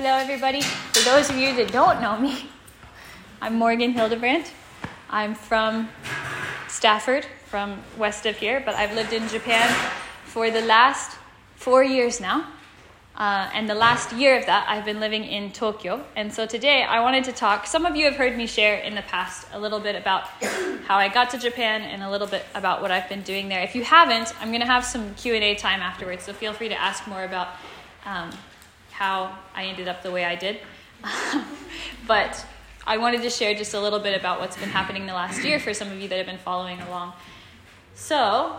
Hello, 0.00 0.16
everybody. 0.16 0.60
For 0.60 1.04
those 1.04 1.28
of 1.28 1.34
you 1.34 1.56
that 1.56 1.72
don't 1.72 2.00
know 2.00 2.16
me, 2.16 2.48
I'm 3.42 3.56
Morgan 3.56 3.90
Hildebrandt. 3.90 4.52
I'm 5.10 5.34
from 5.34 5.88
Stafford, 6.68 7.26
from 7.46 7.82
west 7.96 8.24
of 8.24 8.36
here, 8.36 8.62
but 8.64 8.76
I've 8.76 8.94
lived 8.94 9.12
in 9.12 9.26
Japan 9.26 9.68
for 10.24 10.52
the 10.52 10.60
last 10.60 11.18
four 11.56 11.82
years 11.82 12.20
now. 12.20 12.46
Uh, 13.16 13.50
and 13.52 13.68
the 13.68 13.74
last 13.74 14.12
year 14.12 14.38
of 14.38 14.46
that, 14.46 14.68
I've 14.68 14.84
been 14.84 15.00
living 15.00 15.24
in 15.24 15.50
Tokyo. 15.50 16.04
And 16.14 16.32
so 16.32 16.46
today, 16.46 16.84
I 16.84 17.00
wanted 17.00 17.24
to 17.24 17.32
talk. 17.32 17.66
Some 17.66 17.84
of 17.84 17.96
you 17.96 18.04
have 18.04 18.14
heard 18.14 18.36
me 18.36 18.46
share 18.46 18.78
in 18.78 18.94
the 18.94 19.02
past 19.02 19.48
a 19.52 19.58
little 19.58 19.80
bit 19.80 19.96
about 19.96 20.28
how 20.86 20.96
I 20.96 21.08
got 21.08 21.30
to 21.30 21.38
Japan 21.38 21.82
and 21.82 22.04
a 22.04 22.08
little 22.08 22.28
bit 22.28 22.44
about 22.54 22.82
what 22.82 22.92
I've 22.92 23.08
been 23.08 23.22
doing 23.22 23.48
there. 23.48 23.64
If 23.64 23.74
you 23.74 23.82
haven't, 23.82 24.32
I'm 24.40 24.50
going 24.50 24.60
to 24.60 24.66
have 24.66 24.84
some 24.84 25.16
Q 25.16 25.34
and 25.34 25.42
A 25.42 25.56
time 25.56 25.80
afterwards. 25.80 26.22
So 26.22 26.32
feel 26.32 26.52
free 26.52 26.68
to 26.68 26.80
ask 26.80 27.04
more 27.08 27.24
about 27.24 27.48
um, 28.06 28.30
how 28.98 29.38
I 29.54 29.66
ended 29.66 29.86
up 29.86 30.02
the 30.02 30.10
way 30.10 30.24
I 30.24 30.34
did. 30.34 30.58
but 32.08 32.44
I 32.84 32.96
wanted 32.96 33.22
to 33.22 33.30
share 33.30 33.54
just 33.54 33.72
a 33.74 33.80
little 33.80 34.00
bit 34.00 34.18
about 34.18 34.40
what's 34.40 34.56
been 34.56 34.70
happening 34.70 35.06
the 35.06 35.12
last 35.12 35.44
year 35.44 35.60
for 35.60 35.72
some 35.72 35.92
of 35.92 36.00
you 36.00 36.08
that 36.08 36.16
have 36.16 36.26
been 36.26 36.38
following 36.38 36.80
along. 36.80 37.12
So, 37.94 38.16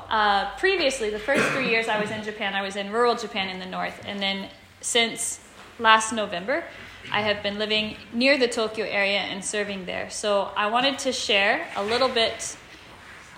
uh, 0.09 0.49
previously, 0.57 1.09
the 1.09 1.19
first 1.19 1.43
three 1.49 1.69
years 1.69 1.89
I 1.89 1.99
was 1.99 2.09
in 2.09 2.23
Japan, 2.23 2.53
I 2.53 2.61
was 2.61 2.77
in 2.77 2.89
rural 2.89 3.15
Japan 3.15 3.49
in 3.49 3.59
the 3.59 3.65
north. 3.65 4.01
And 4.05 4.21
then 4.21 4.47
since 4.79 5.41
last 5.77 6.13
November, 6.13 6.63
I 7.11 7.21
have 7.21 7.43
been 7.43 7.59
living 7.59 7.97
near 8.13 8.37
the 8.37 8.47
Tokyo 8.47 8.85
area 8.85 9.19
and 9.19 9.43
serving 9.43 9.87
there. 9.87 10.09
So, 10.09 10.51
I 10.55 10.69
wanted 10.69 10.99
to 10.99 11.11
share 11.11 11.67
a 11.75 11.83
little 11.83 12.09
bit 12.09 12.55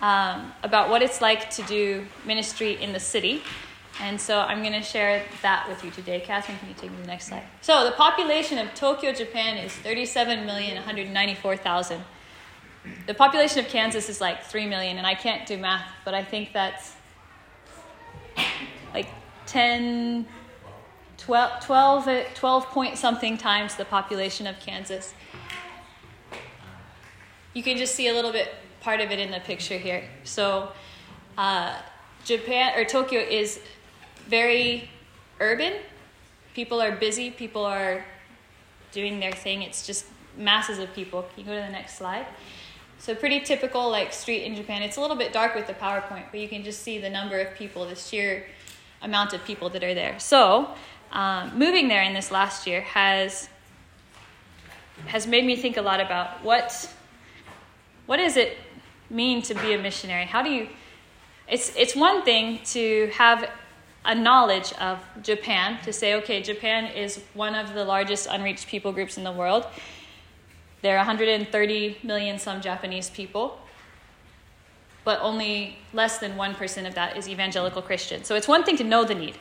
um, 0.03 0.51
about 0.61 0.89
what 0.89 1.01
it's 1.01 1.19
like 1.19 1.49
to 1.51 1.63
do 1.63 2.05
ministry 2.25 2.79
in 2.79 2.93
the 2.93 2.99
city. 2.99 3.41
And 4.01 4.19
so 4.19 4.39
I'm 4.39 4.61
going 4.61 4.73
to 4.73 4.81
share 4.81 5.23
that 5.41 5.69
with 5.69 5.85
you 5.85 5.91
today. 5.91 6.19
Catherine, 6.19 6.57
can 6.57 6.67
you 6.67 6.73
take 6.73 6.89
me 6.89 6.97
to 6.97 7.03
the 7.03 7.07
next 7.07 7.27
slide? 7.27 7.43
So 7.61 7.85
the 7.85 7.91
population 7.91 8.57
of 8.57 8.73
Tokyo, 8.73 9.13
Japan 9.13 9.57
is 9.57 9.71
37,194,000 9.73 12.01
the 13.05 13.13
population 13.13 13.63
of 13.63 13.67
Kansas 13.67 14.09
is 14.09 14.19
like 14.19 14.43
3 14.43 14.67
million, 14.67 14.97
and 14.97 15.05
I 15.05 15.13
can't 15.13 15.45
do 15.45 15.57
math, 15.57 15.87
but 16.03 16.13
I 16.13 16.23
think 16.23 16.53
that's 16.53 16.95
like 18.93 19.07
10, 19.45 20.25
12, 21.17 21.65
12, 21.65 22.33
12 22.33 22.65
point 22.67 22.97
something 22.97 23.37
times 23.37 23.75
the 23.75 23.85
population 23.85 24.47
of 24.47 24.59
Kansas. 24.59 25.13
You 27.53 27.63
can 27.63 27.77
just 27.77 27.95
see 27.95 28.07
a 28.07 28.13
little 28.13 28.31
bit 28.31 28.53
part 28.79 29.01
of 29.01 29.11
it 29.11 29.19
in 29.19 29.29
the 29.29 29.41
picture 29.41 29.77
here. 29.77 30.05
So, 30.23 30.71
uh, 31.37 31.77
Japan 32.23 32.79
or 32.79 32.85
Tokyo 32.85 33.19
is 33.19 33.59
very 34.31 34.89
urban. 35.41 35.73
People 36.55 36.81
are 36.81 36.95
busy, 36.95 37.29
people 37.29 37.65
are 37.65 38.05
doing 38.93 39.19
their 39.19 39.33
thing. 39.33 39.61
It's 39.61 39.85
just 39.85 40.05
masses 40.37 40.79
of 40.79 40.91
people. 40.93 41.23
Can 41.23 41.39
you 41.41 41.45
go 41.45 41.55
to 41.55 41.61
the 41.61 41.71
next 41.71 41.97
slide? 41.97 42.25
So 42.97 43.13
pretty 43.13 43.41
typical 43.41 43.89
like 43.89 44.13
street 44.13 44.43
in 44.43 44.55
Japan. 44.55 44.81
It's 44.83 44.97
a 44.97 45.01
little 45.01 45.17
bit 45.17 45.33
dark 45.33 45.53
with 45.53 45.67
the 45.67 45.73
PowerPoint, 45.73 46.25
but 46.31 46.39
you 46.39 46.47
can 46.47 46.63
just 46.63 46.81
see 46.81 46.97
the 46.97 47.09
number 47.09 47.39
of 47.39 47.53
people, 47.55 47.85
the 47.85 47.95
sheer 47.95 48.45
amount 49.01 49.33
of 49.33 49.43
people 49.43 49.69
that 49.69 49.83
are 49.83 49.93
there. 49.93 50.17
So 50.19 50.69
um, 51.11 51.57
moving 51.57 51.89
there 51.89 52.03
in 52.03 52.13
this 52.13 52.31
last 52.31 52.65
year 52.65 52.81
has 52.81 53.49
has 55.07 55.25
made 55.25 55.43
me 55.45 55.55
think 55.55 55.77
a 55.77 55.81
lot 55.81 55.99
about 55.99 56.43
what 56.43 56.89
what 58.05 58.17
does 58.17 58.37
it 58.37 58.57
mean 59.09 59.41
to 59.41 59.55
be 59.55 59.73
a 59.73 59.79
missionary? 59.79 60.25
How 60.25 60.41
do 60.41 60.49
you 60.49 60.69
it's 61.47 61.75
it's 61.75 61.95
one 61.95 62.23
thing 62.23 62.59
to 62.75 63.11
have 63.13 63.49
a 64.03 64.15
knowledge 64.15 64.73
of 64.73 64.99
Japan 65.21 65.79
to 65.83 65.93
say 65.93 66.15
okay, 66.15 66.41
Japan 66.41 66.85
is 66.85 67.21
one 67.33 67.55
of 67.55 67.73
the 67.73 67.85
largest 67.85 68.27
unreached 68.29 68.67
people 68.67 68.91
groups 68.91 69.17
in 69.17 69.23
the 69.23 69.31
world 69.31 69.65
there 70.81 70.95
are 70.95 71.05
130 71.05 71.97
million 72.03 72.39
some 72.39 72.59
Japanese 72.59 73.09
people, 73.09 73.59
but 75.03 75.19
only 75.21 75.77
less 75.93 76.17
than 76.17 76.33
1% 76.33 76.87
of 76.87 76.95
that 76.95 77.17
is 77.17 77.29
evangelical 77.29 77.81
Christian. 77.81 78.23
So 78.23 78.35
it's 78.35 78.47
one 78.47 78.63
thing 78.63 78.77
to 78.77 78.83
know 78.83 79.03
the 79.03 79.13
need, 79.13 79.37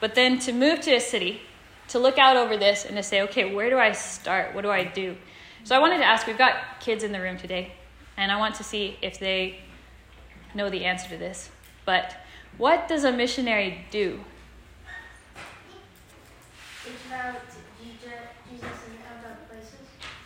but 0.00 0.14
then 0.14 0.38
to 0.40 0.52
move 0.52 0.80
to 0.82 0.94
a 0.94 1.00
city, 1.00 1.40
to 1.88 1.98
look 1.98 2.18
out 2.18 2.36
over 2.36 2.56
this 2.56 2.84
and 2.84 2.96
to 2.96 3.02
say, 3.02 3.22
okay, 3.22 3.54
where 3.54 3.70
do 3.70 3.78
I 3.78 3.92
start? 3.92 4.54
What 4.54 4.62
do 4.62 4.70
I 4.70 4.84
do? 4.84 5.16
So 5.64 5.74
I 5.74 5.78
wanted 5.78 5.98
to 5.98 6.04
ask 6.04 6.26
we've 6.26 6.36
got 6.36 6.56
kids 6.80 7.04
in 7.04 7.12
the 7.12 7.20
room 7.20 7.38
today, 7.38 7.72
and 8.18 8.30
I 8.30 8.36
want 8.36 8.56
to 8.56 8.64
see 8.64 8.98
if 9.00 9.18
they 9.18 9.60
know 10.54 10.68
the 10.68 10.84
answer 10.84 11.08
to 11.08 11.16
this. 11.16 11.50
But 11.86 12.16
what 12.58 12.88
does 12.88 13.04
a 13.04 13.12
missionary 13.12 13.84
do? 13.90 14.20
It's 16.84 17.06
about 17.06 17.40
Jesus 18.50 18.72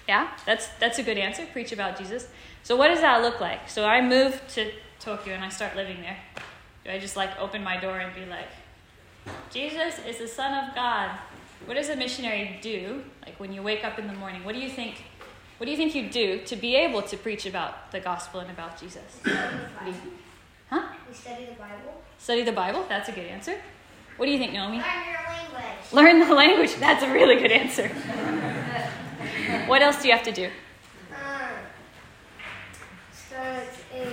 yeah, 0.09 0.31
that's 0.47 0.69
that's 0.79 0.99
a 0.99 1.03
good 1.03 1.19
answer. 1.19 1.47
Preach 1.53 1.73
about 1.73 1.99
Jesus. 1.99 2.29
So 2.63 2.77
what 2.77 2.89
does 2.89 3.01
that 3.01 3.23
look 3.23 3.41
like? 3.41 3.69
So 3.69 3.85
I 3.85 4.01
move 4.01 4.41
to 4.55 4.71
Tokyo 5.01 5.35
and 5.35 5.45
I 5.45 5.49
start 5.49 5.77
living 5.77 6.01
there. 6.01 6.17
Do 6.85 6.91
I 6.91 6.99
just 6.99 7.17
like 7.17 7.31
open 7.41 7.63
my 7.65 7.77
door 7.77 7.99
and 7.99 8.15
be 8.15 8.25
like, 8.25 8.49
Jesus 9.51 9.99
is 10.07 10.19
the 10.19 10.29
Son 10.29 10.65
of 10.65 10.75
God? 10.75 11.19
What 11.65 11.75
does 11.75 11.89
a 11.89 11.97
missionary 11.97 12.59
do? 12.63 13.03
Like 13.25 13.39
when 13.41 13.53
you 13.53 13.63
wake 13.63 13.85
up 13.85 13.99
in 13.99 14.07
the 14.07 14.13
morning, 14.13 14.45
what 14.45 14.55
do 14.55 14.61
you 14.61 14.71
think? 14.71 15.03
What 15.59 15.65
do 15.67 15.73
you 15.73 15.77
think 15.77 15.95
you 15.95 16.11
do 16.11 16.45
to 16.45 16.55
be 16.55 16.77
able 16.77 17.03
to 17.03 17.17
preach 17.17 17.47
about 17.47 17.91
the 17.91 17.99
gospel 17.99 18.41
and 18.41 18.51
about 18.51 18.79
Jesus? 18.79 19.21
Study 21.17 21.47
the 21.47 21.55
Bible. 21.55 22.03
Study 22.19 22.43
the 22.43 22.53
Bible. 22.53 22.85
That's 22.89 23.09
a 23.09 23.13
good 23.13 23.27
answer. 23.27 23.57
What 24.17 24.27
do 24.27 24.33
you 24.33 24.39
think, 24.39 24.53
Naomi? 24.53 24.79
Learn 24.79 24.85
your 25.07 25.53
language. 25.53 25.93
Learn 25.93 26.21
the 26.21 26.35
language. 26.35 26.75
That's 26.77 27.03
a 27.03 27.13
really 27.13 27.37
good 27.37 27.53
answer. 27.53 27.89
what 29.67 29.83
else 29.83 30.01
do 30.01 30.09
you 30.09 30.15
have 30.15 30.25
to 30.25 30.33
do? 30.33 30.47
Um, 31.11 31.51
start 33.13 33.69
a 33.93 34.05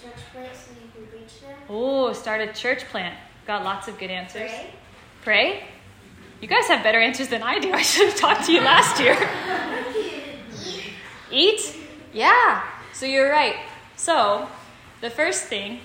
church 0.00 0.22
plant 0.32 0.56
so 0.56 0.70
you 0.72 0.90
can 0.94 1.06
preach 1.06 1.40
there. 1.40 1.56
Oh, 1.68 2.12
start 2.12 2.40
a 2.40 2.52
church 2.52 2.84
plant. 2.84 3.16
Got 3.46 3.64
lots 3.64 3.88
of 3.88 3.98
good 3.98 4.10
answers. 4.10 4.50
Pray. 4.50 4.70
Pray? 5.22 5.64
You 6.40 6.48
guys 6.48 6.66
have 6.66 6.82
better 6.82 6.98
answers 6.98 7.28
than 7.28 7.42
I 7.42 7.58
do. 7.58 7.72
I 7.74 7.82
should 7.82 8.08
have 8.08 8.16
talked 8.16 8.44
to 8.46 8.52
you 8.52 8.60
last 8.60 9.00
year. 9.00 9.16
Eat? 11.30 11.76
Yeah. 12.12 12.64
So 12.92 13.06
you're 13.06 13.30
right. 13.30 13.56
So, 13.96 14.48
the 15.00 15.10
first 15.10 15.44
thing, 15.44 15.80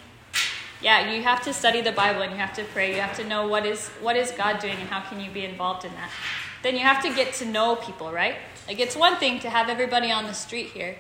yeah, 0.82 1.12
you 1.12 1.24
have 1.24 1.42
to 1.44 1.54
study 1.54 1.82
the 1.82 1.92
Bible 1.92 2.22
and 2.22 2.32
you 2.32 2.38
have 2.38 2.54
to 2.54 2.64
pray. 2.66 2.94
You 2.94 3.02
have 3.02 3.16
to 3.18 3.24
know 3.24 3.48
what 3.48 3.66
is 3.66 3.90
what 4.02 4.16
is 4.16 4.32
God 4.32 4.60
doing 4.60 4.78
and 4.78 4.90
how 4.90 5.02
can 5.02 5.20
you 5.20 5.32
be 5.32 5.44
involved 5.44 5.86
in 5.86 5.92
that. 5.94 6.10
Then 6.64 6.76
you 6.76 6.82
have 6.82 7.02
to 7.04 7.14
get 7.14 7.34
to 7.36 7.46
know 7.46 7.76
people, 7.76 8.12
right? 8.12 8.36
Like 8.68 8.80
it's 8.80 8.96
one 8.96 9.16
thing 9.18 9.40
to 9.40 9.50
have 9.50 9.70
everybody 9.70 10.12
on 10.12 10.26
the 10.26 10.34
street 10.34 10.68
here, 10.68 10.98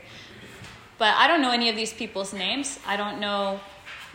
but 0.97 1.13
I 1.15 1.27
don't 1.27 1.41
know 1.41 1.51
any 1.51 1.69
of 1.69 1.75
these 1.75 1.93
people's 1.93 2.33
names. 2.33 2.79
I 2.87 2.97
don't 2.97 3.19
know 3.19 3.59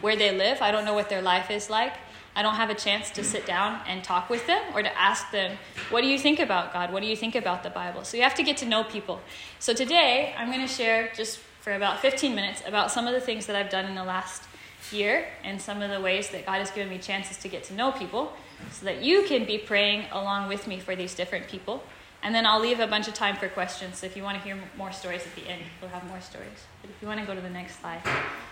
where 0.01 0.17
they 0.17 0.37
live. 0.37 0.62
I 0.62 0.72
don't 0.72 0.84
know 0.84 0.95
what 0.95 1.09
their 1.09 1.22
life 1.22 1.51
is 1.51 1.71
like. 1.71 1.95
I 2.34 2.43
don't 2.43 2.55
have 2.55 2.71
a 2.71 2.75
chance 2.75 3.11
to 3.11 3.22
sit 3.25 3.45
down 3.45 3.81
and 3.87 4.03
talk 4.03 4.31
with 4.31 4.47
them 4.47 4.62
or 4.75 4.83
to 4.83 4.99
ask 4.99 5.31
them, 5.31 5.59
What 5.91 6.01
do 6.01 6.09
you 6.09 6.19
think 6.19 6.41
about 6.41 6.72
God? 6.72 6.93
What 6.93 7.03
do 7.03 7.09
you 7.09 7.17
think 7.17 7.34
about 7.34 7.62
the 7.62 7.71
Bible? 7.71 8.05
So 8.05 8.17
you 8.17 8.22
have 8.22 8.34
to 8.37 8.43
get 8.43 8.56
to 8.59 8.67
know 8.67 8.84
people. 8.84 9.21
So 9.59 9.75
today, 9.75 10.34
I'm 10.37 10.49
going 10.49 10.67
to 10.67 10.72
share 10.72 11.12
just 11.15 11.39
for 11.61 11.75
about 11.75 12.01
15 12.01 12.34
minutes 12.34 12.62
about 12.67 12.91
some 12.91 13.06
of 13.06 13.12
the 13.12 13.21
things 13.21 13.47
that 13.47 13.55
I've 13.55 13.71
done 13.71 13.84
in 13.84 13.95
the 13.95 14.03
last 14.03 14.43
year 14.92 15.26
and 15.44 15.60
some 15.60 15.82
of 15.82 15.91
the 15.91 16.00
ways 16.00 16.30
that 16.30 16.47
God 16.47 16.58
has 16.58 16.70
given 16.70 16.88
me 16.88 16.98
chances 16.98 17.36
to 17.38 17.48
get 17.48 17.64
to 17.64 17.75
know 17.75 17.92
people 17.92 18.32
so 18.70 18.84
that 18.86 19.03
you 19.03 19.25
can 19.25 19.44
be 19.44 19.58
praying 19.58 20.04
along 20.12 20.48
with 20.48 20.66
me 20.66 20.78
for 20.78 20.94
these 20.94 21.14
different 21.14 21.48
people. 21.48 21.82
And 22.22 22.34
then 22.34 22.47
I'll 22.47 22.60
leave 22.60 22.78
a 22.78 22.86
bunch 22.86 23.08
of 23.08 23.14
time 23.14 23.36
for 23.36 23.48
questions. 23.48 23.98
So 23.98 24.06
if 24.06 24.16
you 24.16 24.22
want 24.22 24.38
to 24.38 24.44
hear 24.44 24.56
more 24.76 24.92
stories 24.92 25.26
at 25.26 25.34
the 25.34 25.48
end, 25.50 25.62
we'll 25.80 25.91
have 25.91 26.04
more 26.06 26.20
stories. 26.20 26.66
But 26.80 26.91
if 26.91 27.03
you 27.03 27.08
want 27.08 27.19
to 27.20 27.26
go 27.26 27.34
to 27.34 27.41
the 27.41 27.50
next 27.50 27.80
slide. 27.80 28.00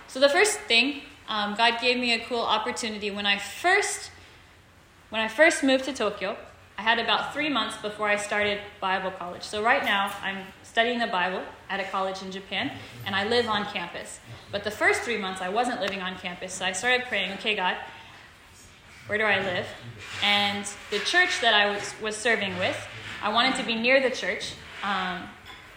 So 0.09 0.19
the 0.19 0.29
first 0.29 0.59
thing, 0.61 1.03
um, 1.29 1.55
God 1.55 1.81
gave 1.81 1.97
me 1.97 2.13
a 2.15 2.19
cool 2.19 2.41
opportunity 2.41 3.13
when 3.13 3.27
I 3.27 3.39
first, 3.39 4.11
when 5.11 5.21
I 5.21 5.29
first 5.29 5.63
moved 5.63 5.85
to 5.85 5.93
Tokyo. 5.93 6.37
I 6.81 6.83
had 6.83 6.99
about 6.99 7.35
three 7.35 7.51
months 7.51 7.77
before 7.77 8.09
I 8.09 8.17
started 8.17 8.59
Bible 8.81 9.11
college. 9.11 9.43
So 9.43 9.63
right 9.63 9.85
now 9.85 10.15
I'm 10.23 10.39
studying 10.63 10.99
the 10.99 11.09
Bible 11.09 11.43
at 11.69 11.79
a 11.79 11.85
college 11.85 12.23
in 12.23 12.33
Japan, 12.33 12.73
and 13.05 13.15
I 13.15 13.29
live 13.29 13.49
on 13.49 13.67
campus. 13.67 14.19
But 14.51 14.65
the 14.65 14.71
first 14.71 15.03
three 15.03 15.19
months 15.19 15.43
I 15.43 15.51
wasn't 15.51 15.83
living 15.83 16.01
on 16.01 16.17
campus, 16.17 16.55
so 16.55 16.65
I 16.65 16.73
started 16.73 17.07
praying, 17.07 17.33
okay, 17.35 17.55
God, 17.55 17.77
where 19.09 19.19
do 19.19 19.25
I 19.25 19.41
live? 19.45 19.67
And 20.25 20.67
the 20.91 21.01
church 21.01 21.43
that 21.43 21.53
I 21.53 21.69
was, 21.69 21.93
was 22.01 22.17
serving 22.17 22.57
with 22.57 22.79
I 23.23 23.31
wanted 23.31 23.57
to 23.57 23.63
be 23.63 23.75
near 23.75 24.01
the 24.01 24.17
church, 24.17 24.55
um, 24.83 25.25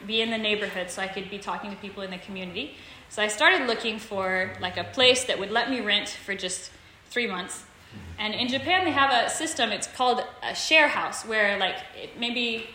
be 0.07 0.21
in 0.21 0.29
the 0.29 0.37
neighborhood 0.37 0.89
so 0.89 1.01
I 1.01 1.09
could 1.09 1.29
be 1.29 1.37
talking 1.37 1.69
to 1.71 1.75
people 1.75 2.03
in 2.03 2.11
the 2.11 2.17
community. 2.19 2.77
So 3.09 3.21
I 3.21 3.27
started 3.27 3.67
looking 3.67 3.99
for 3.99 4.53
like 4.61 4.77
a 4.77 4.85
place 4.85 5.25
that 5.25 5.37
would 5.37 5.51
let 5.51 5.69
me 5.69 5.81
rent 5.81 6.07
for 6.07 6.33
just 6.33 6.71
three 7.09 7.27
months. 7.27 7.65
And 8.19 8.33
in 8.33 8.47
Japan, 8.47 8.85
they 8.85 8.91
have 8.91 9.11
a 9.11 9.29
system. 9.29 9.71
It's 9.71 9.87
called 9.87 10.23
a 10.43 10.55
share 10.55 10.87
house, 10.87 11.25
where 11.25 11.57
like 11.57 11.75
it 12.01 12.19
maybe 12.19 12.67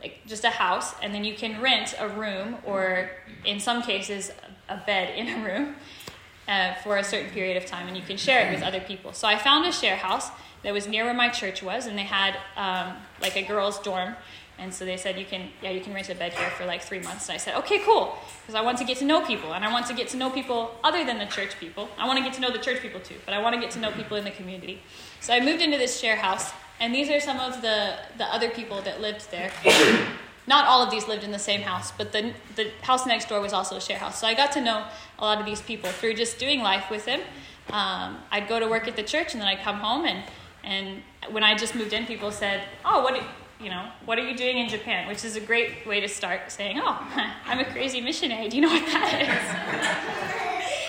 like 0.00 0.18
just 0.26 0.44
a 0.44 0.50
house, 0.50 0.94
and 1.02 1.14
then 1.14 1.24
you 1.24 1.34
can 1.34 1.60
rent 1.60 1.94
a 1.98 2.08
room, 2.08 2.56
or 2.64 3.10
in 3.44 3.60
some 3.60 3.82
cases, 3.82 4.32
a 4.68 4.76
bed 4.78 5.16
in 5.16 5.28
a 5.28 5.44
room 5.44 5.76
uh, 6.48 6.74
for 6.82 6.96
a 6.96 7.04
certain 7.04 7.30
period 7.30 7.56
of 7.56 7.66
time, 7.66 7.88
and 7.88 7.96
you 7.96 8.02
can 8.02 8.16
share 8.16 8.46
it 8.48 8.54
with 8.54 8.62
other 8.62 8.80
people. 8.80 9.12
So 9.12 9.28
I 9.28 9.38
found 9.38 9.66
a 9.66 9.72
share 9.72 9.96
house 9.96 10.30
that 10.62 10.72
was 10.72 10.86
near 10.86 11.04
where 11.04 11.14
my 11.14 11.28
church 11.28 11.62
was, 11.62 11.86
and 11.86 11.98
they 11.98 12.04
had 12.04 12.36
um, 12.56 12.96
like 13.20 13.36
a 13.36 13.42
girls' 13.42 13.78
dorm. 13.80 14.16
And 14.58 14.72
so 14.72 14.84
they 14.84 14.96
said, 14.96 15.18
you 15.18 15.24
can, 15.24 15.48
yeah, 15.60 15.70
you 15.70 15.80
can 15.80 15.92
rent 15.92 16.08
a 16.08 16.14
bed 16.14 16.32
here 16.34 16.48
for 16.50 16.66
like 16.66 16.82
three 16.82 17.00
months. 17.00 17.28
And 17.28 17.34
I 17.34 17.38
said, 17.38 17.56
okay, 17.56 17.80
cool, 17.80 18.16
because 18.42 18.54
I 18.54 18.60
want 18.60 18.78
to 18.78 18.84
get 18.84 18.98
to 18.98 19.04
know 19.04 19.24
people, 19.24 19.54
and 19.54 19.64
I 19.64 19.72
want 19.72 19.86
to 19.86 19.94
get 19.94 20.08
to 20.08 20.16
know 20.16 20.30
people 20.30 20.72
other 20.84 21.04
than 21.04 21.18
the 21.18 21.26
church 21.26 21.58
people. 21.58 21.88
I 21.98 22.06
want 22.06 22.18
to 22.18 22.24
get 22.24 22.34
to 22.34 22.40
know 22.40 22.52
the 22.52 22.58
church 22.58 22.80
people 22.80 23.00
too, 23.00 23.16
but 23.24 23.34
I 23.34 23.42
want 23.42 23.54
to 23.54 23.60
get 23.60 23.70
to 23.72 23.80
know 23.80 23.90
people 23.90 24.16
in 24.16 24.24
the 24.24 24.30
community. 24.30 24.80
So 25.20 25.32
I 25.32 25.40
moved 25.40 25.62
into 25.62 25.78
this 25.78 25.98
share 25.98 26.16
house, 26.16 26.52
and 26.80 26.94
these 26.94 27.10
are 27.10 27.18
some 27.18 27.40
of 27.40 27.62
the, 27.62 27.94
the 28.18 28.24
other 28.24 28.50
people 28.50 28.82
that 28.82 29.00
lived 29.00 29.30
there. 29.30 29.50
Not 30.46 30.66
all 30.66 30.82
of 30.82 30.90
these 30.90 31.06
lived 31.06 31.22
in 31.22 31.30
the 31.30 31.38
same 31.38 31.62
house, 31.62 31.92
but 31.92 32.12
the, 32.12 32.32
the 32.56 32.70
house 32.82 33.06
next 33.06 33.28
door 33.28 33.40
was 33.40 33.52
also 33.52 33.76
a 33.76 33.80
share 33.80 33.98
house. 33.98 34.20
So 34.20 34.26
I 34.26 34.34
got 34.34 34.52
to 34.52 34.60
know 34.60 34.84
a 35.18 35.24
lot 35.24 35.38
of 35.38 35.46
these 35.46 35.60
people 35.60 35.88
through 35.90 36.14
just 36.14 36.38
doing 36.38 36.62
life 36.62 36.90
with 36.90 37.04
them. 37.04 37.20
Um, 37.70 38.18
I'd 38.30 38.48
go 38.48 38.58
to 38.58 38.66
work 38.66 38.88
at 38.88 38.96
the 38.96 39.04
church, 39.04 39.32
and 39.32 39.40
then 39.40 39.48
I'd 39.48 39.60
come 39.60 39.76
home, 39.76 40.04
and, 40.04 40.24
and 40.64 41.02
when 41.30 41.44
I 41.44 41.56
just 41.56 41.76
moved 41.76 41.92
in, 41.92 42.06
people 42.06 42.32
said, 42.32 42.62
oh, 42.84 43.02
what, 43.02 43.22
you 43.62 43.70
know, 43.70 43.88
what 44.04 44.18
are 44.18 44.26
you 44.26 44.36
doing 44.36 44.58
in 44.58 44.68
Japan? 44.68 45.06
Which 45.08 45.24
is 45.24 45.36
a 45.36 45.40
great 45.40 45.86
way 45.86 46.00
to 46.00 46.08
start 46.08 46.50
saying, 46.50 46.80
oh, 46.82 47.30
I'm 47.46 47.60
a 47.60 47.64
crazy 47.64 48.00
missionary. 48.00 48.48
Do 48.48 48.56
you 48.56 48.62
know 48.62 48.68
what 48.68 48.84
that 48.86 49.22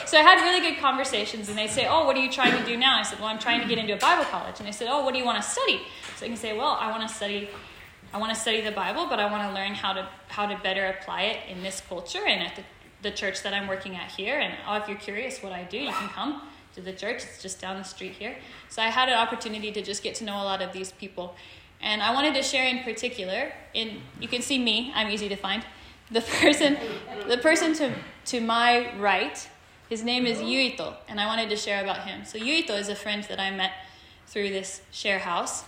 is? 0.04 0.10
so 0.10 0.18
I 0.18 0.22
had 0.22 0.42
really 0.44 0.62
good 0.62 0.80
conversations, 0.80 1.50
and 1.50 1.58
they 1.58 1.68
say, 1.68 1.88
oh, 1.88 2.06
what 2.06 2.18
are 2.18 2.22
you 2.22 2.32
trying 2.32 2.58
to 2.58 2.66
do 2.66 2.76
now? 2.78 3.00
I 3.00 3.04
said, 3.04 3.20
well, 3.20 3.28
I'm 3.28 3.40
trying 3.40 3.62
to 3.62 3.68
get 3.68 3.78
into 3.78 3.94
a 3.94 3.98
Bible 3.98 4.26
college. 4.26 4.56
And 4.60 4.68
they 4.68 4.72
said, 4.72 4.88
oh, 4.90 5.04
what 5.04 5.14
do 5.14 5.20
you 5.20 5.26
want 5.26 5.42
to 5.42 5.48
study? 5.48 5.82
So 6.18 6.26
I 6.26 6.30
can 6.30 6.38
say, 6.38 6.58
well, 6.58 6.78
I 6.80 6.90
want 6.90 7.08
to 7.08 7.14
study. 7.14 7.50
I 8.14 8.20
want 8.20 8.34
to 8.34 8.40
study 8.40 8.62
the 8.62 8.72
Bible, 8.72 9.08
but 9.08 9.20
I 9.20 9.32
want 9.32 9.50
to 9.50 9.56
learn 9.56 9.74
how 9.74 9.94
to 9.94 10.08
how 10.28 10.46
to 10.46 10.56
better 10.62 10.86
apply 10.86 11.24
it 11.24 11.40
in 11.50 11.64
this 11.64 11.82
culture 11.82 12.26
and 12.28 12.44
at 12.44 12.56
the, 12.56 12.64
the 13.02 13.10
church 13.10 13.42
that 13.42 13.54
I'm 13.56 13.68
working 13.68 13.96
at 13.96 14.12
here. 14.12 14.40
And 14.40 14.54
oh, 14.68 14.76
if 14.76 14.88
you're 14.88 14.98
curious 14.98 15.42
what 15.42 15.52
I 15.52 15.64
do, 15.64 15.78
you 15.78 15.92
can 15.92 16.10
come 16.10 16.42
to 16.76 16.82
the 16.82 16.94
church. 16.94 17.24
It's 17.24 17.42
just 17.42 17.60
down 17.60 17.78
the 17.78 17.84
street 17.84 18.14
here. 18.14 18.36
So 18.70 18.82
I 18.82 18.88
had 18.88 19.10
an 19.10 19.16
opportunity 19.16 19.72
to 19.72 19.82
just 19.82 20.04
get 20.04 20.16
to 20.16 20.24
know 20.24 20.36
a 20.36 20.46
lot 20.46 20.62
of 20.62 20.74
these 20.74 20.92
people. 20.92 21.36
And 21.84 22.02
I 22.02 22.14
wanted 22.14 22.34
to 22.36 22.42
share 22.42 22.66
in 22.66 22.80
particular, 22.84 23.52
in 23.74 24.02
you 24.20 24.30
can 24.30 24.42
see 24.42 24.58
me, 24.58 24.92
I'm 24.96 25.10
easy 25.10 25.30
to 25.30 25.36
find. 25.36 25.64
The 26.12 26.22
person 26.22 26.78
the 27.28 27.38
person 27.38 27.74
to 27.76 27.94
to 28.26 28.40
my 28.40 28.98
right, 28.98 29.38
his 29.90 30.04
name 30.04 30.26
is 30.26 30.38
Yuito, 30.40 30.96
and 31.10 31.20
I 31.20 31.26
wanted 31.26 31.50
to 31.50 31.58
share 31.58 31.84
about 31.84 32.08
him. 32.08 32.26
So 32.26 32.38
Yuito 32.40 32.80
is 32.80 32.90
a 32.90 32.96
friend 32.96 33.24
that 33.26 33.40
I 33.40 33.52
met 33.52 33.72
through 34.28 34.50
this 34.50 34.82
share 34.92 35.20
house. 35.20 35.66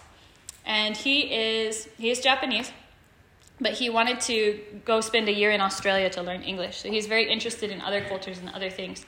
And 0.66 0.98
he 0.98 1.18
is 1.34 1.88
he 1.98 2.10
is 2.10 2.20
Japanese, 2.22 2.72
but 3.62 3.74
he 3.74 3.90
wanted 3.90 4.20
to 4.22 4.60
go 4.84 5.02
spend 5.02 5.28
a 5.30 5.34
year 5.34 5.52
in 5.52 5.62
Australia 5.62 6.10
to 6.12 6.22
learn 6.22 6.42
English. 6.42 6.78
So 6.78 6.90
he's 6.90 7.08
very 7.08 7.30
interested 7.32 7.70
in 7.70 7.82
other 7.82 8.02
cultures 8.02 8.40
and 8.40 8.50
other 8.50 8.70
things. 8.70 9.06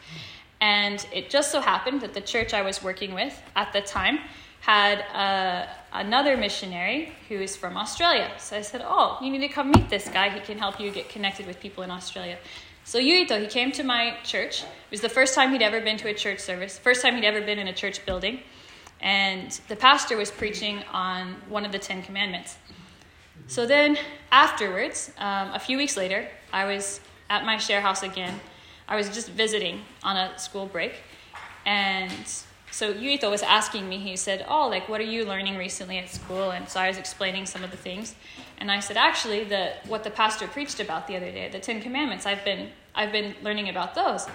And 0.59 1.05
it 1.13 1.29
just 1.29 1.51
so 1.51 1.61
happened 1.61 2.01
that 2.01 2.13
the 2.13 2.21
church 2.21 2.53
I 2.53 2.61
was 2.61 2.83
working 2.83 3.13
with 3.13 3.41
at 3.55 3.73
the 3.73 3.81
time 3.81 4.19
had 4.59 4.99
uh, 5.13 5.67
another 5.99 6.37
missionary 6.37 7.11
who 7.29 7.35
is 7.35 7.55
from 7.55 7.77
Australia. 7.77 8.31
So 8.37 8.57
I 8.57 8.61
said, 8.61 8.81
Oh, 8.85 9.17
you 9.21 9.31
need 9.31 9.39
to 9.39 9.47
come 9.47 9.71
meet 9.71 9.89
this 9.89 10.07
guy. 10.09 10.29
He 10.29 10.39
can 10.39 10.57
help 10.57 10.79
you 10.79 10.91
get 10.91 11.09
connected 11.09 11.45
with 11.47 11.59
people 11.59 11.83
in 11.83 11.91
Australia. 11.91 12.37
So 12.83 12.99
Yuito, 12.99 13.41
he 13.41 13.47
came 13.47 13.71
to 13.73 13.83
my 13.83 14.15
church. 14.23 14.61
It 14.63 14.91
was 14.91 15.01
the 15.01 15.09
first 15.09 15.35
time 15.35 15.51
he'd 15.51 15.61
ever 15.61 15.81
been 15.81 15.97
to 15.97 16.07
a 16.07 16.13
church 16.13 16.39
service, 16.39 16.77
first 16.79 17.01
time 17.01 17.15
he'd 17.15 17.25
ever 17.25 17.41
been 17.41 17.59
in 17.59 17.67
a 17.67 17.73
church 17.73 18.05
building. 18.05 18.39
And 19.01 19.51
the 19.67 19.75
pastor 19.75 20.17
was 20.17 20.31
preaching 20.31 20.83
on 20.91 21.35
one 21.49 21.65
of 21.65 21.71
the 21.71 21.79
Ten 21.79 22.01
Commandments. 22.01 22.57
So 23.47 23.65
then, 23.65 23.97
afterwards, 24.31 25.11
um, 25.17 25.53
a 25.53 25.59
few 25.59 25.77
weeks 25.77 25.95
later, 25.95 26.27
I 26.51 26.65
was 26.65 26.99
at 27.29 27.45
my 27.45 27.57
share 27.57 27.81
house 27.81 28.03
again. 28.03 28.39
I 28.87 28.95
was 28.95 29.09
just 29.09 29.29
visiting 29.29 29.81
on 30.01 30.17
a 30.17 30.39
school 30.39 30.65
break. 30.65 30.93
And 31.65 32.25
so 32.77 32.93
Yuito 32.93 33.31
was 33.31 33.41
asking 33.41 33.89
me, 33.89 33.97
he 33.97 34.15
said, 34.15 34.45
Oh, 34.47 34.67
like, 34.67 34.87
what 34.87 35.01
are 35.01 35.11
you 35.15 35.25
learning 35.25 35.57
recently 35.57 35.97
at 35.97 36.09
school? 36.09 36.51
And 36.51 36.69
so 36.69 36.79
I 36.79 36.87
was 36.87 36.99
explaining 36.99 37.47
some 37.47 37.63
of 37.63 37.71
the 37.71 37.77
things. 37.77 38.13
And 38.59 38.71
I 38.71 38.81
said, 38.81 38.97
Actually, 38.97 39.45
the, 39.45 39.71
what 39.87 40.03
the 40.03 40.11
pastor 40.11 40.47
preached 40.47 40.79
about 40.79 41.07
the 41.07 41.15
other 41.15 41.31
day, 41.31 41.49
the 41.49 41.57
Ten 41.57 41.81
Commandments, 41.81 42.27
I've 42.27 42.45
been, 42.45 42.69
I've 42.93 43.11
been 43.11 43.33
learning 43.41 43.69
about 43.69 43.95
those. 43.95 44.27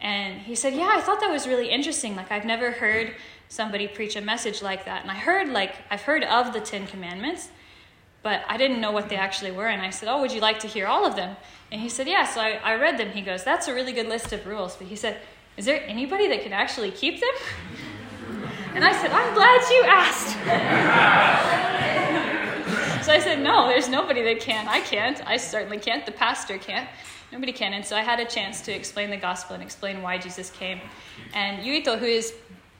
And 0.00 0.40
he 0.40 0.54
said, 0.54 0.72
Yeah, 0.72 0.88
I 0.90 1.02
thought 1.02 1.20
that 1.20 1.30
was 1.30 1.46
really 1.46 1.68
interesting. 1.68 2.16
Like, 2.16 2.32
I've 2.32 2.46
never 2.46 2.70
heard 2.70 3.14
somebody 3.50 3.86
preach 3.88 4.16
a 4.16 4.22
message 4.22 4.62
like 4.62 4.86
that. 4.86 5.02
And 5.02 5.10
I 5.10 5.16
heard, 5.16 5.50
like, 5.50 5.74
I've 5.90 6.00
heard 6.00 6.24
of 6.24 6.54
the 6.54 6.62
Ten 6.62 6.86
Commandments, 6.86 7.50
but 8.22 8.40
I 8.48 8.56
didn't 8.56 8.80
know 8.80 8.92
what 8.92 9.10
they 9.10 9.16
actually 9.16 9.50
were. 9.50 9.68
And 9.68 9.82
I 9.82 9.90
said, 9.90 10.08
Oh, 10.08 10.18
would 10.22 10.32
you 10.32 10.40
like 10.40 10.60
to 10.60 10.66
hear 10.66 10.86
all 10.86 11.04
of 11.04 11.14
them? 11.14 11.36
And 11.70 11.78
he 11.78 11.90
said, 11.90 12.08
Yeah. 12.08 12.24
So 12.24 12.40
I, 12.40 12.52
I 12.64 12.76
read 12.76 12.96
them. 12.96 13.10
He 13.10 13.20
goes, 13.20 13.44
That's 13.44 13.68
a 13.68 13.74
really 13.74 13.92
good 13.92 14.08
list 14.08 14.32
of 14.32 14.46
rules. 14.46 14.76
But 14.76 14.86
he 14.86 14.96
said, 14.96 15.18
Is 15.56 15.66
there 15.66 15.82
anybody 15.86 16.28
that 16.28 16.42
can 16.42 16.52
actually 16.52 16.90
keep 16.90 17.20
them? 17.20 17.34
And 18.74 18.84
I 18.84 18.92
said, 18.92 19.10
I'm 19.12 19.34
glad 19.34 19.60
you 19.70 19.84
asked. 19.84 20.32
so 23.04 23.12
I 23.12 23.18
said, 23.18 23.40
No, 23.40 23.68
there's 23.68 23.88
nobody 23.88 24.22
that 24.22 24.40
can. 24.40 24.66
I 24.66 24.80
can't. 24.80 25.24
I 25.26 25.36
certainly 25.36 25.78
can't. 25.78 26.06
The 26.06 26.12
pastor 26.12 26.56
can't. 26.56 26.88
Nobody 27.32 27.52
can. 27.52 27.74
And 27.74 27.84
so 27.84 27.96
I 27.96 28.00
had 28.00 28.18
a 28.18 28.24
chance 28.24 28.62
to 28.62 28.72
explain 28.72 29.10
the 29.10 29.18
gospel 29.18 29.54
and 29.54 29.62
explain 29.62 30.00
why 30.00 30.16
Jesus 30.16 30.50
came. 30.50 30.80
And 31.34 31.62
Yuito, 31.62 31.98
who 31.98 32.06
is 32.06 32.34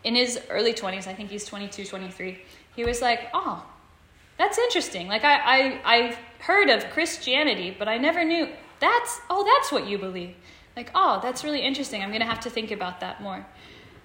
in 0.05 0.15
his 0.15 0.41
early 0.49 0.73
20s, 0.73 1.07
I 1.07 1.15
think 1.15 1.31
he's 1.31 1.45
22, 1.45 1.85
23, 1.85 2.43
he 2.75 2.85
was 2.85 3.03
like, 3.03 3.29
Oh, 3.35 3.63
that's 4.39 4.57
interesting. 4.57 5.09
Like, 5.09 5.25
I, 5.25 5.37
I, 5.37 5.81
I've 5.85 6.17
heard 6.39 6.71
of 6.71 6.89
Christianity, 6.91 7.75
but 7.79 7.87
I 7.87 7.99
never 7.99 8.25
knew 8.25 8.49
that's, 8.81 9.21
oh, 9.31 9.45
that's 9.45 9.71
what 9.71 9.87
you 9.87 9.99
believe. 9.99 10.35
Like, 10.77 10.91
oh, 10.95 11.21
that's 11.23 11.45
really 11.45 11.61
interesting. 11.61 12.03
I'm 12.03 12.09
going 12.09 12.21
to 12.21 12.27
have 12.27 12.41
to 12.41 12.51
think 12.51 12.71
about 12.71 13.01
that 13.01 13.23
more. 13.23 13.45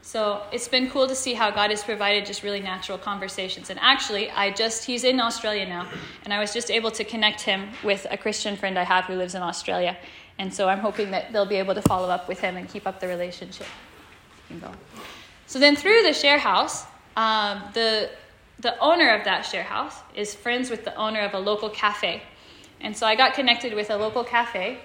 So 0.02 0.44
it's 0.52 0.68
been 0.68 0.90
cool 0.90 1.08
to 1.08 1.16
see 1.16 1.34
how 1.34 1.52
God 1.52 1.70
has 1.70 1.84
provided 1.84 2.26
just 2.26 2.44
really 2.44 2.62
natural 2.62 2.98
conversations. 2.98 3.70
And 3.70 3.80
actually, 3.82 4.30
I 4.32 4.52
just, 4.52 4.86
he's 4.86 5.04
in 5.04 5.20
Australia 5.20 5.68
now, 5.68 5.88
and 6.24 6.34
I 6.34 6.40
was 6.40 6.54
just 6.54 6.72
able 6.72 6.92
to 6.92 7.04
connect 7.04 7.42
him 7.42 7.70
with 7.84 8.08
a 8.10 8.18
Christian 8.18 8.56
friend 8.56 8.78
I 8.80 8.84
have 8.84 9.06
who 9.06 9.16
lives 9.16 9.36
in 9.36 9.42
Australia. 9.42 9.98
And 10.40 10.54
so 10.54 10.70
I'm 10.70 10.80
hoping 10.80 11.12
that 11.12 11.34
they'll 11.34 11.46
be 11.46 11.56
able 11.56 11.74
to 11.76 11.82
follow 11.82 12.10
up 12.10 12.28
with 12.28 12.40
him 12.40 12.58
and 12.58 12.70
keep 12.70 12.88
up 12.88 13.00
the 13.00 13.08
relationship. 13.08 13.68
So 15.48 15.60
then 15.60 15.76
through 15.76 16.04
the 16.04 16.14
share 16.14 16.38
house, 16.38 16.86
um, 17.16 17.64
the, 17.74 18.10
the 18.60 18.80
owner 18.80 19.10
of 19.10 19.26
that 19.26 19.42
share 19.42 19.64
house 19.64 19.96
is 20.16 20.36
friends 20.36 20.70
with 20.70 20.86
the 20.86 20.96
owner 20.96 21.22
of 21.22 21.34
a 21.34 21.40
local 21.40 21.70
cafe. 21.70 22.22
And 22.80 22.96
so 22.96 23.08
I 23.08 23.16
got 23.16 23.34
connected 23.34 23.74
with 23.74 23.90
a 23.90 23.98
local 23.98 24.24
cafe. 24.24 24.80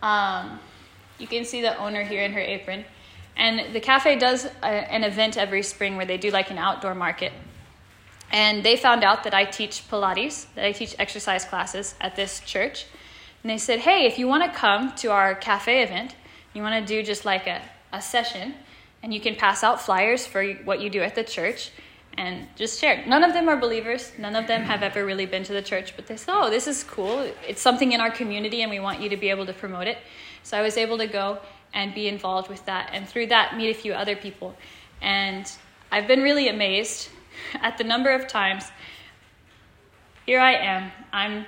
Um, 0.00 0.60
you 1.18 1.26
can 1.26 1.44
see 1.44 1.62
the 1.62 1.76
owner 1.78 2.02
here 2.02 2.22
in 2.22 2.32
her 2.32 2.40
apron. 2.40 2.84
And 3.36 3.74
the 3.74 3.80
cafe 3.80 4.18
does 4.18 4.44
a, 4.44 4.66
an 4.66 5.04
event 5.04 5.36
every 5.36 5.62
spring 5.62 5.96
where 5.96 6.06
they 6.06 6.18
do 6.18 6.30
like 6.30 6.50
an 6.50 6.58
outdoor 6.58 6.94
market. 6.94 7.32
And 8.30 8.62
they 8.62 8.76
found 8.76 9.04
out 9.04 9.24
that 9.24 9.34
I 9.34 9.44
teach 9.44 9.88
Pilates, 9.88 10.46
that 10.54 10.64
I 10.64 10.72
teach 10.72 10.94
exercise 10.98 11.44
classes 11.44 11.94
at 12.00 12.16
this 12.16 12.40
church. 12.40 12.86
And 13.42 13.50
they 13.50 13.58
said, 13.58 13.80
hey, 13.80 14.06
if 14.06 14.18
you 14.18 14.26
want 14.26 14.44
to 14.44 14.58
come 14.58 14.94
to 14.96 15.10
our 15.10 15.34
cafe 15.34 15.82
event, 15.82 16.14
you 16.54 16.62
want 16.62 16.86
to 16.86 16.94
do 16.94 17.02
just 17.02 17.24
like 17.24 17.46
a, 17.46 17.60
a 17.92 18.00
session, 18.00 18.54
and 19.02 19.12
you 19.12 19.20
can 19.20 19.34
pass 19.34 19.64
out 19.64 19.80
flyers 19.80 20.26
for 20.26 20.44
what 20.64 20.80
you 20.80 20.90
do 20.90 21.00
at 21.00 21.14
the 21.14 21.24
church 21.24 21.70
and 22.18 22.46
just 22.56 22.80
share. 22.80 23.04
None 23.06 23.24
of 23.24 23.32
them 23.32 23.48
are 23.48 23.56
believers. 23.56 24.12
None 24.18 24.36
of 24.36 24.46
them 24.46 24.62
have 24.62 24.82
ever 24.82 25.04
really 25.04 25.26
been 25.26 25.44
to 25.44 25.52
the 25.52 25.62
church, 25.62 25.94
but 25.96 26.06
they 26.06 26.16
said, 26.16 26.32
oh, 26.34 26.50
this 26.50 26.66
is 26.66 26.84
cool. 26.84 27.30
It's 27.46 27.60
something 27.60 27.92
in 27.92 28.00
our 28.00 28.10
community, 28.10 28.62
and 28.62 28.70
we 28.70 28.80
want 28.80 29.00
you 29.00 29.08
to 29.08 29.16
be 29.16 29.30
able 29.30 29.46
to 29.46 29.52
promote 29.52 29.86
it. 29.86 29.98
So 30.42 30.58
I 30.58 30.62
was 30.62 30.76
able 30.76 30.98
to 30.98 31.06
go 31.06 31.38
and 31.74 31.94
be 31.94 32.08
involved 32.08 32.48
with 32.48 32.64
that, 32.66 32.90
and 32.92 33.08
through 33.08 33.28
that, 33.28 33.56
meet 33.56 33.70
a 33.70 33.74
few 33.74 33.94
other 33.94 34.14
people. 34.14 34.54
And 35.00 35.50
I've 35.90 36.06
been 36.06 36.22
really 36.22 36.48
amazed 36.48 37.08
at 37.54 37.78
the 37.78 37.84
number 37.84 38.10
of 38.10 38.28
times. 38.28 38.70
Here 40.26 40.40
I 40.40 40.52
am. 40.52 40.92
I'm 41.12 41.46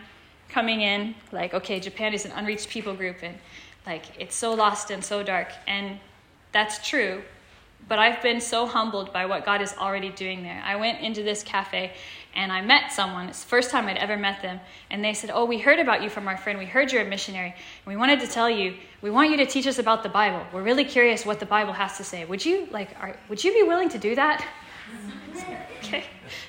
coming 0.49 0.81
in 0.81 1.15
like, 1.33 1.53
okay, 1.55 1.79
Japan 1.81 2.15
is 2.15 2.25
an 2.25 2.33
unreached 2.33 2.69
people 2.69 2.95
group, 2.95 3.17
and 3.23 3.37
like 3.87 4.05
it's 4.19 4.35
so 4.35 4.55
lost 4.55 4.91
and 4.91 5.05
so 5.05 5.23
dark. 5.23 5.49
And 5.67 5.99
that's 6.53 6.89
true. 6.89 7.23
But 7.87 7.99
I've 7.99 8.23
been 8.23 8.41
so 8.41 8.67
humbled 8.67 9.13
by 9.13 9.27
what 9.27 9.45
God 9.45 9.61
is 9.61 9.75
already 9.79 10.09
doing 10.11 10.43
there. 10.43 10.63
I 10.65 10.77
went 10.77 11.01
into 11.01 11.23
this 11.23 11.43
cafe 11.43 11.93
and 12.35 12.51
I 12.51 12.63
met 12.63 12.93
someone. 12.93 13.29
It's 13.29 13.43
the 13.43 13.49
first 13.49 13.71
time 13.71 13.87
I'd 13.87 13.99
ever 13.99 14.17
met 14.17 14.43
them. 14.43 14.59
And 14.91 15.05
they 15.05 15.13
said, 15.13 15.31
Oh, 15.33 15.45
we 15.45 15.59
heard 15.59 15.79
about 15.79 16.03
you 16.03 16.09
from 16.09 16.27
our 16.27 16.37
friend. 16.37 16.59
We 16.59 16.65
heard 16.65 16.93
you're 16.93 17.03
a 17.03 17.09
missionary. 17.09 17.51
And 17.51 17.87
we 17.87 17.97
wanted 17.97 18.21
to 18.21 18.27
tell 18.27 18.49
you, 18.49 18.75
we 19.03 19.11
want 19.11 19.31
you 19.31 19.37
to 19.39 19.47
teach 19.47 19.67
us 19.67 19.79
about 19.79 20.03
the 20.03 20.09
Bible. 20.09 20.45
We're 20.53 20.63
really 20.63 20.85
curious 20.85 21.27
what 21.27 21.41
the 21.41 21.47
Bible 21.47 21.75
has 21.75 21.97
to 21.99 22.05
say. 22.05 22.25
Would 22.25 22.45
you 22.45 22.69
like 22.71 22.91
are, 23.01 23.17
would 23.29 23.45
you 23.45 23.53
be 23.53 23.63
willing 23.63 23.91
to 23.91 23.99
do 23.99 24.15
that? 24.15 24.45
okay. 25.79 26.05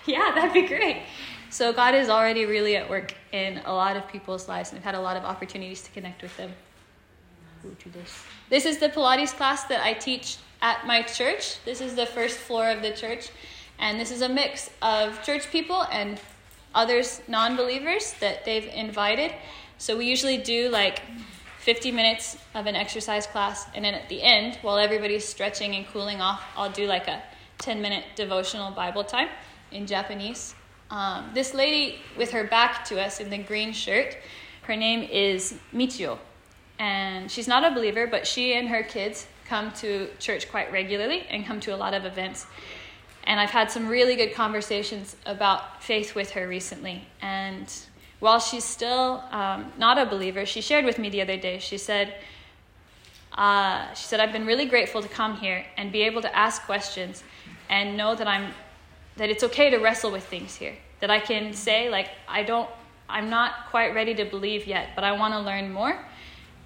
Yeah, 0.05 0.31
that'd 0.33 0.53
be 0.53 0.67
great. 0.67 1.03
So 1.49 1.71
God 1.71 1.95
is 1.95 2.09
already 2.09 2.45
really 2.45 2.75
at 2.75 2.89
work 2.89 3.13
in 3.31 3.61
a 3.65 3.73
lot 3.73 3.95
of 3.95 4.07
people's 4.07 4.49
lives, 4.49 4.71
and 4.71 4.77
I've 4.77 4.83
had 4.83 4.95
a 4.95 4.99
lot 4.99 5.15
of 5.15 5.23
opportunities 5.23 5.81
to 5.83 5.91
connect 5.91 6.21
with 6.21 6.35
them. 6.37 6.51
This. 7.85 8.23
this 8.49 8.65
is 8.65 8.77
the 8.77 8.89
Pilates 8.89 9.31
class 9.31 9.63
that 9.63 9.83
I 9.83 9.93
teach 9.93 10.37
at 10.65 10.87
my 10.87 11.03
church. 11.03 11.63
This 11.63 11.79
is 11.79 11.93
the 11.93 12.07
first 12.07 12.39
floor 12.39 12.71
of 12.71 12.81
the 12.81 12.89
church, 12.89 13.29
and 13.77 13.99
this 13.99 14.09
is 14.09 14.23
a 14.23 14.27
mix 14.27 14.71
of 14.81 15.21
church 15.21 15.51
people 15.51 15.83
and 15.91 16.19
others 16.73 17.21
non 17.27 17.55
believers 17.55 18.15
that 18.19 18.45
they've 18.45 18.65
invited. 18.73 19.31
So 19.77 19.95
we 19.95 20.07
usually 20.07 20.37
do 20.37 20.69
like 20.69 21.03
50 21.59 21.91
minutes 21.91 22.39
of 22.55 22.65
an 22.65 22.75
exercise 22.75 23.27
class, 23.27 23.67
and 23.75 23.85
then 23.85 23.93
at 23.93 24.09
the 24.09 24.23
end, 24.23 24.57
while 24.63 24.79
everybody's 24.79 25.23
stretching 25.23 25.75
and 25.75 25.85
cooling 25.85 26.19
off, 26.19 26.41
I'll 26.57 26.71
do 26.71 26.87
like 26.87 27.07
a 27.07 27.21
10 27.59 27.79
minute 27.79 28.03
devotional 28.15 28.71
Bible 28.71 29.03
time 29.03 29.29
in 29.71 29.85
Japanese. 29.85 30.55
Um, 30.89 31.29
this 31.35 31.53
lady 31.53 31.99
with 32.17 32.31
her 32.31 32.43
back 32.43 32.85
to 32.85 32.99
us 32.99 33.19
in 33.19 33.29
the 33.29 33.37
green 33.37 33.71
shirt, 33.71 34.17
her 34.63 34.75
name 34.75 35.03
is 35.03 35.53
Michio. 35.71 36.17
And 36.79 37.29
she's 37.29 37.47
not 37.47 37.63
a 37.63 37.75
believer, 37.75 38.07
but 38.07 38.25
she 38.25 38.55
and 38.55 38.67
her 38.69 38.81
kids 38.81 39.27
come 39.47 39.71
to 39.73 40.09
church 40.19 40.49
quite 40.49 40.71
regularly 40.71 41.25
and 41.29 41.45
come 41.45 41.59
to 41.61 41.75
a 41.75 41.77
lot 41.77 41.93
of 41.93 42.05
events. 42.05 42.47
And 43.25 43.39
I've 43.39 43.49
had 43.49 43.71
some 43.71 43.87
really 43.87 44.15
good 44.15 44.33
conversations 44.33 45.15
about 45.25 45.83
faith 45.83 46.15
with 46.15 46.31
her 46.31 46.47
recently. 46.47 47.07
And 47.21 47.71
while 48.19 48.39
she's 48.39 48.63
still 48.63 49.23
um, 49.31 49.71
not 49.77 49.97
a 49.97 50.05
believer, 50.05 50.45
she 50.45 50.61
shared 50.61 50.85
with 50.85 50.99
me 50.99 51.09
the 51.09 51.21
other 51.21 51.37
day, 51.37 51.59
she 51.59 51.77
said, 51.77 52.15
uh, 53.33 53.93
she 53.93 54.05
said, 54.05 54.19
I've 54.19 54.31
been 54.31 54.45
really 54.45 54.65
grateful 54.65 55.01
to 55.01 55.09
come 55.09 55.37
here 55.37 55.65
and 55.77 55.91
be 55.91 56.03
able 56.03 56.21
to 56.21 56.35
ask 56.35 56.63
questions 56.63 57.23
and 57.69 57.97
know 57.97 58.15
that 58.15 58.27
I'm 58.27 58.53
that 59.17 59.29
it's 59.29 59.43
okay 59.43 59.69
to 59.69 59.77
wrestle 59.77 60.11
with 60.11 60.25
things 60.25 60.55
here. 60.55 60.75
That 60.99 61.09
I 61.09 61.19
can 61.19 61.53
say, 61.53 61.89
like, 61.89 62.09
I 62.27 62.43
don't 62.43 62.69
I'm 63.07 63.29
not 63.29 63.69
quite 63.69 63.93
ready 63.93 64.15
to 64.15 64.25
believe 64.25 64.65
yet, 64.65 64.89
but 64.95 65.03
I 65.03 65.11
want 65.11 65.33
to 65.33 65.39
learn 65.39 65.71
more. 65.71 65.97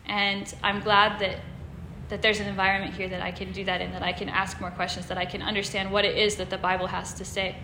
And 0.06 0.54
I'm 0.64 0.80
glad 0.80 1.20
that 1.20 1.40
that 2.10 2.22
there's 2.22 2.39
an 2.39 2.48
environment 2.48 2.96
here 2.96 3.08
that 3.08 3.22
I 3.22 3.32
can 3.32 3.51
do 3.51 3.63
that 3.66 3.82
in, 3.82 3.92
that 3.92 4.04
I 4.04 4.12
can 4.12 4.30
ask 4.30 4.60
more 4.60 4.72
questions, 4.72 5.06
that 5.08 5.18
I 5.18 5.25
can 5.25 5.42
understand 5.42 5.92
what 5.92 6.06
it 6.06 6.18
is 6.18 6.36
that 6.38 6.50
the 6.50 6.58
Bible 6.58 6.88
has 6.88 7.13
to 7.16 7.25
say. 7.25 7.56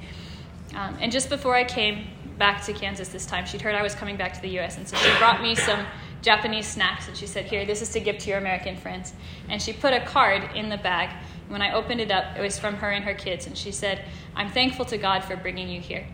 Um, 0.75 0.97
and 1.01 1.11
just 1.11 1.29
before 1.29 1.55
I 1.55 1.63
came 1.63 2.07
back 2.37 2.63
to 2.65 2.73
Kansas 2.73 3.09
this 3.09 3.25
time, 3.25 3.45
she'd 3.45 3.61
heard 3.61 3.75
I 3.75 3.81
was 3.81 3.95
coming 3.95 4.17
back 4.17 4.33
to 4.33 4.41
the 4.41 4.59
US, 4.59 4.77
and 4.77 4.87
so 4.87 4.97
she 4.97 5.17
brought 5.17 5.41
me 5.41 5.55
some 5.55 5.85
Japanese 6.21 6.67
snacks, 6.67 7.07
and 7.07 7.15
she 7.15 7.27
said, 7.27 7.45
Here, 7.45 7.65
this 7.65 7.81
is 7.81 7.89
to 7.91 7.99
give 7.99 8.17
to 8.19 8.29
your 8.29 8.37
American 8.37 8.77
friends. 8.77 9.13
And 9.49 9.61
she 9.61 9.73
put 9.73 9.93
a 9.93 10.01
card 10.01 10.55
in 10.55 10.69
the 10.69 10.77
bag. 10.77 11.09
When 11.47 11.61
I 11.61 11.73
opened 11.73 12.01
it 12.01 12.11
up, 12.11 12.37
it 12.37 12.41
was 12.41 12.57
from 12.57 12.75
her 12.75 12.89
and 12.91 13.03
her 13.05 13.13
kids, 13.13 13.47
and 13.47 13.57
she 13.57 13.71
said, 13.71 14.03
I'm 14.35 14.49
thankful 14.49 14.85
to 14.85 14.97
God 14.97 15.23
for 15.23 15.35
bringing 15.35 15.69
you 15.69 15.79
here. 15.79 16.05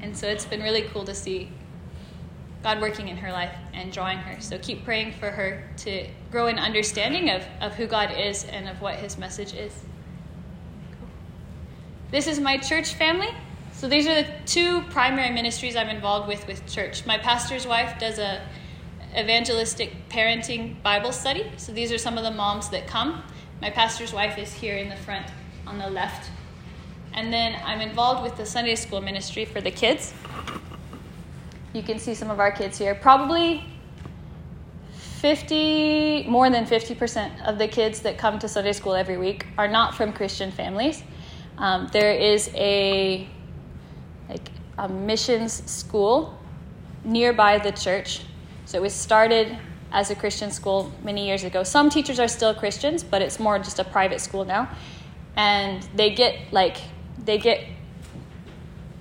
And 0.00 0.16
so 0.16 0.26
it's 0.26 0.44
been 0.44 0.62
really 0.62 0.82
cool 0.82 1.04
to 1.04 1.14
see 1.14 1.50
God 2.64 2.80
working 2.80 3.08
in 3.08 3.18
her 3.18 3.30
life 3.30 3.54
and 3.74 3.92
drawing 3.92 4.16
her. 4.16 4.40
So 4.40 4.58
keep 4.58 4.86
praying 4.86 5.12
for 5.12 5.30
her 5.30 5.62
to 5.76 6.08
grow 6.32 6.46
in 6.46 6.58
understanding 6.58 7.28
of, 7.28 7.44
of 7.60 7.74
who 7.74 7.86
God 7.86 8.10
is 8.18 8.44
and 8.44 8.68
of 8.68 8.80
what 8.80 8.94
his 8.94 9.18
message 9.18 9.52
is. 9.52 9.72
This 12.10 12.26
is 12.26 12.40
my 12.40 12.56
church 12.56 12.94
family. 12.94 13.28
So 13.74 13.86
these 13.86 14.06
are 14.06 14.14
the 14.14 14.28
two 14.46 14.80
primary 14.84 15.30
ministries 15.30 15.76
I'm 15.76 15.90
involved 15.90 16.26
with 16.26 16.46
with 16.46 16.66
church. 16.66 17.04
My 17.04 17.18
pastor's 17.18 17.66
wife 17.66 17.98
does 17.98 18.18
a 18.18 18.40
evangelistic 19.14 20.08
parenting 20.08 20.82
Bible 20.82 21.12
study. 21.12 21.52
So 21.58 21.70
these 21.70 21.92
are 21.92 21.98
some 21.98 22.16
of 22.16 22.24
the 22.24 22.30
moms 22.30 22.70
that 22.70 22.86
come. 22.86 23.22
My 23.60 23.68
pastor's 23.68 24.14
wife 24.14 24.38
is 24.38 24.54
here 24.54 24.78
in 24.78 24.88
the 24.88 24.96
front 24.96 25.26
on 25.66 25.78
the 25.78 25.90
left. 25.90 26.30
And 27.12 27.30
then 27.30 27.60
I'm 27.62 27.82
involved 27.82 28.22
with 28.22 28.38
the 28.38 28.46
Sunday 28.46 28.74
school 28.74 29.02
ministry 29.02 29.44
for 29.44 29.60
the 29.60 29.70
kids. 29.70 30.14
You 31.74 31.82
can 31.82 31.98
see 31.98 32.14
some 32.14 32.30
of 32.30 32.38
our 32.38 32.52
kids 32.52 32.78
here. 32.78 32.94
Probably 32.94 33.64
50, 34.92 36.24
more 36.28 36.48
than 36.48 36.66
50% 36.66 37.44
of 37.44 37.58
the 37.58 37.66
kids 37.66 38.00
that 38.02 38.16
come 38.16 38.38
to 38.38 38.48
Sunday 38.48 38.72
school 38.72 38.94
every 38.94 39.16
week 39.16 39.46
are 39.58 39.66
not 39.66 39.92
from 39.96 40.12
Christian 40.12 40.52
families. 40.52 41.02
Um, 41.58 41.88
there 41.92 42.12
is 42.12 42.48
a 42.54 43.28
like 44.28 44.48
a 44.78 44.88
missions 44.88 45.68
school 45.68 46.38
nearby 47.02 47.58
the 47.58 47.72
church. 47.72 48.22
So 48.66 48.78
it 48.78 48.80
was 48.80 48.94
started 48.94 49.58
as 49.90 50.10
a 50.10 50.14
Christian 50.14 50.52
school 50.52 50.92
many 51.02 51.26
years 51.26 51.42
ago. 51.42 51.64
Some 51.64 51.90
teachers 51.90 52.20
are 52.20 52.28
still 52.28 52.54
Christians, 52.54 53.02
but 53.02 53.20
it's 53.20 53.40
more 53.40 53.58
just 53.58 53.80
a 53.80 53.84
private 53.84 54.20
school 54.20 54.44
now. 54.44 54.68
And 55.36 55.82
they 55.96 56.14
get 56.14 56.52
like 56.52 56.76
they 57.24 57.38
get 57.38 57.64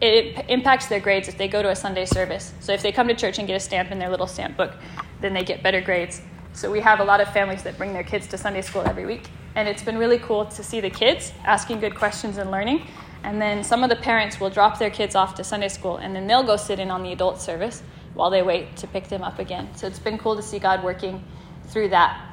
it 0.03 0.49
impacts 0.49 0.87
their 0.87 0.99
grades 0.99 1.29
if 1.29 1.37
they 1.37 1.47
go 1.47 1.61
to 1.61 1.69
a 1.69 1.75
Sunday 1.75 2.03
service. 2.05 2.53
So 2.59 2.73
if 2.73 2.81
they 2.81 2.91
come 2.91 3.07
to 3.07 3.15
church 3.15 3.39
and 3.39 3.47
get 3.47 3.55
a 3.55 3.59
stamp 3.59 3.89
in 3.89 3.99
their 3.99 4.09
little 4.09 4.27
stamp 4.27 4.57
book, 4.57 4.73
then 5.21 5.33
they 5.33 5.45
get 5.45 5.63
better 5.63 5.79
grades. 5.79 6.21
So 6.51 6.69
we 6.69 6.81
have 6.81 6.99
a 6.99 7.05
lot 7.05 7.21
of 7.21 7.31
families 7.31 7.63
that 7.63 7.77
bring 7.77 7.93
their 7.93 8.03
kids 8.03 8.27
to 8.27 8.37
Sunday 8.37 8.61
school 8.61 8.81
every 8.85 9.05
week. 9.05 9.29
And 9.55 9.67
it's 9.67 9.81
been 9.81 9.97
really 9.97 10.19
cool 10.19 10.45
to 10.45 10.63
see 10.63 10.81
the 10.81 10.89
kids 10.89 11.31
asking 11.45 11.79
good 11.79 11.95
questions 11.95 12.37
and 12.37 12.51
learning. 12.51 12.85
And 13.23 13.41
then 13.41 13.63
some 13.63 13.81
of 13.81 13.89
the 13.89 13.95
parents 13.95 14.41
will 14.41 14.49
drop 14.49 14.77
their 14.77 14.89
kids 14.89 15.15
off 15.15 15.35
to 15.35 15.43
Sunday 15.43 15.69
school 15.69 15.95
and 15.97 16.13
then 16.13 16.27
they'll 16.27 16.43
go 16.43 16.57
sit 16.57 16.79
in 16.79 16.91
on 16.91 17.01
the 17.01 17.13
adult 17.13 17.39
service 17.39 17.81
while 18.13 18.29
they 18.29 18.41
wait 18.41 18.75
to 18.77 18.87
pick 18.87 19.07
them 19.07 19.23
up 19.23 19.39
again. 19.39 19.73
So 19.75 19.87
it's 19.87 19.99
been 19.99 20.17
cool 20.17 20.35
to 20.35 20.41
see 20.41 20.59
God 20.59 20.83
working 20.83 21.23
through 21.67 21.89
that 21.89 22.29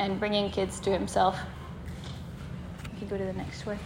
and 0.00 0.18
bringing 0.18 0.50
kids 0.50 0.80
to 0.80 0.90
Himself. 0.90 1.38
You 2.94 2.98
can 2.98 3.08
go 3.08 3.16
to 3.16 3.24
the 3.24 3.32
next 3.32 3.64
one. 3.64 3.78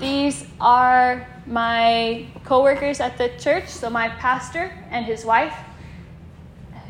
These 0.00 0.46
are 0.60 1.26
my 1.46 2.26
coworkers 2.44 3.00
at 3.00 3.18
the 3.18 3.30
church, 3.38 3.68
so 3.68 3.90
my 3.90 4.08
pastor 4.08 4.72
and 4.90 5.04
his 5.04 5.24
wife, 5.24 5.54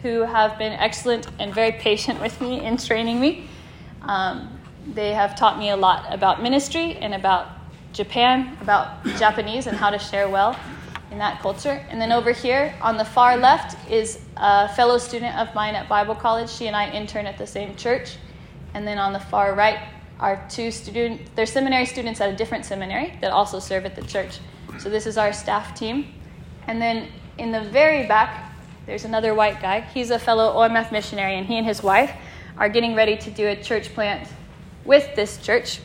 who 0.02 0.20
have 0.20 0.58
been 0.58 0.72
excellent 0.72 1.26
and 1.38 1.52
very 1.52 1.72
patient 1.72 2.20
with 2.20 2.40
me 2.40 2.64
in 2.64 2.76
training 2.76 3.20
me. 3.20 3.48
Um, 4.02 4.58
they 4.92 5.12
have 5.12 5.34
taught 5.34 5.58
me 5.58 5.70
a 5.70 5.76
lot 5.76 6.12
about 6.12 6.42
ministry 6.42 6.96
and 6.96 7.14
about 7.14 7.48
Japan, 7.92 8.56
about 8.60 9.04
Japanese, 9.16 9.66
and 9.66 9.76
how 9.76 9.90
to 9.90 9.98
share 9.98 10.28
well 10.28 10.56
in 11.10 11.18
that 11.18 11.40
culture. 11.40 11.84
And 11.88 12.00
then 12.00 12.12
over 12.12 12.32
here 12.32 12.74
on 12.82 12.96
the 12.96 13.04
far 13.04 13.36
left 13.36 13.76
is 13.90 14.20
a 14.36 14.68
fellow 14.74 14.98
student 14.98 15.36
of 15.36 15.54
mine 15.54 15.74
at 15.74 15.88
Bible 15.88 16.14
College. 16.14 16.50
She 16.50 16.66
and 16.66 16.76
I 16.76 16.90
intern 16.90 17.26
at 17.26 17.38
the 17.38 17.46
same 17.46 17.76
church. 17.76 18.16
And 18.74 18.86
then 18.86 18.98
on 18.98 19.12
the 19.12 19.20
far 19.20 19.54
right 19.54 19.78
are 20.20 20.44
two 20.48 20.70
students, 20.70 21.30
they're 21.34 21.46
seminary 21.46 21.86
students 21.86 22.20
at 22.20 22.30
a 22.30 22.36
different 22.36 22.64
seminary 22.64 23.18
that 23.20 23.32
also 23.32 23.58
serve 23.58 23.84
at 23.84 23.96
the 23.96 24.02
church. 24.02 24.38
So 24.78 24.88
this 24.88 25.06
is 25.06 25.18
our 25.18 25.32
staff 25.32 25.78
team. 25.78 26.12
And 26.66 26.80
then 26.80 27.08
in 27.38 27.52
the 27.52 27.60
very 27.60 28.06
back, 28.06 28.52
there's 28.86 29.04
another 29.04 29.34
white 29.34 29.60
guy. 29.60 29.80
He's 29.80 30.10
a 30.10 30.18
fellow 30.18 30.54
OMF 30.54 30.92
missionary, 30.92 31.36
and 31.36 31.46
he 31.46 31.56
and 31.56 31.66
his 31.66 31.82
wife 31.82 32.12
are 32.58 32.68
getting 32.68 32.94
ready 32.94 33.16
to 33.16 33.30
do 33.30 33.48
a 33.48 33.56
church 33.56 33.92
plant 33.94 34.28
with 34.84 35.14
this 35.16 35.38
church. 35.38 35.80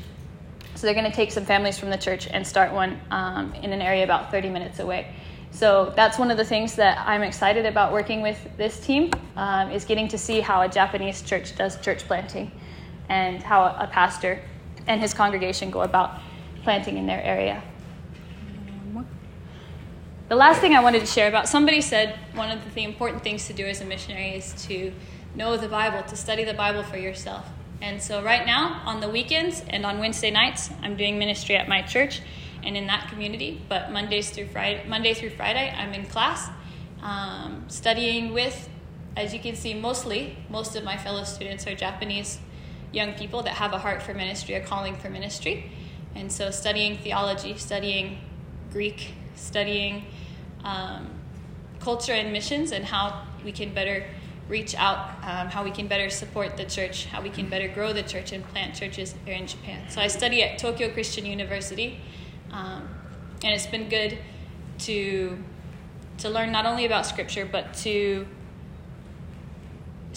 So 0.75 0.86
they're 0.86 0.93
going 0.93 1.09
to 1.09 1.15
take 1.15 1.31
some 1.31 1.45
families 1.45 1.77
from 1.77 1.89
the 1.89 1.98
church 1.98 2.27
and 2.27 2.45
start 2.45 2.71
one 2.71 3.00
um, 3.12 3.53
in 3.55 3.74
an 3.74 3.81
area 3.81 4.03
about 4.03 4.31
30 4.31 4.50
minutes 4.50 4.79
away. 4.79 5.13
So 5.51 5.91
that's 5.95 6.19
one 6.19 6.29
of 6.29 6.38
the 6.38 6.45
things 6.45 6.75
that 6.75 7.03
I'm 7.07 7.24
excited 7.24 7.65
about 7.65 7.91
working 7.91 8.21
with 8.21 8.38
this 8.55 8.79
team 8.79 9.12
um, 9.36 9.71
is 9.71 9.83
getting 9.83 10.07
to 10.09 10.17
see 10.17 10.41
how 10.41 10.62
a 10.62 10.69
Japanese 10.69 11.21
church 11.21 11.55
does 11.55 11.79
church 11.81 12.03
planting 12.03 12.51
and 13.09 13.43
how 13.43 13.65
a 13.65 13.89
pastor 13.91 14.41
and 14.87 15.01
his 15.01 15.13
congregation 15.13 15.71
go 15.71 15.81
about 15.81 16.21
planting 16.63 16.97
in 16.97 17.05
their 17.07 17.21
area. 17.21 17.61
The 20.29 20.35
last 20.35 20.61
thing 20.61 20.75
I 20.75 20.83
wanted 20.83 20.99
to 20.99 21.07
share 21.07 21.27
about 21.27 21.49
somebody 21.49 21.81
said 21.81 22.19
one 22.35 22.51
of 22.51 22.75
the 22.75 22.83
important 22.83 23.23
things 23.23 23.47
to 23.47 23.53
do 23.53 23.65
as 23.65 23.81
a 23.81 23.85
missionary 23.85 24.35
is 24.35 24.53
to 24.67 24.93
know 25.35 25.57
the 25.57 25.67
Bible, 25.67 26.03
to 26.03 26.15
study 26.15 26.43
the 26.43 26.53
Bible 26.53 26.83
for 26.83 26.97
yourself. 26.97 27.47
And 27.81 28.01
so, 28.01 28.21
right 28.21 28.45
now, 28.45 28.81
on 28.85 28.99
the 28.99 29.09
weekends 29.09 29.63
and 29.69 29.85
on 29.85 29.99
Wednesday 29.99 30.29
nights, 30.29 30.69
I'm 30.83 30.95
doing 30.95 31.17
ministry 31.17 31.55
at 31.55 31.67
my 31.67 31.81
church 31.81 32.21
and 32.63 32.77
in 32.77 32.85
that 32.87 33.09
community. 33.09 33.61
But 33.69 33.91
Mondays 33.91 34.29
through 34.29 34.47
Friday, 34.49 34.83
Monday 34.87 35.15
through 35.15 35.31
Friday, 35.31 35.73
I'm 35.75 35.93
in 35.93 36.05
class 36.05 36.49
um, 37.01 37.65
studying 37.67 38.33
with, 38.33 38.69
as 39.15 39.33
you 39.33 39.39
can 39.39 39.55
see, 39.55 39.73
mostly 39.73 40.37
most 40.49 40.75
of 40.75 40.83
my 40.83 40.97
fellow 40.97 41.23
students 41.23 41.65
are 41.65 41.73
Japanese 41.73 42.39
young 42.91 43.13
people 43.13 43.43
that 43.43 43.53
have 43.53 43.74
a 43.74 43.77
heart 43.77 44.01
for 44.01 44.13
ministry, 44.13 44.55
a 44.55 44.62
calling 44.62 44.96
for 44.96 45.10
ministry. 45.10 45.72
And 46.15 46.31
so, 46.31 46.51
studying 46.51 46.98
theology, 46.98 47.55
studying 47.58 48.17
Greek, 48.72 49.13
studying 49.36 50.05
um, 50.63 51.10
culture 51.79 52.13
and 52.13 52.34
missions, 52.34 52.72
and 52.72 52.84
how 52.84 53.24
we 53.43 53.51
can 53.51 53.74
better 53.74 54.05
reach 54.48 54.74
out, 54.75 55.10
um, 55.24 55.48
how 55.48 55.63
we 55.63 55.69
can 55.69 55.88
better 55.88 56.10
support 56.10 56.58
the 56.58 56.65
church, 56.65 57.05
how 57.05 57.22
we 57.22 57.29
can 57.29 57.48
better 57.50 57.67
grow 57.67 57.93
the 57.93 58.01
church 58.01 58.31
and 58.31 58.43
plant 58.50 58.74
churches 58.74 59.13
here 59.24 59.36
in 59.36 59.46
Japan. 59.46 59.88
So, 59.89 60.01
I 60.01 60.08
study 60.08 60.41
at 60.43 60.58
Tokyo 60.58 60.91
Christian 60.91 61.25
University, 61.25 62.00
um, 62.51 62.89
and 63.43 63.53
it's 63.53 63.67
been 63.67 63.88
good 63.88 64.17
to 64.79 65.38
to 66.17 66.29
learn 66.29 66.51
not 66.51 66.65
only 66.65 66.86
about 66.86 67.05
Scripture, 67.05 67.46
but 67.46 67.74
to 67.74 68.27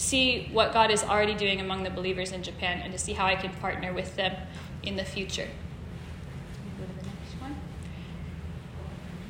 see 0.03 0.49
what 0.51 0.73
God 0.73 0.91
is 0.91 1.03
already 1.03 1.33
doing 1.33 1.61
among 1.61 1.83
the 1.83 1.89
believers 1.89 2.31
in 2.31 2.43
Japan 2.43 2.81
and 2.83 2.91
to 2.91 2.99
see 2.99 3.13
how 3.13 3.25
I 3.25 3.35
can 3.35 3.51
partner 3.53 3.93
with 3.93 4.15
them 4.15 4.35
in 4.83 4.95
the 4.95 5.05
future. 5.05 5.47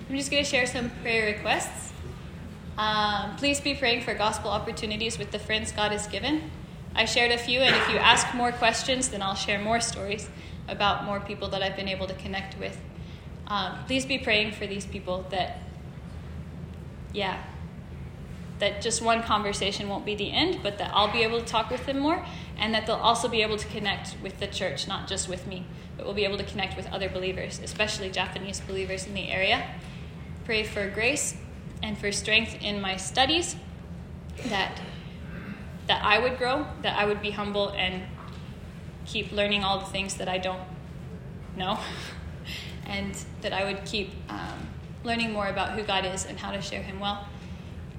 I'm 0.10 0.18
just 0.18 0.30
going 0.30 0.44
to 0.44 0.50
share 0.50 0.68
some 0.68 0.92
prayer 1.02 1.34
requests. 1.34 1.92
Um, 2.78 3.36
please 3.38 3.60
be 3.62 3.74
praying 3.74 4.02
for 4.04 4.14
gospel 4.14 4.52
opportunities 4.52 5.18
with 5.18 5.32
the 5.32 5.40
friends 5.40 5.72
God 5.72 5.92
has 5.92 6.08
given. 6.08 6.52
I 6.96 7.06
shared 7.06 7.32
a 7.32 7.38
few, 7.38 7.62
and 7.62 7.76
if 7.76 7.90
you 7.90 7.98
ask 7.98 8.34
more 8.36 8.52
questions, 8.52 9.10
then 9.10 9.22
I'll 9.24 9.34
share 9.34 9.60
more 9.60 9.80
stories 9.80 10.30
about 10.68 11.06
more 11.06 11.20
people 11.20 11.50
that 11.50 11.64
I've 11.64 11.76
been 11.76 11.88
able 11.88 12.06
to 12.08 12.14
connect 12.14 12.60
with. 12.60 12.78
Um, 13.48 13.78
please 13.88 14.06
be 14.06 14.20
praying 14.20 14.52
for 14.52 14.68
these 14.68 14.86
people 14.86 15.26
that, 15.32 15.60
yeah, 17.12 17.42
that 18.64 18.82
just 18.82 19.02
one 19.02 19.22
conversation 19.22 19.90
won't 19.90 20.06
be 20.06 20.16
the 20.16 20.32
end, 20.32 20.60
but 20.64 20.78
that 20.78 20.90
I'll 20.94 21.12
be 21.12 21.22
able 21.24 21.42
to 21.42 21.46
talk 21.46 21.70
with 21.70 21.86
them 21.86 22.00
more, 22.00 22.26
and 22.58 22.74
that 22.74 22.88
they'll 22.88 22.96
also 22.96 23.28
be 23.28 23.42
able 23.42 23.58
to 23.58 23.68
connect 23.68 24.16
with 24.24 24.40
the 24.40 24.48
church, 24.48 24.88
not 24.88 25.06
just 25.06 25.28
with 25.28 25.46
me, 25.46 25.66
but 25.98 26.06
we'll 26.06 26.16
be 26.16 26.24
able 26.24 26.38
to 26.38 26.46
connect 26.46 26.78
with 26.78 26.88
other 26.88 27.10
believers, 27.10 27.60
especially 27.62 28.10
Japanese 28.10 28.62
believers 28.62 29.06
in 29.06 29.16
the 29.16 29.30
area. 29.30 29.68
Pray 30.46 30.64
for 30.64 30.90
grace 30.90 31.36
and 31.82 31.98
for 31.98 32.10
strength 32.14 32.56
in 32.62 32.80
my 32.80 32.96
studies, 32.96 33.58
that 34.46 34.80
that 35.88 36.02
I 36.02 36.18
would 36.18 36.38
grow, 36.38 36.66
that 36.84 36.98
I 36.98 37.04
would 37.06 37.22
be 37.22 37.32
humble 37.32 37.68
and 37.72 38.04
keep 39.06 39.34
learning 39.34 39.66
all 39.66 39.80
the 39.80 39.88
things 39.88 40.14
that 40.14 40.30
I 40.30 40.38
don't 40.38 40.62
know, 41.58 41.78
and 42.86 43.14
that 43.42 43.52
I 43.52 43.66
would 43.66 43.84
keep 43.84 44.12
um, 44.30 44.70
learning 45.04 45.34
more 45.34 45.48
about 45.48 45.78
who 45.78 45.84
God 45.84 46.06
is 46.06 46.26
and 46.26 46.40
how 46.40 46.52
to 46.52 46.62
share 46.62 46.82
Him 46.82 47.02
well. 47.02 47.28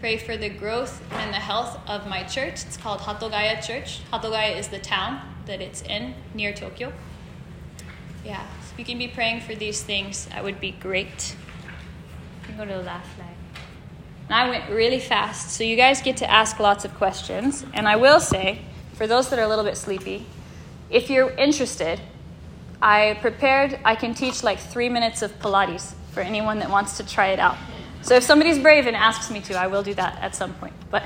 Pray 0.04 0.18
for 0.18 0.36
the 0.36 0.50
growth 0.50 1.02
and 1.12 1.32
the 1.32 1.38
health 1.38 1.80
of 1.86 2.06
my 2.06 2.24
church. 2.24 2.66
It's 2.66 2.76
called 2.76 3.00
Hatogaya 3.00 3.66
Church. 3.66 4.02
Hatogaya 4.12 4.54
is 4.54 4.68
the 4.68 4.78
town 4.78 5.18
that 5.46 5.62
it's 5.62 5.80
in 5.80 6.12
near 6.34 6.52
Tokyo. 6.52 6.92
Yeah, 8.22 8.44
if 8.70 8.78
you 8.78 8.84
can 8.84 8.98
be 8.98 9.08
praying 9.08 9.40
for 9.40 9.54
these 9.54 9.82
things, 9.82 10.26
that 10.26 10.44
would 10.44 10.60
be 10.60 10.72
great. 10.72 11.34
You 12.42 12.48
can 12.48 12.56
go 12.58 12.66
to 12.66 12.74
the 12.74 12.82
last 12.82 13.08
slide. 13.16 13.34
And 14.28 14.34
I 14.34 14.50
went 14.50 14.68
really 14.68 15.00
fast, 15.00 15.52
so 15.52 15.64
you 15.64 15.74
guys 15.74 16.02
get 16.02 16.18
to 16.18 16.30
ask 16.30 16.60
lots 16.60 16.84
of 16.84 16.94
questions. 16.96 17.64
And 17.72 17.88
I 17.88 17.96
will 17.96 18.20
say, 18.20 18.60
for 18.92 19.06
those 19.06 19.30
that 19.30 19.38
are 19.38 19.44
a 19.46 19.48
little 19.48 19.64
bit 19.64 19.78
sleepy, 19.78 20.26
if 20.90 21.08
you're 21.08 21.30
interested, 21.30 21.98
I 22.82 23.16
prepared, 23.22 23.78
I 23.86 23.94
can 23.94 24.12
teach 24.12 24.42
like 24.42 24.58
three 24.58 24.90
minutes 24.90 25.22
of 25.22 25.38
Pilates 25.38 25.94
for 26.10 26.20
anyone 26.20 26.58
that 26.58 26.68
wants 26.68 26.98
to 26.98 27.06
try 27.06 27.28
it 27.28 27.38
out. 27.38 27.56
So 28.04 28.14
if 28.14 28.22
somebody's 28.22 28.58
brave 28.58 28.86
and 28.86 28.94
asks 28.94 29.30
me 29.30 29.40
to, 29.40 29.54
I 29.54 29.66
will 29.66 29.82
do 29.82 29.94
that 29.94 30.18
at 30.20 30.34
some 30.34 30.52
point. 30.54 30.74
But 30.90 31.04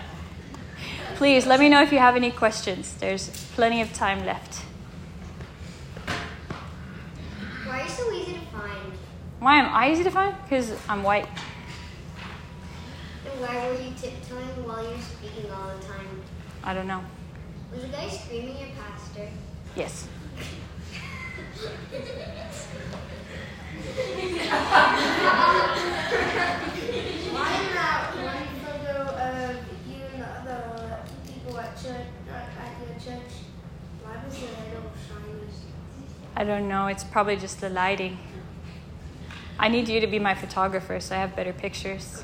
please 1.15 1.47
let 1.47 1.61
me 1.61 1.69
know 1.69 1.81
if 1.81 1.93
you 1.93 2.01
have 2.01 2.17
any 2.17 2.33
questions. 2.33 2.93
There's 2.95 3.29
plenty 3.55 3.81
of 3.81 3.93
time 3.93 4.27
left. 4.27 4.65
Why 7.67 7.81
are 7.81 7.85
you 7.85 7.89
so 7.89 8.13
easy 8.13 8.33
to 8.33 8.41
find? 8.47 8.93
Why 9.39 9.61
am 9.61 9.73
I 9.73 9.93
easy 9.93 10.03
to 10.03 10.11
find? 10.11 10.35
Because 10.43 10.77
I'm 10.89 11.05
white. 11.05 11.29
And 13.31 13.41
why 13.41 13.69
were 13.69 13.81
you 13.81 13.93
tiptoeing 13.97 14.67
while 14.67 14.83
you 14.83 14.97
were 14.97 15.01
speaking 15.01 15.49
all 15.53 15.77
the 15.77 15.85
time? 15.85 16.23
I 16.65 16.75
don't 16.75 16.89
know. 16.89 17.05
Was 17.71 17.83
the 17.83 17.89
guy 17.89 18.09
screaming 18.09 18.59
your 18.59 18.71
pastor? 18.77 19.29
Yes. 19.77 20.09
Why 26.89 27.53
in 27.61 27.69
that 27.75 28.17
one 28.17 28.49
photo 28.65 29.13
of 29.13 29.57
you 29.89 30.01
and 30.13 30.23
the 30.23 30.27
other 30.27 31.01
people 31.27 31.59
at 31.59 31.77
church, 31.77 32.07
at 32.29 32.73
your 32.81 32.97
church, 32.99 33.33
why 34.03 34.15
was 34.25 34.35
the 34.35 34.47
little 34.47 34.91
shiny? 35.07 35.53
I 36.39 36.45
don't 36.45 36.69
know. 36.69 36.87
It's 36.87 37.03
probably 37.03 37.35
just 37.35 37.61
the 37.61 37.69
lighting. 37.69 38.17
I 39.59 39.67
need 39.67 39.89
you 39.89 39.99
to 39.99 40.07
be 40.07 40.21
my 40.21 40.37
photographer 40.37 41.01
so 41.01 41.17
I 41.17 41.19
have 41.19 41.35
better 41.35 41.53
pictures. 41.53 42.23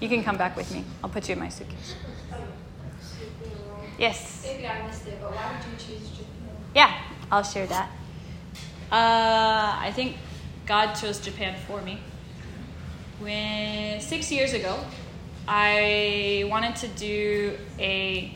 You 0.00 0.08
can 0.08 0.24
come 0.24 0.38
back 0.38 0.56
with 0.56 0.72
me. 0.72 0.84
I'll 1.04 1.10
put 1.10 1.28
you 1.28 1.34
in 1.34 1.38
my 1.38 1.50
suitcase. 1.50 1.96
Yes. 3.98 4.42
Maybe 4.42 4.66
I 4.66 4.86
missed 4.86 5.06
it, 5.06 5.18
but 5.20 5.34
why 5.34 5.52
would 5.52 5.70
you 5.70 5.76
choose 5.76 6.08
Japan? 6.08 6.56
Yeah, 6.74 6.98
I'll 7.30 7.42
share 7.42 7.66
that. 7.66 7.90
Uh, 8.90 9.76
I 9.80 9.92
think 9.94 10.16
God 10.64 10.94
chose 10.94 11.20
Japan 11.20 11.56
for 11.66 11.82
me. 11.82 11.98
When 13.20 14.00
six 14.00 14.32
years 14.32 14.54
ago, 14.54 14.78
I 15.46 16.46
wanted 16.48 16.74
to 16.76 16.88
do 16.88 17.58
a 17.78 18.32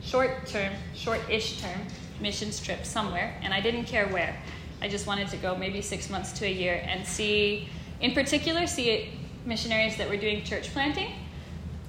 short 0.00 0.46
term, 0.46 0.72
short 0.94 1.20
ish 1.28 1.60
term 1.60 1.80
missions 2.20 2.60
trip 2.60 2.84
somewhere, 2.84 3.38
and 3.42 3.52
I 3.52 3.60
didn't 3.60 3.84
care 3.84 4.06
where. 4.08 4.36
I 4.80 4.88
just 4.88 5.06
wanted 5.06 5.28
to 5.28 5.36
go 5.36 5.56
maybe 5.56 5.82
six 5.82 6.08
months 6.08 6.32
to 6.38 6.46
a 6.46 6.52
year 6.52 6.82
and 6.86 7.06
see, 7.06 7.68
in 8.00 8.12
particular, 8.12 8.66
see 8.66 9.10
missionaries 9.44 9.96
that 9.96 10.08
were 10.08 10.16
doing 10.16 10.44
church 10.44 10.72
planting. 10.72 11.12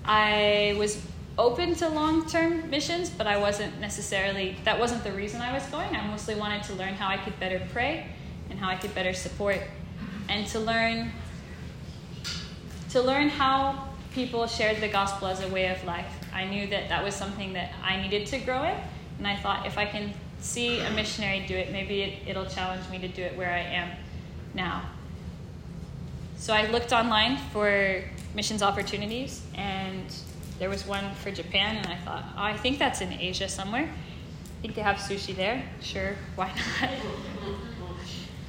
I 0.06 0.76
was 0.78 1.02
open 1.38 1.76
to 1.76 1.90
long 1.90 2.28
term 2.28 2.70
missions, 2.70 3.10
but 3.10 3.28
I 3.28 3.38
wasn't 3.38 3.80
necessarily, 3.80 4.56
that 4.66 4.80
wasn't 4.80 5.04
the 5.04 5.12
reason 5.12 5.42
I 5.42 5.54
was 5.54 5.64
going. 5.68 5.96
I 5.96 6.06
mostly 6.08 6.36
wanted 6.36 6.64
to 6.64 6.74
learn 6.74 6.96
how 6.96 7.08
I 7.08 7.18
could 7.18 7.40
better 7.40 7.62
pray 7.72 8.08
and 8.50 8.60
how 8.60 8.70
I 8.70 8.76
could 8.76 8.94
better 8.96 9.14
support 9.14 9.60
and 10.28 10.46
to 10.48 10.60
learn 10.60 11.12
to 12.90 13.02
learn 13.02 13.30
how 13.30 13.88
people 14.14 14.48
shared 14.48 14.82
the 14.82 14.88
gospel 14.88 15.28
as 15.28 15.42
a 15.42 15.48
way 15.50 15.68
of 15.68 15.84
life. 15.84 16.12
I 16.34 16.46
knew 16.46 16.66
that 16.68 16.90
that 16.90 17.04
was 17.04 17.14
something 17.14 17.54
that 17.54 17.72
I 17.84 18.02
needed 18.02 18.26
to 18.28 18.40
grow 18.40 18.64
in, 18.64 18.76
and 19.20 19.28
I 19.28 19.36
thought 19.36 19.68
if 19.68 19.78
I 19.78 19.86
can 19.86 20.14
see 20.40 20.80
a 20.80 20.90
missionary 20.92 21.46
do 21.48 21.56
it, 21.56 21.72
maybe 21.72 22.02
it, 22.02 22.20
it'll 22.26 22.46
challenge 22.46 22.90
me 22.90 22.98
to 23.00 23.08
do 23.08 23.22
it 23.22 23.38
where 23.38 23.52
I 23.52 23.60
am 23.60 23.90
now. 24.56 24.82
So 26.38 26.54
I 26.54 26.68
looked 26.68 26.94
online 26.94 27.38
for 27.52 28.02
missions 28.34 28.64
opportunities, 28.64 29.42
and 29.56 30.06
there 30.58 30.70
was 30.70 30.88
one 30.88 31.14
for 31.16 31.32
Japan, 31.32 31.76
and 31.76 31.88
I 31.88 31.98
thought, 31.98 32.24
oh, 32.38 32.44
I 32.44 32.56
think 32.56 32.80
that's 32.80 33.02
in 33.02 33.12
Asia 33.12 33.50
somewhere. 33.50 33.90
I 33.90 34.62
think 34.62 34.76
they 34.76 34.82
have 34.82 34.96
sushi 34.98 35.36
there. 35.36 35.64
Sure, 35.82 36.16
why 36.36 36.48
not? 36.82 36.90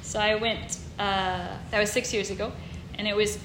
so 0.01 0.19
I 0.19 0.35
went, 0.35 0.77
uh, 0.97 1.47
that 1.69 1.79
was 1.79 1.91
six 1.91 2.13
years 2.13 2.29
ago, 2.29 2.53
and 2.97 3.07
it 3.07 3.15
was 3.15 3.37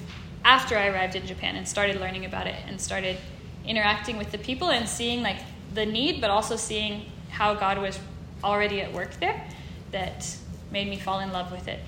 after 0.45 0.77
I 0.77 0.87
arrived 0.87 1.17
in 1.17 1.27
Japan 1.27 1.57
and 1.57 1.67
started 1.67 1.99
learning 1.99 2.23
about 2.23 2.47
it 2.47 2.55
and 2.67 2.79
started 2.79 3.17
interacting 3.65 4.17
with 4.17 4.31
the 4.31 4.37
people 4.37 4.69
and 4.69 4.87
seeing 4.87 5.21
like 5.21 5.39
the 5.73 5.85
need, 5.85 6.21
but 6.21 6.29
also 6.29 6.55
seeing 6.55 7.05
how 7.29 7.53
God 7.53 7.77
was 7.77 7.99
already 8.43 8.81
at 8.81 8.91
work 8.93 9.13
there 9.19 9.47
that 9.91 10.35
made 10.71 10.87
me 10.87 10.97
fall 10.97 11.19
in 11.19 11.31
love 11.31 11.51
with 11.51 11.67
it. 11.67 11.79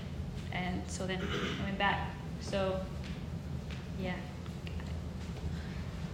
And 0.52 0.82
so 0.88 1.06
then 1.06 1.22
I 1.22 1.64
went 1.66 1.78
back. 1.78 2.10
So, 2.42 2.80
yeah. 4.02 4.16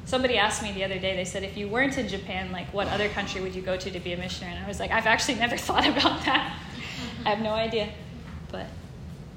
Somebody 0.05 0.37
asked 0.37 0.61
me 0.61 0.71
the 0.71 0.83
other 0.83 0.99
day, 0.99 1.15
they 1.15 1.25
said, 1.25 1.43
if 1.43 1.57
you 1.57 1.67
weren't 1.67 1.97
in 1.97 2.07
Japan, 2.07 2.51
like 2.51 2.71
what 2.73 2.87
other 2.89 3.09
country 3.09 3.41
would 3.41 3.55
you 3.55 3.61
go 3.61 3.75
to 3.75 3.89
to 3.89 3.99
be 3.99 4.13
a 4.13 4.17
missionary? 4.17 4.55
And 4.55 4.63
I 4.63 4.67
was 4.67 4.79
like, 4.79 4.91
I've 4.91 5.07
actually 5.07 5.35
never 5.35 5.57
thought 5.67 5.87
about 5.87 6.23
that. 6.25 6.59
I 7.25 7.29
have 7.29 7.39
no 7.41 7.51
idea. 7.51 7.89
But, 8.51 8.67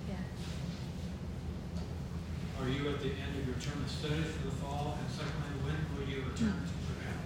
yeah. 0.09 0.17
Are 2.61 2.69
you 2.69 2.89
at 2.91 3.01
the 3.01 3.09
end 3.09 3.39
of 3.41 3.47
your 3.47 3.57
term 3.57 3.83
of 3.83 3.91
study 3.91 4.23
for 4.23 4.45
the 4.47 4.55
fall? 4.57 4.99
And 5.01 5.11
secondly, 5.11 5.57
when 5.65 5.77
will 5.97 6.11
you 6.13 6.19
return 6.19 6.53
to 6.53 6.93
Japan? 6.93 7.19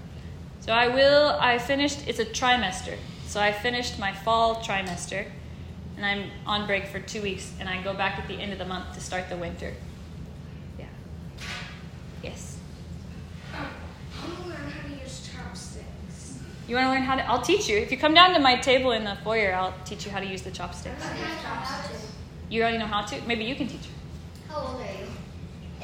So 0.62 0.72
I 0.72 0.86
will, 0.86 1.36
I 1.40 1.58
finished, 1.58 2.06
it's 2.06 2.20
a 2.20 2.24
trimester. 2.24 2.96
So 3.26 3.40
I 3.40 3.50
finished 3.50 3.98
my 3.98 4.12
fall 4.12 4.56
trimester 4.56 5.26
and 5.96 6.06
I'm 6.06 6.30
on 6.46 6.68
break 6.68 6.86
for 6.86 7.00
two 7.00 7.20
weeks 7.20 7.52
and 7.58 7.68
I 7.68 7.82
go 7.82 7.92
back 7.92 8.16
at 8.16 8.28
the 8.28 8.34
end 8.34 8.52
of 8.52 8.60
the 8.60 8.64
month 8.64 8.94
to 8.94 9.00
start 9.00 9.28
the 9.28 9.36
winter. 9.36 9.74
Yeah. 10.78 10.84
Yes. 12.22 12.58
I 13.52 13.58
want 14.24 14.36
to 14.40 14.48
learn 14.50 14.70
how 14.70 14.88
to 14.88 15.02
use 15.02 15.28
chopsticks. 15.34 16.38
You 16.68 16.76
want 16.76 16.86
to 16.86 16.90
learn 16.92 17.02
how 17.02 17.16
to? 17.16 17.28
I'll 17.28 17.42
teach 17.42 17.68
you. 17.68 17.76
If 17.78 17.90
you 17.90 17.98
come 17.98 18.14
down 18.14 18.32
to 18.34 18.38
my 18.38 18.54
table 18.54 18.92
in 18.92 19.02
the 19.02 19.16
foyer, 19.24 19.52
I'll 19.52 19.74
teach 19.84 20.06
you 20.06 20.12
how 20.12 20.20
to 20.20 20.26
use 20.26 20.42
the 20.42 20.52
chopsticks. 20.52 21.04
You 22.48 22.62
already 22.62 22.78
know 22.78 22.86
how 22.86 23.02
to? 23.02 23.20
Maybe 23.26 23.44
you 23.44 23.56
can 23.56 23.66
teach 23.66 23.86
her. 23.86 24.52
How 24.54 24.60
old 24.60 24.80
are 24.80 24.84
you? 24.84 25.08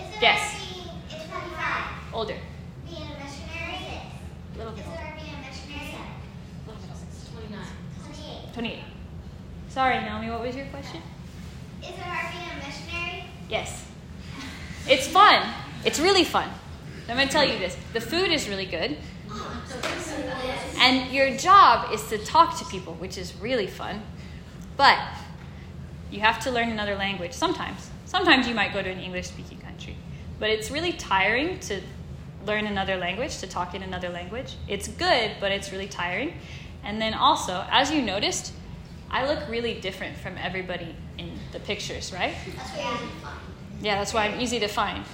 Is 0.00 0.14
it 0.14 0.22
Yes. 0.22 0.52
hard 0.52 0.98
it's 1.10 1.28
25, 1.28 2.14
Older. 2.14 2.36
Being 4.58 4.68
a 4.68 4.72
missionary? 4.72 4.72
Little 4.72 4.72
Is 4.72 4.78
bit 4.78 4.84
it 4.84 4.90
older. 4.90 5.02
hard 5.02 5.16
being 5.16 5.34
a 5.34 5.48
missionary? 5.48 5.94
29. 7.32 7.60
28. 8.04 8.54
28. 8.54 8.78
Sorry, 9.68 10.00
Naomi, 10.00 10.30
what 10.30 10.42
was 10.42 10.56
your 10.56 10.66
question? 10.66 11.02
Is 11.82 11.88
it 11.90 11.94
hard 11.96 12.32
being 12.32 12.50
a 12.50 12.66
missionary? 12.66 13.24
Yes. 13.48 13.84
It's 14.88 15.06
fun. 15.06 15.46
It's 15.84 16.00
really 16.00 16.24
fun. 16.24 16.48
I'm 17.08 17.16
going 17.16 17.28
to 17.28 17.32
tell 17.32 17.44
you 17.44 17.58
this 17.58 17.76
the 17.94 18.00
food 18.00 18.30
is 18.30 18.48
really 18.48 18.66
good. 18.66 18.96
And 20.80 21.10
your 21.12 21.36
job 21.36 21.92
is 21.92 22.06
to 22.08 22.18
talk 22.18 22.58
to 22.58 22.64
people, 22.66 22.94
which 22.94 23.16
is 23.18 23.34
really 23.40 23.66
fun. 23.66 24.02
But 24.76 24.98
you 26.10 26.20
have 26.20 26.40
to 26.44 26.50
learn 26.50 26.70
another 26.70 26.96
language 26.96 27.32
sometimes. 27.32 27.90
Sometimes 28.04 28.46
you 28.46 28.54
might 28.54 28.72
go 28.72 28.82
to 28.82 28.88
an 28.90 28.98
English 28.98 29.26
speaking 29.28 29.58
country. 29.58 29.96
But 30.38 30.50
it's 30.50 30.70
really 30.70 30.92
tiring 30.92 31.58
to 31.60 31.80
learn 32.46 32.66
another 32.66 32.96
language, 32.96 33.38
to 33.38 33.46
talk 33.46 33.74
in 33.74 33.82
another 33.82 34.08
language. 34.08 34.54
It's 34.68 34.88
good, 34.88 35.32
but 35.40 35.52
it's 35.52 35.72
really 35.72 35.88
tiring. 35.88 36.34
And 36.84 37.00
then 37.00 37.14
also, 37.14 37.66
as 37.70 37.90
you 37.90 38.02
noticed, 38.02 38.52
I 39.10 39.26
look 39.26 39.48
really 39.48 39.80
different 39.80 40.16
from 40.16 40.36
everybody 40.38 40.94
in 41.18 41.32
the 41.52 41.60
pictures, 41.60 42.12
right? 42.12 42.34
That's 42.46 42.70
why 42.70 42.80
you're 42.80 43.08
fun. 43.22 43.38
Yeah, 43.80 43.98
that's 43.98 44.12
why 44.12 44.26
I'm 44.26 44.40
easy 44.40 44.60
to 44.60 44.68
find, 44.68 45.04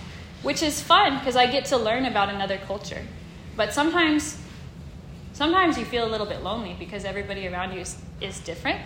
which 0.43 0.63
is 0.63 0.81
fun 0.81 1.19
because 1.19 1.37
I 1.37 1.47
get 1.47 1.67
to 1.67 1.77
learn 1.77 2.07
about 2.07 2.29
another 2.29 2.59
culture. 2.59 3.03
But 3.57 3.73
sometimes, 3.73 4.37
sometimes 5.33 5.79
you 5.79 5.85
feel 5.85 6.07
a 6.07 6.11
little 6.11 6.27
bit 6.27 6.43
lonely 6.43 6.75
because 6.79 7.05
everybody 7.05 7.47
around 7.47 7.73
you 7.73 7.81
is, 7.81 7.97
is 8.21 8.41
different, 8.41 8.81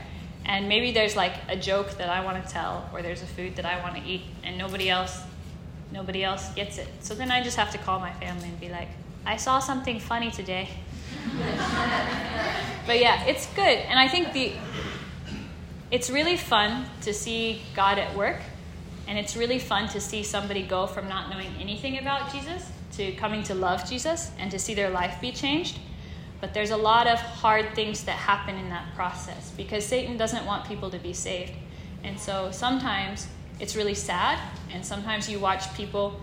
and 0.44 0.68
maybe 0.68 0.92
there's 0.92 1.16
like 1.16 1.34
a 1.48 1.56
joke 1.56 1.96
that 1.98 2.08
I 2.08 2.24
want 2.24 2.44
to 2.44 2.50
tell, 2.50 2.88
or 2.92 3.02
there's 3.02 3.22
a 3.22 3.26
food 3.26 3.56
that 3.56 3.64
I 3.64 3.80
want 3.82 3.96
to 3.96 4.02
eat, 4.02 4.22
and 4.44 4.58
nobody 4.58 4.90
else 4.90 5.22
nobody 5.92 6.24
else 6.24 6.48
gets 6.54 6.78
it. 6.78 6.88
So 7.00 7.14
then 7.14 7.30
I 7.30 7.42
just 7.42 7.56
have 7.56 7.70
to 7.72 7.78
call 7.78 7.98
my 8.00 8.12
family 8.14 8.48
and 8.48 8.60
be 8.60 8.68
like, 8.68 8.88
I 9.24 9.36
saw 9.36 9.58
something 9.58 10.00
funny 10.00 10.30
today. 10.30 10.68
but 12.86 13.00
yeah, 13.00 13.24
it's 13.24 13.46
good. 13.54 13.78
And 13.78 13.98
I 13.98 14.08
think 14.08 14.32
the 14.32 14.52
it's 15.90 16.10
really 16.10 16.36
fun 16.36 16.84
to 17.02 17.14
see 17.14 17.62
God 17.74 17.98
at 17.98 18.14
work. 18.14 18.40
And 19.06 19.18
it's 19.18 19.36
really 19.36 19.58
fun 19.58 19.88
to 19.90 20.00
see 20.00 20.22
somebody 20.22 20.62
go 20.62 20.86
from 20.86 21.08
not 21.08 21.30
knowing 21.30 21.50
anything 21.58 21.98
about 21.98 22.30
Jesus 22.30 22.70
to 22.92 23.12
coming 23.12 23.42
to 23.44 23.54
love 23.54 23.88
Jesus 23.88 24.30
and 24.38 24.50
to 24.50 24.58
see 24.58 24.74
their 24.74 24.90
life 24.90 25.18
be 25.20 25.32
changed. 25.32 25.78
But 26.40 26.52
there's 26.52 26.70
a 26.70 26.76
lot 26.76 27.06
of 27.06 27.18
hard 27.18 27.74
things 27.74 28.04
that 28.04 28.12
happen 28.12 28.56
in 28.56 28.68
that 28.68 28.94
process 28.94 29.50
because 29.56 29.84
Satan 29.84 30.18
doesn't 30.18 30.44
want 30.44 30.66
people 30.66 30.90
to 30.90 30.98
be 30.98 31.14
saved. 31.14 31.52
And 32.04 32.18
so 32.18 32.50
sometimes 32.52 33.28
it's 33.60 33.74
really 33.76 33.94
sad, 33.94 34.38
and 34.72 34.84
sometimes 34.84 35.28
you 35.28 35.38
watch 35.40 35.74
people 35.74 36.20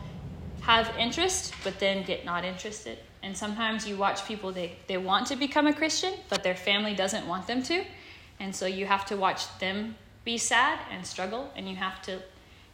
have 0.62 0.92
interest 0.98 1.54
but 1.64 1.80
then 1.80 2.04
get 2.04 2.26
not 2.26 2.44
interested. 2.44 2.98
And 3.22 3.36
sometimes 3.36 3.88
you 3.88 3.98
watch 3.98 4.26
people, 4.26 4.52
they, 4.52 4.78
they 4.88 4.98
want 4.98 5.28
to 5.28 5.36
become 5.36 5.66
a 5.66 5.74
Christian, 5.74 6.14
but 6.30 6.44
their 6.44 6.56
family 6.56 6.94
doesn't 6.94 7.28
want 7.28 7.48
them 7.48 7.64
to. 7.64 7.84
And 8.40 8.56
so 8.56 8.66
you 8.68 8.86
have 8.86 9.06
to 9.08 9.16
watch 9.18 9.58
them 9.60 9.96
be 10.24 10.38
sad 10.38 10.80
and 10.92 11.06
struggle, 11.06 11.52
and 11.56 11.68
you 11.68 11.76
have 11.76 12.02
to 12.04 12.20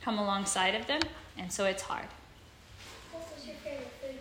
come 0.04 0.18
alongside 0.18 0.76
of 0.76 0.88
them. 0.88 1.02
And 1.38 1.52
so 1.52 1.66
it's 1.66 1.84
hard. 1.84 2.08
What 3.12 3.24
was 3.34 3.46
your 3.46 3.56
favorite 3.64 3.92
food? 4.02 4.20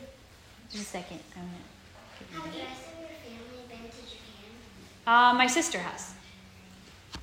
Just 0.71 0.85
a 0.85 0.87
second. 0.87 1.21
I'm 1.37 1.43
gonna... 1.43 2.45
Have 2.45 2.53
the 2.53 2.59
rest 2.61 2.83
of 2.93 3.01
your 3.01 3.09
family 3.09 3.65
been 3.69 3.91
to 3.91 4.03
Japan? 4.03 4.53
Uh, 5.07 5.35
my 5.35 5.49
sister 5.49 5.79
has. 5.79 6.15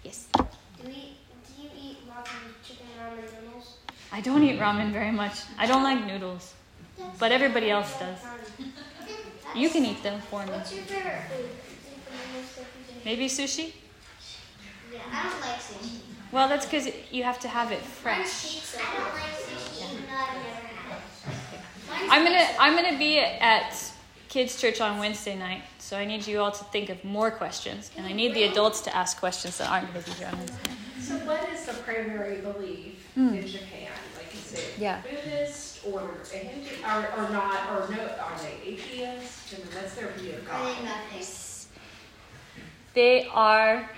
Yes. 0.04 0.28
Do, 0.34 0.44
we, 0.84 1.16
do 1.48 1.64
you 1.64 1.70
eat 1.82 1.98
lots 2.10 2.30
of 2.32 2.68
chicken 2.68 2.88
ramen 3.08 3.46
noodles? 3.46 3.78
I 4.12 4.22
don't 4.22 4.44
eat 4.44 4.60
ramen 4.60 4.92
very 4.92 5.12
much. 5.12 5.42
I 5.58 5.66
don't 5.66 5.84
like 5.84 6.06
noodles, 6.06 6.54
but 7.20 7.32
everybody 7.32 7.70
else 7.70 7.98
does. 8.00 8.20
You 9.56 9.70
can 9.70 9.86
eat 9.86 10.04
them 10.04 10.22
for 10.22 10.46
me. 10.46 10.52
What's 10.52 10.74
your 10.74 10.84
favorite 10.84 11.24
food? 11.30 11.50
Think 11.50 11.98
of 12.08 12.34
the 12.34 12.40
most 12.40 12.52
stuff 12.54 12.66
you 12.80 12.86
can 12.88 12.98
eat. 12.98 13.06
Maybe 13.06 13.28
sushi? 13.28 13.74
Yeah, 14.94 15.00
I 15.12 15.24
don't 15.24 15.42
like 15.42 15.60
sushi. 15.60 16.00
Well, 16.32 16.48
that's 16.50 16.66
because 16.66 16.90
you 17.12 17.24
have 17.24 17.40
to 17.40 17.48
have 17.48 17.72
it 17.72 17.80
fresh. 17.80 18.78
I 18.78 18.98
don't 18.98 19.14
like 19.14 19.36
sushi, 19.48 19.94
even 19.94 20.06
though 20.06 20.16
I've 20.16 20.34
never 20.34 20.68
had 20.78 20.98
it. 20.98 21.62
Mine's 21.90 22.12
I'm 22.12 22.24
gonna 22.24 22.48
I'm 22.60 22.76
gonna 22.76 22.98
be 22.98 23.20
at 23.20 23.74
kids' 24.30 24.60
church 24.60 24.82
on 24.82 25.00
Wednesday 25.00 25.36
night, 25.38 25.64
so 25.80 25.98
I 25.98 26.06
need 26.06 26.28
you 26.28 26.40
all 26.42 26.52
to 26.52 26.64
think 26.66 26.90
of 26.90 27.04
more 27.04 27.32
questions, 27.32 27.92
and 27.98 28.06
I 28.06 28.12
need 28.12 28.34
the 28.36 28.44
adults 28.44 28.82
to 28.82 28.96
ask 28.96 29.18
questions 29.20 29.58
that 29.58 29.70
aren't 29.70 29.92
going 29.94 30.04
to 30.04 30.12
be 30.12 30.18
here 30.18 30.28
on 30.28 30.38
Wednesday. 30.38 30.72
So 31.00 31.14
what 31.26 31.48
is 31.50 31.66
the 31.66 31.74
primary 31.74 32.42
belief 32.42 32.97
Hmm. 33.18 33.34
in 33.34 33.48
Japan? 33.48 33.90
Like 34.16 34.32
is 34.36 34.54
it 34.54 34.74
Yeah. 34.78 35.02
Buddhist 35.02 35.80
or 35.88 36.02
a 36.32 36.38
Hindu 36.38 36.70
or, 36.86 37.26
or 37.26 37.30
not 37.32 37.72
or 37.72 37.90
no 37.90 38.04
are 38.04 38.38
they 38.44 38.70
atheists? 38.74 39.56
I 39.56 39.58
mean 39.58 39.68
what's 39.74 39.96
their 39.96 40.10
view 40.10 40.34
of 40.34 40.48
I 40.48 40.52
God? 40.52 40.76
think 40.76 40.86
nothing. 40.86 41.26
They 42.94 43.28
are 43.34 43.90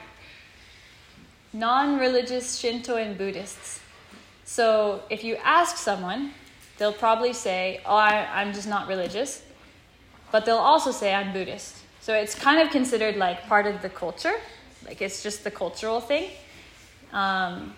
non-religious 1.51 2.57
Shinto 2.57 2.95
and 2.95 3.17
Buddhists. 3.17 3.81
So 4.45 5.03
if 5.09 5.23
you 5.25 5.35
ask 5.43 5.75
someone, 5.75 6.31
they'll 6.77 6.93
probably 6.93 7.33
say, 7.33 7.81
"Oh, 7.85 7.95
I, 7.95 8.25
I'm 8.41 8.53
just 8.53 8.67
not 8.69 8.87
religious," 8.87 9.41
but 10.31 10.45
they'll 10.45 10.57
also 10.71 10.91
say, 10.91 11.13
"I'm 11.13 11.33
Buddhist." 11.33 11.75
So 12.01 12.13
it's 12.13 12.35
kind 12.35 12.61
of 12.61 12.71
considered 12.71 13.17
like 13.17 13.47
part 13.47 13.67
of 13.67 13.81
the 13.81 13.89
culture, 13.89 14.35
like 14.85 15.01
it's 15.01 15.21
just 15.23 15.43
the 15.43 15.51
cultural 15.51 15.99
thing. 15.99 16.29
Um, 17.11 17.73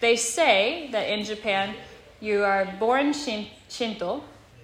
they 0.00 0.16
say 0.16 0.88
that 0.92 1.08
in 1.08 1.24
Japan, 1.24 1.74
you 2.20 2.42
are 2.42 2.66
born 2.78 3.12
Shin- 3.12 3.48
Shinto, 3.68 4.22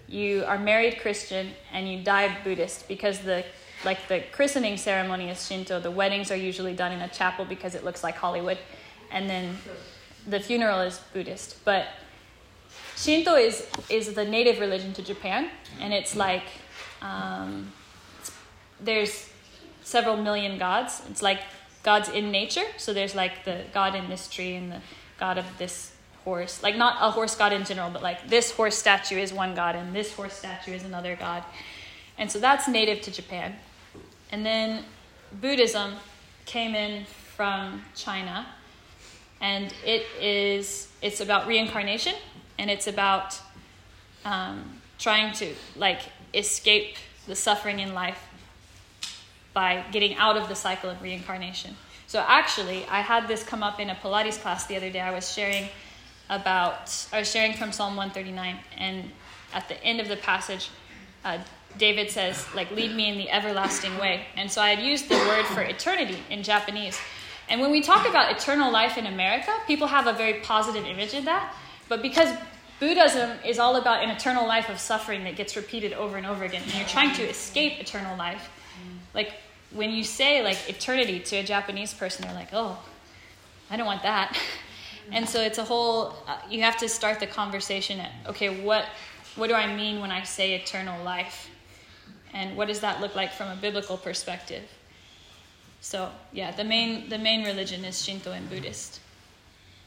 you 0.09 0.45
are 0.47 0.59
married 0.59 1.01
Christian, 1.01 1.51
and 1.73 1.89
you 1.89 2.03
die 2.03 2.37
Buddhist 2.45 2.89
because 2.89 3.21
the 3.21 3.45
like 3.85 4.09
the 4.09 4.23
christening 4.33 4.77
ceremony 4.77 5.29
is 5.29 5.47
Shinto. 5.47 5.81
The 5.81 5.91
weddings 5.91 6.31
are 6.31 6.37
usually 6.37 6.75
done 6.75 6.93
in 6.93 7.01
a 7.01 7.09
chapel 7.09 7.45
because 7.45 7.75
it 7.75 7.85
looks 7.85 8.03
like 8.03 8.17
Hollywood, 8.17 8.59
and 9.11 9.29
then 9.29 9.57
the 10.27 10.41
funeral 10.41 10.81
is 10.81 11.01
Buddhist. 11.13 11.63
But 11.65 11.87
Shinto 12.97 13.35
is 13.35 13.67
is 13.91 14.15
the 14.15 14.25
native 14.25 14.59
religion 14.61 14.93
to 14.95 15.03
Japan, 15.03 15.51
and 15.81 15.93
it's 15.93 16.17
like 16.17 16.45
um, 17.03 17.73
it's- 18.21 18.33
there's 18.81 19.29
several 19.83 20.17
million 20.17 20.59
gods. 20.59 21.03
It's 21.11 21.23
like 21.23 21.41
gods 21.83 22.09
in 22.09 22.31
nature. 22.31 22.65
So 22.79 22.93
there's 22.93 23.15
like 23.15 23.45
the 23.45 23.65
god 23.73 23.95
in 23.95 24.09
this 24.09 24.29
tree 24.29 24.55
and 24.57 24.73
the 24.73 24.81
god 25.19 25.39
of 25.39 25.47
this 25.59 25.93
horse. 26.25 26.63
Like 26.63 26.77
not 26.77 26.97
a 27.01 27.11
horse 27.11 27.35
god 27.35 27.53
in 27.53 27.65
general, 27.65 27.91
but 27.91 28.03
like 28.03 28.29
this 28.29 28.51
horse 28.51 28.77
statue 28.77 29.19
is 29.19 29.33
one 29.33 29.55
god 29.55 29.77
and 29.77 29.95
this 29.95 30.13
horse 30.13 30.35
statue 30.35 30.73
is 30.73 30.85
another 30.85 31.17
god. 31.17 31.45
And 32.19 32.31
so 32.31 32.39
that's 32.39 32.69
native 32.69 33.01
to 33.03 33.11
Japan. 33.11 33.55
And 34.31 34.45
then 34.45 34.85
Buddhism 35.41 35.95
came 36.45 36.75
in 36.75 37.05
from 37.37 37.83
China 37.95 38.47
and 39.41 39.73
it 39.85 40.07
is 40.21 40.89
it's 41.03 41.21
about 41.21 41.47
reincarnation 41.47 42.15
and 42.59 42.71
it's 42.71 42.87
about 42.87 43.39
um, 44.25 44.81
trying 44.99 45.33
to 45.35 45.55
like 45.77 46.01
escape 46.35 46.97
the 47.27 47.37
suffering 47.37 47.81
in 47.81 47.95
life 47.95 48.23
by 49.53 49.85
getting 49.93 50.15
out 50.17 50.37
of 50.37 50.49
the 50.49 50.55
cycle 50.55 50.91
of 50.91 51.01
reincarnation. 51.01 51.77
So 52.17 52.25
actually, 52.27 52.87
I 52.87 53.03
had 53.03 53.29
this 53.29 53.43
come 53.43 53.63
up 53.63 53.79
in 53.79 53.91
a 53.91 53.95
Pilates 53.95 54.41
class 54.41 54.65
the 54.65 54.75
other 54.75 54.89
day. 54.89 55.01
I 55.01 55.11
was 55.11 55.31
sharing 55.31 55.69
about 56.31 57.07
I 57.13 57.19
was 57.19 57.31
sharing 57.31 57.53
from 57.53 57.73
Psalm 57.73 57.95
139, 57.95 58.57
and 58.79 59.11
at 59.53 59.69
the 59.69 59.79
end 59.85 60.01
of 60.01 60.09
the 60.09 60.17
passage, 60.17 60.71
uh, 61.27 61.37
David 61.77 62.11
says, 62.11 62.47
"Like 62.55 62.71
lead 62.71 62.97
me 62.97 63.11
in 63.11 63.19
the 63.19 63.31
everlasting 63.31 63.99
way." 63.99 64.29
And 64.35 64.51
so 64.51 64.63
I 64.63 64.71
had 64.71 64.83
used 64.83 65.11
the 65.11 65.17
word 65.29 65.45
for 65.45 65.61
eternity 65.61 66.23
in 66.31 66.43
Japanese. 66.43 66.99
And 67.51 67.61
when 67.61 67.71
we 67.71 67.83
talk 67.83 68.09
about 68.09 68.35
eternal 68.35 68.73
life 68.73 68.97
in 68.97 69.05
America, 69.05 69.53
people 69.67 69.89
have 69.89 70.07
a 70.07 70.15
very 70.15 70.41
positive 70.41 70.87
image 70.87 71.13
of 71.13 71.27
that. 71.27 71.55
But 71.91 72.01
because 72.01 72.35
Buddhism 72.81 73.39
is 73.45 73.59
all 73.59 73.77
about 73.77 74.03
an 74.03 74.09
eternal 74.09 74.47
life 74.49 74.71
of 74.71 74.81
suffering 74.81 75.25
that 75.25 75.37
gets 75.37 75.55
repeated 75.55 75.93
over 75.93 76.17
and 76.17 76.25
over 76.25 76.45
again, 76.45 76.63
and 76.63 76.73
you're 76.77 76.89
trying 76.89 77.15
to 77.17 77.29
escape 77.29 77.79
eternal 77.79 78.17
life, 78.17 78.49
like 79.13 79.35
when 79.73 79.91
you 79.91 80.05
say 80.05 80.43
like 80.43 80.59
eternity 80.69 81.21
to 81.21 81.37
a 81.37 81.43
Japanese 81.43 81.93
person, 81.95 82.25
they're 82.25 82.35
like, 82.35 82.51
"Oh, 82.53 82.79
I 83.71 83.77
don't 83.77 83.87
want 83.87 84.03
that." 84.03 84.39
And 85.13 85.29
so 85.29 85.41
it's 85.41 85.59
a 85.59 85.63
whole. 85.63 86.17
Uh, 86.27 86.37
you 86.51 86.63
have 86.63 86.77
to 86.79 86.89
start 86.89 87.21
the 87.21 87.29
conversation 87.29 88.01
at 88.01 88.11
okay, 88.27 88.61
what 88.65 88.87
what 89.37 89.47
do 89.47 89.55
I 89.55 89.73
mean 89.73 90.01
when 90.01 90.11
I 90.11 90.25
say 90.25 90.55
eternal 90.55 91.01
life, 91.05 91.49
and 92.35 92.57
what 92.57 92.67
does 92.67 92.81
that 92.81 93.01
look 93.01 93.15
like 93.15 93.33
from 93.33 93.49
a 93.49 93.55
biblical 93.55 93.97
perspective? 93.97 94.65
So 95.81 96.11
yeah, 96.33 96.51
the 96.51 96.65
main 96.65 97.09
the 97.09 97.19
main 97.19 97.45
religion 97.45 97.85
is 97.85 98.05
Shinto 98.05 98.33
and 98.33 98.51
Buddhist. 98.51 99.01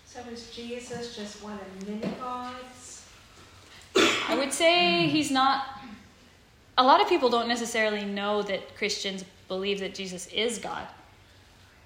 So 0.06 0.22
is 0.32 0.50
Jesus 0.52 1.16
just 1.16 1.44
one 1.44 1.60
of 1.60 1.88
many 1.88 2.16
gods? 2.16 3.06
I 4.28 4.36
would 4.38 4.54
say 4.54 5.08
he's 5.08 5.32
not. 5.32 5.66
A 6.78 6.84
lot 6.84 7.02
of 7.02 7.10
people 7.10 7.30
don't 7.30 7.50
necessarily 7.50 8.06
know 8.06 8.42
that 8.44 8.78
Christians 8.78 9.26
believe 9.50 9.82
that 9.82 9.94
Jesus 9.94 10.28
is 10.28 10.60
God. 10.60 10.88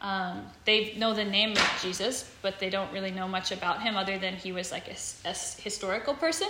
Um, 0.02 0.44
they 0.66 0.94
know 0.96 1.14
the 1.14 1.24
name 1.24 1.54
of 1.54 1.80
Jesus, 1.82 2.30
but 2.42 2.60
they 2.60 2.70
don't 2.70 2.92
really 2.92 3.10
know 3.10 3.28
much 3.28 3.52
about 3.52 3.82
him 3.82 3.96
other 3.96 4.20
than 4.20 4.36
he 4.36 4.52
was 4.52 4.72
like 4.72 4.88
a 4.90 5.34
historical 5.34 6.14
person. 6.14 6.50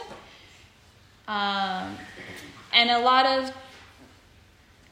Um, 1.28 1.95
and 2.73 2.89
a 2.89 2.99
lot 2.99 3.26
of 3.26 3.54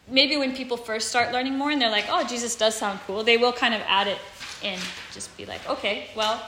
maybe 0.07 0.37
when 0.37 0.55
people 0.55 0.77
first 0.77 1.09
start 1.09 1.33
learning 1.33 1.57
more 1.57 1.71
and 1.71 1.81
they're 1.81 1.89
like, 1.89 2.05
oh, 2.09 2.25
Jesus 2.25 2.55
does 2.55 2.75
sound 2.75 2.99
cool, 3.07 3.23
they 3.23 3.37
will 3.37 3.51
kind 3.51 3.73
of 3.73 3.81
add 3.87 4.07
it 4.07 4.19
in. 4.61 4.79
Just 5.11 5.35
be 5.37 5.45
like, 5.45 5.67
okay, 5.67 6.09
well, 6.15 6.41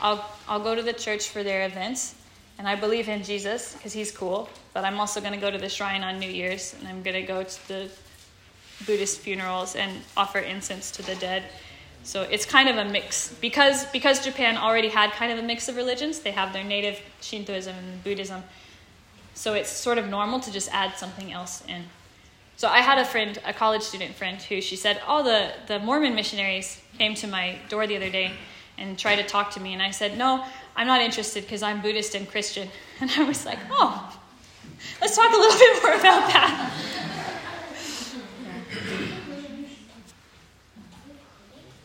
I'll, 0.00 0.24
I'll 0.48 0.60
go 0.60 0.74
to 0.74 0.82
the 0.82 0.94
church 0.94 1.28
for 1.28 1.42
their 1.42 1.66
events 1.66 2.14
and 2.58 2.66
I 2.66 2.74
believe 2.74 3.08
in 3.08 3.22
Jesus 3.22 3.74
because 3.74 3.92
he's 3.92 4.10
cool, 4.10 4.48
but 4.72 4.84
I'm 4.84 4.98
also 4.98 5.20
going 5.20 5.34
to 5.34 5.40
go 5.40 5.50
to 5.50 5.58
the 5.58 5.68
shrine 5.68 6.02
on 6.02 6.18
New 6.18 6.28
Year's 6.28 6.74
and 6.78 6.88
I'm 6.88 7.02
going 7.02 7.16
to 7.16 7.22
go 7.22 7.42
to 7.42 7.68
the 7.68 7.90
Buddhist 8.86 9.20
funerals 9.20 9.76
and 9.76 10.00
offer 10.16 10.38
incense 10.38 10.90
to 10.92 11.02
the 11.02 11.14
dead. 11.16 11.44
So 12.02 12.22
it's 12.22 12.46
kind 12.46 12.68
of 12.68 12.76
a 12.76 12.84
mix 12.84 13.34
because 13.40 13.84
because 13.86 14.24
Japan 14.24 14.56
already 14.56 14.88
had 14.88 15.12
kind 15.12 15.32
of 15.32 15.38
a 15.38 15.42
mix 15.42 15.68
of 15.68 15.76
religions. 15.76 16.20
They 16.20 16.30
have 16.30 16.52
their 16.52 16.64
native 16.64 17.00
Shintoism 17.20 17.74
and 17.76 18.02
Buddhism. 18.02 18.42
So 19.34 19.54
it's 19.54 19.70
sort 19.70 19.98
of 19.98 20.08
normal 20.08 20.40
to 20.40 20.52
just 20.52 20.72
add 20.72 20.96
something 20.96 21.32
else 21.32 21.62
in. 21.68 21.84
So 22.56 22.68
I 22.68 22.80
had 22.80 22.98
a 22.98 23.04
friend, 23.04 23.38
a 23.46 23.52
college 23.52 23.82
student 23.82 24.14
friend, 24.14 24.40
who 24.40 24.60
she 24.60 24.76
said, 24.76 25.00
"Oh, 25.06 25.22
the 25.22 25.52
the 25.66 25.78
Mormon 25.78 26.14
missionaries 26.14 26.80
came 26.98 27.14
to 27.16 27.26
my 27.26 27.58
door 27.68 27.86
the 27.86 27.96
other 27.96 28.10
day 28.10 28.32
and 28.78 28.98
tried 28.98 29.16
to 29.16 29.24
talk 29.24 29.50
to 29.52 29.60
me." 29.60 29.72
And 29.72 29.82
I 29.82 29.90
said, 29.90 30.16
"No, 30.16 30.44
I'm 30.76 30.86
not 30.86 31.00
interested 31.02 31.44
because 31.44 31.62
I'm 31.62 31.80
Buddhist 31.82 32.14
and 32.14 32.28
Christian." 32.28 32.68
And 33.00 33.10
I 33.10 33.24
was 33.24 33.44
like, 33.44 33.58
"Oh, 33.70 34.18
let's 35.00 35.16
talk 35.16 35.32
a 35.32 35.36
little 35.36 35.58
bit 35.64 35.82
more 35.82 35.94
about 35.94 36.32
that." 36.32 37.09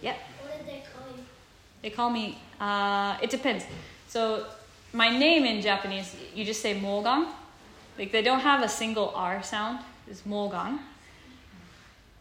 Yep. 0.02 0.17
What 0.41 0.58
did 0.58 0.67
they 0.67 0.84
call 0.93 1.08
you? 1.15 1.24
They 1.82 1.89
call 1.89 2.10
me. 2.10 2.38
Uh, 2.60 3.17
it 3.21 3.30
depends. 3.30 3.65
So 4.08 4.45
my 4.93 5.10
name 5.10 5.45
in 5.45 5.62
Japanese, 5.62 6.15
you 6.34 6.45
just 6.45 6.62
say 6.62 6.80
Mogang. 6.80 7.28
Like 7.98 8.12
they 8.12 8.21
don't 8.21 8.41
have 8.41 8.63
a 8.63 8.69
single 8.69 9.12
R 9.15 9.41
sound. 9.43 9.80
It's 10.08 10.21
Mogang. 10.21 10.80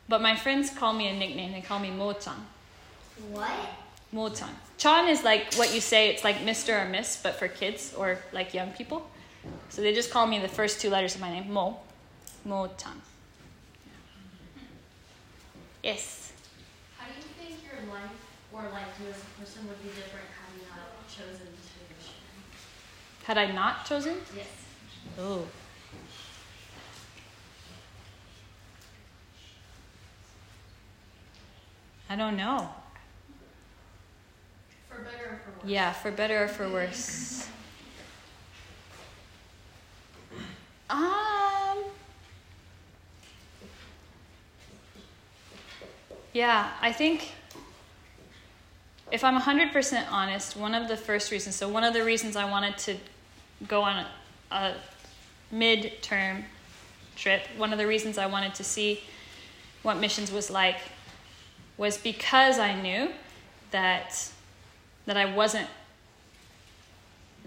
But 0.08 0.22
my 0.22 0.36
friends 0.36 0.70
call 0.70 0.92
me 0.92 1.08
a 1.08 1.14
nickname. 1.14 1.52
They 1.52 1.60
call 1.60 1.78
me 1.78 1.90
Mo-chan. 1.90 2.34
What? 3.30 3.50
Mo-chan. 4.12 4.50
Chan 4.76 5.08
is 5.08 5.24
like 5.24 5.54
what 5.54 5.74
you 5.74 5.80
say. 5.80 6.10
It's 6.10 6.24
like 6.24 6.36
Mr. 6.36 6.84
or 6.84 6.88
Miss, 6.88 7.16
but 7.22 7.36
for 7.36 7.48
kids 7.48 7.94
or 7.96 8.18
like 8.32 8.52
young 8.54 8.70
people. 8.72 9.08
So 9.70 9.82
they 9.82 9.94
just 9.94 10.10
call 10.10 10.26
me 10.26 10.38
the 10.38 10.48
first 10.48 10.80
two 10.80 10.90
letters 10.90 11.14
of 11.14 11.20
my 11.20 11.30
name, 11.30 11.52
Mo. 11.52 11.78
Mo-chan. 12.44 13.00
Yes. 15.84 16.32
How 16.98 17.06
do 17.06 17.12
you 17.12 17.20
think 17.36 17.62
your 17.62 17.92
life 17.92 18.08
or 18.50 18.62
like 18.72 18.86
you 18.98 19.10
as 19.10 19.20
a 19.20 19.38
person 19.38 19.68
would 19.68 19.82
be 19.82 19.88
different 19.90 20.24
had 20.32 20.56
you 20.56 20.64
not 20.74 21.06
chosen 21.06 21.44
to 21.44 21.94
missionary? 21.94 22.48
Had 23.24 23.36
I 23.36 23.52
not 23.52 23.84
chosen? 23.84 24.16
Yes. 24.34 24.46
Oh. 25.18 25.46
I 32.08 32.16
don't 32.16 32.38
know. 32.38 32.70
For 34.88 35.02
better 35.02 35.34
or 35.34 35.36
for 35.44 35.50
worse? 35.50 35.70
Yeah, 35.70 35.92
for 35.92 36.10
better 36.10 36.44
or 36.44 36.48
for 36.48 36.68
worse. 36.70 37.48
Um. 40.90 41.84
Yeah, 46.34 46.68
I 46.80 46.90
think 46.90 47.30
if 49.12 49.22
I'm 49.22 49.40
100% 49.40 50.10
honest, 50.10 50.56
one 50.56 50.74
of 50.74 50.88
the 50.88 50.96
first 50.96 51.30
reasons, 51.30 51.54
so 51.54 51.68
one 51.68 51.84
of 51.84 51.94
the 51.94 52.02
reasons 52.02 52.34
I 52.34 52.50
wanted 52.50 52.76
to 52.78 52.96
go 53.68 53.82
on 53.82 54.04
a, 54.04 54.08
a 54.50 54.74
mid-term 55.52 56.44
trip, 57.14 57.42
one 57.56 57.72
of 57.72 57.78
the 57.78 57.86
reasons 57.86 58.18
I 58.18 58.26
wanted 58.26 58.52
to 58.56 58.64
see 58.64 59.00
what 59.84 59.98
missions 59.98 60.32
was 60.32 60.50
like 60.50 60.78
was 61.76 61.98
because 61.98 62.58
I 62.58 62.80
knew 62.80 63.10
that 63.70 64.30
that 65.06 65.16
I 65.16 65.32
wasn't 65.32 65.68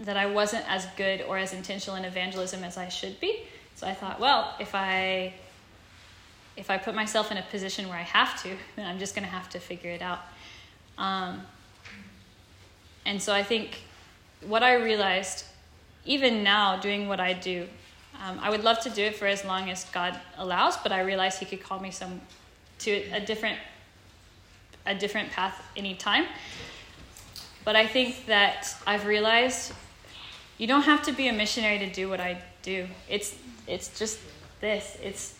that 0.00 0.16
I 0.16 0.26
wasn't 0.26 0.64
as 0.70 0.86
good 0.96 1.22
or 1.22 1.36
as 1.36 1.52
intentional 1.52 1.96
in 1.96 2.06
evangelism 2.06 2.64
as 2.64 2.78
I 2.78 2.88
should 2.88 3.20
be. 3.20 3.42
So 3.74 3.86
I 3.86 3.92
thought, 3.92 4.18
well, 4.18 4.54
if 4.58 4.74
I 4.74 5.34
if 6.58 6.70
I 6.70 6.76
put 6.76 6.94
myself 6.94 7.30
in 7.30 7.36
a 7.38 7.42
position 7.42 7.88
where 7.88 7.96
I 7.96 8.02
have 8.02 8.42
to, 8.42 8.50
then 8.76 8.86
I'm 8.86 8.98
just 8.98 9.14
going 9.14 9.24
to 9.24 9.30
have 9.30 9.48
to 9.50 9.60
figure 9.60 9.90
it 9.90 10.02
out. 10.02 10.20
Um, 10.98 11.42
and 13.06 13.22
so 13.22 13.32
I 13.32 13.42
think 13.42 13.78
what 14.46 14.62
I 14.62 14.74
realized, 14.74 15.44
even 16.04 16.42
now 16.42 16.76
doing 16.76 17.08
what 17.08 17.20
I 17.20 17.32
do, 17.32 17.66
um, 18.22 18.38
I 18.42 18.50
would 18.50 18.64
love 18.64 18.80
to 18.80 18.90
do 18.90 19.04
it 19.04 19.16
for 19.16 19.26
as 19.26 19.44
long 19.44 19.70
as 19.70 19.84
God 19.86 20.18
allows, 20.36 20.76
but 20.76 20.90
I 20.90 21.00
realized 21.00 21.38
He 21.38 21.46
could 21.46 21.62
call 21.62 21.78
me 21.78 21.90
some 21.90 22.20
to 22.80 22.90
a 23.12 23.20
different 23.20 23.58
a 24.86 24.94
different 24.94 25.30
path 25.30 25.62
anytime. 25.76 26.24
But 27.64 27.76
I 27.76 27.86
think 27.86 28.26
that 28.26 28.74
I've 28.86 29.06
realized 29.06 29.72
you 30.56 30.66
don't 30.66 30.82
have 30.82 31.02
to 31.02 31.12
be 31.12 31.28
a 31.28 31.32
missionary 31.32 31.78
to 31.78 31.90
do 31.90 32.08
what 32.08 32.20
I 32.20 32.42
do. 32.62 32.88
It's 33.08 33.36
it's 33.66 33.96
just 33.98 34.18
this. 34.60 34.96
It's 35.02 35.37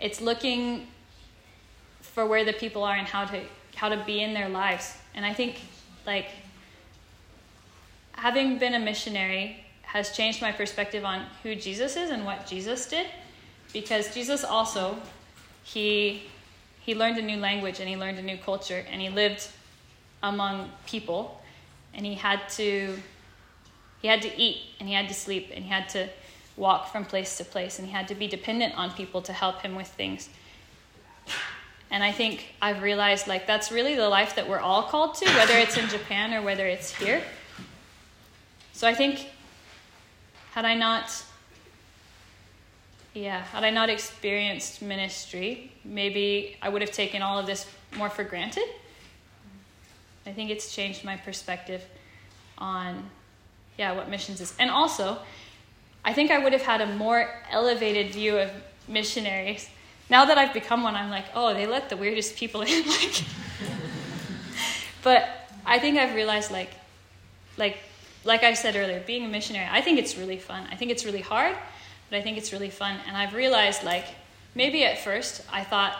it's 0.00 0.20
looking 0.20 0.86
for 2.00 2.26
where 2.26 2.44
the 2.44 2.52
people 2.52 2.82
are 2.82 2.96
and 2.96 3.06
how 3.06 3.24
to 3.26 3.42
how 3.76 3.88
to 3.88 4.02
be 4.04 4.22
in 4.22 4.34
their 4.34 4.48
lives. 4.48 4.96
And 5.14 5.24
I 5.24 5.32
think 5.32 5.60
like 6.06 6.30
having 8.12 8.58
been 8.58 8.74
a 8.74 8.78
missionary 8.78 9.64
has 9.82 10.12
changed 10.12 10.40
my 10.42 10.52
perspective 10.52 11.04
on 11.04 11.26
who 11.42 11.54
Jesus 11.54 11.96
is 11.96 12.10
and 12.10 12.24
what 12.24 12.46
Jesus 12.46 12.86
did 12.86 13.06
because 13.72 14.12
Jesus 14.14 14.44
also 14.44 14.96
he 15.62 16.24
he 16.80 16.94
learned 16.94 17.18
a 17.18 17.22
new 17.22 17.36
language 17.36 17.80
and 17.80 17.88
he 17.88 17.96
learned 17.96 18.18
a 18.18 18.22
new 18.22 18.36
culture 18.38 18.84
and 18.90 19.00
he 19.00 19.08
lived 19.08 19.48
among 20.22 20.70
people 20.86 21.40
and 21.94 22.04
he 22.04 22.14
had 22.14 22.48
to 22.50 22.96
he 24.02 24.08
had 24.08 24.22
to 24.22 24.36
eat 24.38 24.58
and 24.78 24.88
he 24.88 24.94
had 24.94 25.08
to 25.08 25.14
sleep 25.14 25.50
and 25.54 25.64
he 25.64 25.70
had 25.70 25.88
to 25.88 26.08
walk 26.60 26.92
from 26.92 27.06
place 27.06 27.38
to 27.38 27.44
place 27.44 27.78
and 27.78 27.88
he 27.88 27.92
had 27.92 28.06
to 28.06 28.14
be 28.14 28.28
dependent 28.28 28.76
on 28.76 28.92
people 28.92 29.22
to 29.22 29.32
help 29.32 29.62
him 29.62 29.74
with 29.74 29.88
things. 29.88 30.28
And 31.90 32.04
i 32.04 32.12
think 32.12 32.54
i've 32.62 32.82
realized 32.82 33.26
like 33.26 33.46
that's 33.46 33.72
really 33.72 33.96
the 33.96 34.08
life 34.08 34.36
that 34.36 34.48
we're 34.48 34.60
all 34.60 34.84
called 34.84 35.14
to 35.16 35.24
whether 35.30 35.54
it's 35.54 35.76
in 35.76 35.88
japan 35.88 36.32
or 36.34 36.42
whether 36.42 36.66
it's 36.66 36.94
here. 36.94 37.22
So 38.72 38.86
i 38.86 38.94
think 38.94 39.26
had 40.52 40.64
i 40.64 40.74
not 40.74 41.24
yeah 43.14 43.40
had 43.42 43.64
i 43.64 43.70
not 43.70 43.88
experienced 43.90 44.82
ministry 44.82 45.72
maybe 45.84 46.56
i 46.62 46.68
would 46.68 46.82
have 46.82 46.92
taken 46.92 47.22
all 47.22 47.38
of 47.38 47.46
this 47.46 47.66
more 47.96 48.10
for 48.10 48.22
granted. 48.22 48.68
I 50.26 50.32
think 50.32 50.50
it's 50.50 50.74
changed 50.74 51.04
my 51.04 51.16
perspective 51.16 51.82
on 52.58 53.10
yeah 53.78 53.92
what 53.92 54.08
missions 54.08 54.40
is. 54.40 54.54
And 54.58 54.70
also 54.70 55.18
i 56.04 56.12
think 56.12 56.30
i 56.30 56.38
would 56.38 56.52
have 56.52 56.62
had 56.62 56.80
a 56.80 56.86
more 56.86 57.28
elevated 57.50 58.12
view 58.12 58.38
of 58.38 58.50
missionaries. 58.88 59.68
Now 60.08 60.24
that 60.24 60.38
i've 60.38 60.52
become 60.52 60.82
one 60.82 60.94
i'm 60.94 61.10
like 61.10 61.26
oh 61.34 61.54
they 61.54 61.66
let 61.66 61.88
the 61.88 61.96
weirdest 61.96 62.36
people 62.36 62.62
in 62.66 62.86
like. 62.86 63.24
But 65.02 65.28
i 65.64 65.78
think 65.78 65.98
i've 65.98 66.14
realized 66.14 66.50
like 66.50 66.70
like 67.56 67.78
like 68.24 68.42
i 68.42 68.54
said 68.54 68.76
earlier 68.76 69.00
being 69.06 69.24
a 69.24 69.28
missionary 69.28 69.68
i 69.70 69.80
think 69.80 69.98
it's 69.98 70.16
really 70.16 70.38
fun. 70.38 70.66
I 70.70 70.76
think 70.76 70.90
it's 70.90 71.04
really 71.04 71.22
hard 71.22 71.56
but 72.08 72.18
i 72.18 72.22
think 72.22 72.36
it's 72.38 72.52
really 72.52 72.70
fun. 72.70 72.98
And 73.06 73.16
i've 73.16 73.34
realized 73.34 73.82
like 73.84 74.06
maybe 74.54 74.84
at 74.84 74.98
first 74.98 75.42
i 75.52 75.62
thought 75.64 75.96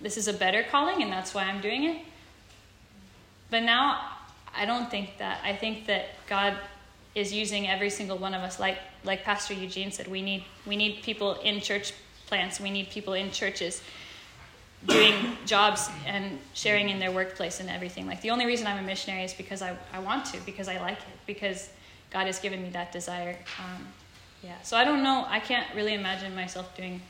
this 0.00 0.16
is 0.16 0.28
a 0.28 0.32
better 0.32 0.62
calling 0.62 1.02
and 1.02 1.10
that's 1.10 1.34
why 1.34 1.44
i'm 1.44 1.60
doing 1.60 1.84
it. 1.84 1.98
But 3.50 3.62
now 3.62 4.00
i 4.54 4.64
don't 4.66 4.90
think 4.90 5.18
that. 5.18 5.40
I 5.42 5.54
think 5.54 5.86
that 5.86 6.06
god 6.28 6.56
is 7.14 7.32
using 7.32 7.68
every 7.68 7.90
single 7.90 8.18
one 8.18 8.34
of 8.34 8.42
us. 8.42 8.60
Like 8.60 8.78
like 9.04 9.24
pastor 9.24 9.54
eugene 9.54 9.90
said 9.90 10.08
we 10.08 10.22
need 10.22 10.44
we 10.66 10.76
need 10.76 11.02
people 11.02 11.34
in 11.36 11.60
church 11.60 11.92
plants. 12.26 12.60
We 12.60 12.70
need 12.70 12.90
people 12.90 13.14
in 13.14 13.30
churches 13.30 13.82
doing 14.86 15.14
jobs 15.44 15.90
and 16.06 16.38
sharing 16.54 16.88
in 16.88 17.00
their 17.00 17.10
workplace 17.10 17.60
and 17.60 17.68
everything. 17.68 18.06
Like 18.06 18.20
the 18.20 18.30
only 18.30 18.46
reason 18.46 18.66
i'm 18.66 18.78
a 18.78 18.86
missionary 18.86 19.24
is 19.24 19.34
because 19.34 19.62
i, 19.62 19.76
I 19.92 19.98
want 19.98 20.24
to 20.26 20.38
because 20.46 20.68
i 20.68 20.80
like 20.80 20.98
it 20.98 21.18
because 21.26 21.68
god 22.10 22.26
has 22.26 22.38
given 22.38 22.62
me 22.62 22.70
that 22.70 22.92
desire. 22.92 23.36
Um, 23.58 23.86
yeah. 24.42 24.60
So 24.62 24.76
i 24.76 24.84
don't 24.84 25.02
know. 25.02 25.26
I 25.28 25.40
can't 25.40 25.66
really 25.74 25.94
imagine 25.94 26.34
myself 26.34 26.76
doing 26.76 27.00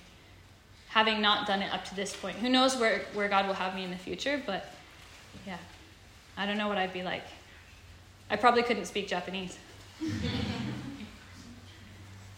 having 0.89 1.21
not 1.21 1.47
done 1.47 1.61
it 1.61 1.73
up 1.73 1.85
to 1.85 1.95
this 1.95 2.17
point. 2.17 2.37
Who 2.37 2.49
knows 2.49 2.77
where, 2.77 3.03
where 3.13 3.29
god 3.29 3.47
will 3.47 3.55
have 3.55 3.75
me 3.75 3.85
in 3.85 3.91
the 3.91 3.99
future 3.99 4.41
but 4.47 4.73
yeah. 5.47 5.59
I 6.37 6.47
don't 6.47 6.57
know 6.57 6.69
what 6.69 6.79
i'd 6.79 6.93
be 6.93 7.03
like. 7.03 7.25
I 8.31 8.37
probably 8.37 8.63
couldn't 8.63 8.87
speak 8.87 9.09
japanese 9.09 9.59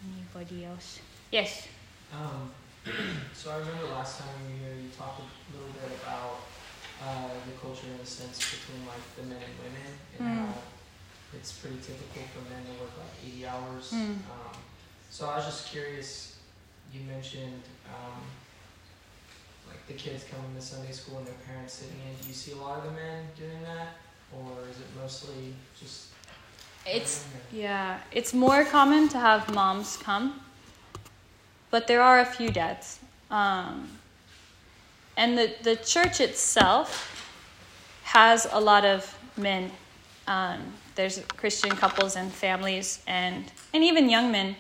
anybody 0.05 0.65
else 0.65 1.01
yes 1.31 1.69
Um, 2.13 2.51
so 3.35 3.51
I 3.53 3.59
remember 3.59 3.85
last 3.93 4.19
time 4.21 4.29
we 4.49 4.53
were 4.55 4.73
here, 4.73 4.83
you 4.83 4.89
talked 4.97 5.21
a 5.21 5.25
little 5.55 5.71
bit 5.73 5.93
about 6.03 6.41
uh, 7.05 7.29
the 7.47 7.53
culture 7.61 7.87
in 7.87 8.01
a 8.01 8.07
sense 8.07 8.39
between 8.41 8.87
like 8.87 9.05
the 9.17 9.23
men 9.23 9.39
and 9.39 9.55
women, 9.63 9.93
and 10.19 10.21
Mm. 10.27 10.47
how 10.49 10.59
it's 11.37 11.53
pretty 11.53 11.77
typical 11.79 12.23
for 12.35 12.41
men 12.51 12.65
to 12.67 12.73
work 12.83 12.91
like 12.99 13.15
80 13.25 13.47
hours. 13.47 13.93
Mm. 13.93 14.19
Um, 14.33 14.57
so 15.11 15.29
I 15.29 15.37
was 15.37 15.45
just 15.47 15.69
curious. 15.71 16.37
You 16.93 17.03
mentioned 17.07 17.63
um, 17.87 18.21
like 19.69 19.87
the 19.87 19.95
kids 19.95 20.25
coming 20.25 20.53
to 20.57 20.61
Sunday 20.61 20.91
school 20.93 21.19
and 21.19 21.27
their 21.29 21.39
parents 21.47 21.75
sitting 21.75 22.01
in. 22.03 22.17
Do 22.21 22.27
you 22.29 22.35
see 22.35 22.53
a 22.53 22.57
lot 22.57 22.79
of 22.79 22.85
the 22.85 22.91
men 22.99 23.29
doing 23.39 23.63
that, 23.63 23.95
or 24.35 24.67
is 24.69 24.81
it 24.81 24.89
mostly 25.01 25.55
just? 25.79 26.10
It's 26.87 27.25
yeah, 27.53 27.99
it's 28.13 28.33
more 28.33 28.65
common 28.65 29.09
to 29.09 29.19
have 29.19 29.53
moms 29.55 29.97
come, 29.97 30.41
but 31.71 31.87
there 31.87 32.03
are 32.03 32.21
a 32.21 32.25
few 32.25 32.51
dads. 32.51 33.01
Um, 33.31 33.89
and 35.17 35.37
the, 35.37 35.53
the 35.63 35.77
church 35.77 36.21
itself 36.21 36.91
has 38.05 38.47
a 38.51 38.61
lot 38.61 38.85
of 38.85 39.19
men. 39.37 39.71
Um, 40.27 40.61
there's 40.95 41.21
Christian 41.37 41.71
couples 41.71 42.17
and 42.17 42.33
families, 42.33 43.03
and 43.07 43.45
and 43.75 43.85
even 43.85 44.09
young 44.09 44.33
men 44.33 44.57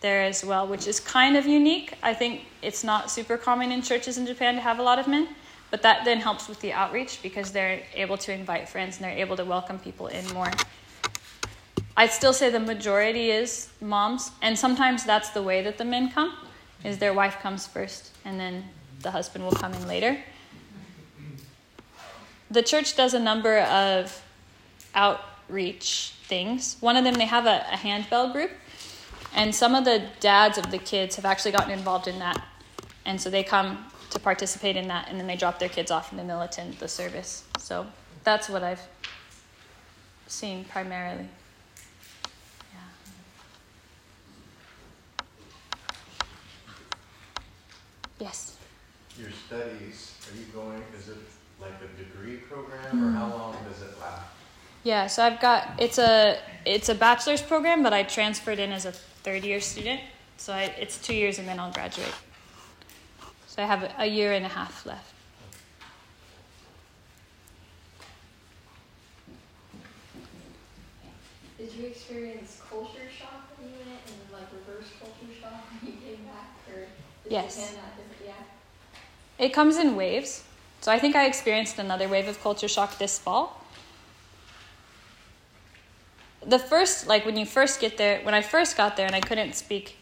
there 0.00 0.22
as 0.22 0.44
well, 0.44 0.66
which 0.66 0.86
is 0.86 1.00
kind 1.00 1.36
of 1.36 1.46
unique. 1.46 1.94
I 2.02 2.14
think 2.14 2.42
it's 2.62 2.84
not 2.84 3.10
super 3.10 3.36
common 3.36 3.72
in 3.72 3.82
churches 3.82 4.18
in 4.18 4.26
Japan 4.26 4.54
to 4.54 4.60
have 4.60 4.78
a 4.78 4.82
lot 4.82 4.98
of 4.98 5.08
men, 5.08 5.28
but 5.70 5.82
that 5.82 6.04
then 6.04 6.20
helps 6.20 6.46
with 6.46 6.60
the 6.60 6.72
outreach 6.72 7.20
because 7.22 7.52
they're 7.52 7.82
able 7.94 8.18
to 8.18 8.32
invite 8.32 8.68
friends 8.68 8.96
and 8.96 9.04
they're 9.04 9.18
able 9.18 9.36
to 9.36 9.44
welcome 9.44 9.78
people 9.78 10.08
in 10.08 10.26
more. 10.34 10.50
I'd 11.96 12.10
still 12.10 12.32
say 12.32 12.50
the 12.50 12.60
majority 12.60 13.30
is 13.30 13.68
moms, 13.80 14.32
and 14.42 14.58
sometimes 14.58 15.04
that's 15.04 15.30
the 15.30 15.42
way 15.42 15.62
that 15.62 15.78
the 15.78 15.84
men 15.84 16.10
come, 16.10 16.34
is 16.82 16.98
their 16.98 17.14
wife 17.14 17.38
comes 17.40 17.66
first, 17.66 18.10
and 18.24 18.38
then 18.38 18.64
the 19.00 19.12
husband 19.12 19.44
will 19.44 19.52
come 19.52 19.72
in 19.74 19.86
later. 19.86 20.18
The 22.50 22.62
church 22.62 22.96
does 22.96 23.14
a 23.14 23.20
number 23.20 23.60
of 23.60 24.22
outreach 24.94 26.14
things. 26.24 26.76
One 26.80 26.96
of 26.96 27.04
them, 27.04 27.14
they 27.14 27.26
have 27.26 27.46
a, 27.46 27.64
a 27.72 27.76
handbell 27.76 28.32
group, 28.32 28.50
and 29.34 29.54
some 29.54 29.74
of 29.74 29.84
the 29.84 30.04
dads 30.20 30.58
of 30.58 30.70
the 30.70 30.78
kids 30.78 31.16
have 31.16 31.24
actually 31.24 31.52
gotten 31.52 31.70
involved 31.70 32.08
in 32.08 32.18
that. 32.18 32.44
And 33.04 33.20
so 33.20 33.30
they 33.30 33.44
come 33.44 33.86
to 34.10 34.18
participate 34.18 34.76
in 34.76 34.88
that, 34.88 35.08
and 35.08 35.18
then 35.18 35.26
they 35.26 35.36
drop 35.36 35.58
their 35.60 35.68
kids 35.68 35.90
off, 35.90 36.10
and 36.10 36.18
then 36.18 36.26
they'll 36.26 36.42
attend 36.42 36.74
the 36.74 36.88
service. 36.88 37.44
So 37.58 37.86
that's 38.24 38.48
what 38.48 38.64
I've 38.64 38.82
seen 40.26 40.64
primarily. 40.64 41.28
Yes. 48.24 48.56
Your 49.20 49.28
studies, 49.46 50.14
are 50.26 50.36
you 50.36 50.46
going, 50.54 50.82
is 50.98 51.10
it 51.10 51.18
like 51.60 51.74
a 51.82 52.02
degree 52.02 52.38
program 52.38 53.04
or 53.04 53.10
mm. 53.10 53.14
how 53.14 53.28
long 53.36 53.54
does 53.68 53.82
it 53.82 54.00
last? 54.00 54.22
Yeah, 54.82 55.06
so 55.08 55.22
I've 55.22 55.40
got 55.40 55.78
it's 55.78 55.98
a 55.98 56.38
it's 56.64 56.88
a 56.88 56.94
bachelor's 56.94 57.42
program, 57.42 57.82
but 57.82 57.92
I 57.92 58.02
transferred 58.02 58.58
in 58.58 58.72
as 58.72 58.86
a 58.86 58.92
third 58.92 59.44
year 59.44 59.60
student. 59.60 60.00
So 60.38 60.52
I, 60.54 60.62
it's 60.78 60.98
two 60.98 61.14
years 61.14 61.38
and 61.38 61.46
then 61.46 61.58
I'll 61.58 61.72
graduate. 61.72 62.14
So 63.46 63.62
I 63.62 63.66
have 63.66 63.92
a 63.98 64.06
year 64.06 64.32
and 64.32 64.44
a 64.44 64.48
half 64.48 64.86
left. 64.86 65.13
Did 71.64 71.72
you 71.80 71.86
experience 71.86 72.60
culture 72.68 73.08
shock 73.18 73.48
when 73.58 73.70
you 73.70 73.76
went, 73.78 74.00
and 74.04 74.32
like 74.32 74.48
reverse 74.52 74.90
culture 75.00 75.32
shock 75.40 75.64
when 75.80 75.92
you 75.92 75.98
came 76.04 76.24
back, 76.26 76.50
or 76.68 76.88
Yes. 77.30 77.54
Japan 77.56 77.84
not 77.84 77.96
different? 77.96 78.36
Yeah. 79.38 79.44
It 79.46 79.52
comes 79.54 79.78
in 79.78 79.96
waves. 79.96 80.44
So 80.82 80.92
I 80.92 80.98
think 80.98 81.16
I 81.16 81.24
experienced 81.24 81.78
another 81.78 82.06
wave 82.06 82.28
of 82.28 82.38
culture 82.42 82.68
shock 82.68 82.98
this 82.98 83.18
fall. 83.18 83.62
The 86.46 86.58
first, 86.58 87.06
like 87.06 87.24
when 87.24 87.38
you 87.38 87.46
first 87.46 87.80
get 87.80 87.96
there, 87.96 88.20
when 88.22 88.34
I 88.34 88.42
first 88.42 88.76
got 88.76 88.98
there 88.98 89.06
and 89.06 89.14
I 89.14 89.20
couldn't 89.20 89.54
speak 89.54 89.96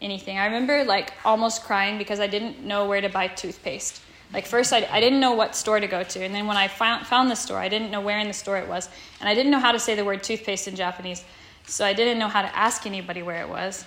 anything, 0.00 0.38
I 0.38 0.44
remember 0.46 0.84
like 0.84 1.12
almost 1.24 1.64
crying 1.64 1.98
because 1.98 2.20
I 2.20 2.28
didn't 2.28 2.64
know 2.64 2.86
where 2.86 3.00
to 3.00 3.08
buy 3.08 3.26
toothpaste. 3.26 4.00
Like 4.32 4.46
first, 4.46 4.72
I, 4.72 4.86
I 4.90 5.00
didn't 5.00 5.20
know 5.20 5.32
what 5.32 5.56
store 5.56 5.80
to 5.80 5.86
go 5.86 6.02
to, 6.02 6.24
and 6.24 6.34
then 6.34 6.46
when 6.46 6.56
I 6.56 6.68
found 6.68 7.06
found 7.06 7.30
the 7.30 7.34
store, 7.34 7.58
I 7.58 7.68
didn't 7.68 7.90
know 7.90 8.00
where 8.00 8.18
in 8.18 8.28
the 8.28 8.34
store 8.34 8.58
it 8.58 8.68
was, 8.68 8.88
and 9.20 9.28
I 9.28 9.34
didn't 9.34 9.50
know 9.50 9.58
how 9.58 9.72
to 9.72 9.78
say 9.78 9.94
the 9.94 10.04
word 10.04 10.22
toothpaste 10.22 10.68
in 10.68 10.76
Japanese, 10.76 11.24
so 11.66 11.84
I 11.84 11.94
didn't 11.94 12.18
know 12.18 12.28
how 12.28 12.42
to 12.42 12.56
ask 12.56 12.84
anybody 12.86 13.22
where 13.22 13.40
it 13.40 13.48
was, 13.48 13.84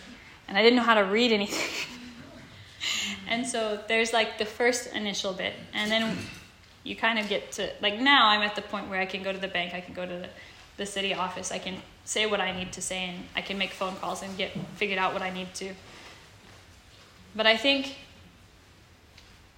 and 0.47 0.57
I 0.57 0.63
didn't 0.63 0.77
know 0.77 0.83
how 0.83 0.95
to 0.95 1.05
read 1.05 1.31
anything. 1.31 1.87
and 3.27 3.45
so 3.45 3.79
there's 3.87 4.13
like 4.13 4.39
the 4.39 4.45
first 4.45 4.93
initial 4.93 5.33
bit, 5.33 5.53
and 5.73 5.91
then 5.91 6.17
you 6.83 6.95
kind 6.95 7.19
of 7.19 7.29
get 7.29 7.51
to 7.53 7.69
like 7.79 7.99
now 7.99 8.29
I'm 8.29 8.41
at 8.41 8.55
the 8.55 8.63
point 8.63 8.89
where 8.89 8.99
I 8.99 9.05
can 9.05 9.21
go 9.21 9.31
to 9.31 9.37
the 9.37 9.47
bank, 9.47 9.75
I 9.75 9.81
can 9.81 9.93
go 9.93 10.07
to 10.07 10.17
the, 10.17 10.29
the 10.77 10.85
city 10.87 11.13
office, 11.13 11.51
I 11.51 11.59
can 11.59 11.75
say 12.05 12.25
what 12.25 12.41
I 12.41 12.51
need 12.57 12.73
to 12.73 12.81
say, 12.81 13.09
and 13.09 13.23
I 13.35 13.41
can 13.41 13.59
make 13.59 13.71
phone 13.71 13.95
calls 13.97 14.23
and 14.23 14.35
get 14.37 14.51
figured 14.75 14.97
out 14.97 15.13
what 15.13 15.21
I 15.21 15.29
need 15.29 15.53
to. 15.55 15.73
But 17.35 17.45
I 17.45 17.57
think 17.57 17.95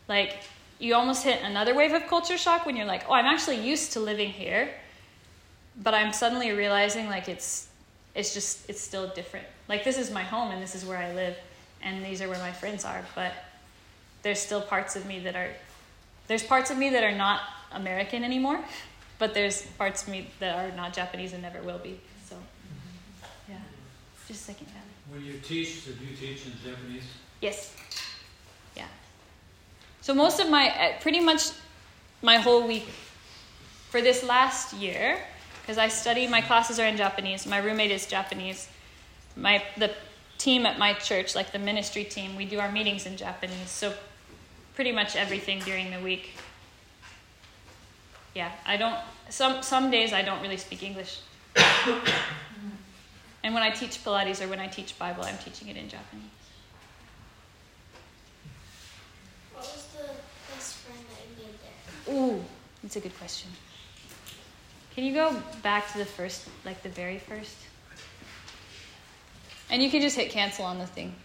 like 0.09 0.35
you 0.79 0.95
almost 0.95 1.23
hit 1.23 1.41
another 1.43 1.73
wave 1.73 1.93
of 1.93 2.07
culture 2.07 2.38
shock 2.38 2.65
when 2.65 2.75
you're 2.75 2.86
like, 2.86 3.05
oh, 3.07 3.13
I'm 3.13 3.25
actually 3.25 3.59
used 3.59 3.93
to 3.93 3.99
living 3.99 4.29
here, 4.29 4.69
but 5.81 5.93
I'm 5.93 6.13
suddenly 6.13 6.51
realizing 6.51 7.07
like 7.07 7.29
it's 7.29 7.67
it's 8.15 8.33
just 8.33 8.69
it's 8.69 8.81
still 8.81 9.07
different. 9.09 9.45
Like 9.67 9.83
this 9.83 9.97
is 9.97 10.12
my 10.12 10.23
home 10.23 10.51
and 10.51 10.62
this 10.62 10.75
is 10.75 10.86
where 10.86 10.97
I 10.97 11.13
live, 11.13 11.36
and 11.81 12.03
these 12.03 12.21
are 12.21 12.29
where 12.29 12.39
my 12.39 12.51
friends 12.51 12.86
are, 12.86 13.03
but 13.15 13.33
there's 14.21 14.39
still 14.39 14.62
parts 14.62 14.95
of 14.95 15.05
me 15.05 15.19
that 15.19 15.36
are 15.36 15.49
there's 16.27 16.43
parts 16.43 16.71
of 16.71 16.77
me 16.77 16.89
that 16.89 17.03
are 17.03 17.15
not 17.15 17.41
American 17.71 18.23
anymore, 18.23 18.59
but 19.19 19.33
there's 19.33 19.63
parts 19.77 20.03
of 20.03 20.09
me 20.09 20.29
that 20.39 20.55
are 20.57 20.75
not 20.75 20.93
Japanese 20.93 21.33
and 21.33 21.41
never 21.41 21.62
will 21.62 21.79
be. 21.79 21.99
So 22.27 22.36
yeah, 23.49 23.57
just 24.27 24.41
a 24.41 24.43
second. 24.43 24.67
When 25.09 25.23
you 25.23 25.33
teach, 25.39 25.86
do 25.86 25.91
you 25.91 26.15
teach 26.15 26.45
in 26.45 26.53
Japanese? 26.63 27.03
Yes. 27.41 27.75
So 30.03 30.13
most 30.13 30.41
of 30.41 30.49
my, 30.49 30.67
uh, 30.67 30.99
pretty 30.99 31.21
much 31.21 31.51
my 32.21 32.35
whole 32.35 32.67
week 32.67 32.87
for 33.89 34.01
this 34.01 34.21
last 34.21 34.73
year, 34.73 35.17
because 35.61 35.77
I 35.77 35.87
study, 35.87 36.27
my 36.27 36.41
classes 36.41 36.77
are 36.77 36.85
in 36.85 36.97
Japanese. 36.97 37.47
My 37.47 37.59
roommate 37.59 37.89
is 37.89 38.05
Japanese. 38.05 38.67
My 39.37 39.63
the 39.77 39.91
team 40.37 40.65
at 40.65 40.77
my 40.77 40.91
church, 40.91 41.35
like 41.35 41.53
the 41.53 41.59
ministry 41.59 42.03
team, 42.03 42.35
we 42.35 42.43
do 42.43 42.59
our 42.59 42.69
meetings 42.69 43.05
in 43.05 43.15
Japanese. 43.15 43.69
So 43.69 43.93
pretty 44.75 44.91
much 44.91 45.15
everything 45.15 45.59
during 45.59 45.89
the 45.89 46.01
week. 46.01 46.31
Yeah, 48.35 48.51
I 48.65 48.75
don't. 48.75 48.97
Some 49.29 49.63
some 49.63 49.89
days 49.89 50.11
I 50.11 50.21
don't 50.21 50.41
really 50.41 50.57
speak 50.57 50.83
English. 50.83 51.21
and 53.41 53.53
when 53.53 53.63
I 53.63 53.69
teach 53.69 54.03
Pilates 54.03 54.43
or 54.43 54.49
when 54.49 54.59
I 54.59 54.67
teach 54.67 54.99
Bible, 54.99 55.23
I'm 55.23 55.37
teaching 55.37 55.69
it 55.69 55.77
in 55.77 55.87
Japanese. 55.87 56.25
What 59.53 59.63
was 59.63 59.85
the 59.93 60.09
best 60.51 60.75
friend 60.75 60.99
that 61.07 61.21
you 61.23 61.45
made 61.45 61.55
there? 61.61 61.92
Ooh, 62.09 62.43
that's 62.81 62.95
a 62.95 62.99
good 62.99 63.17
question. 63.17 63.49
Can 64.95 65.05
you 65.05 65.13
go 65.13 65.41
back 65.61 65.91
to 65.93 65.97
the 65.97 66.05
first, 66.05 66.47
like 66.65 66.83
the 66.83 66.89
very 66.89 67.17
first? 67.17 67.55
And 69.69 69.81
you 69.81 69.89
can 69.89 70.01
just 70.01 70.15
hit 70.15 70.29
cancel 70.29 70.65
on 70.65 70.77
the 70.77 70.85
thing. 70.85 71.15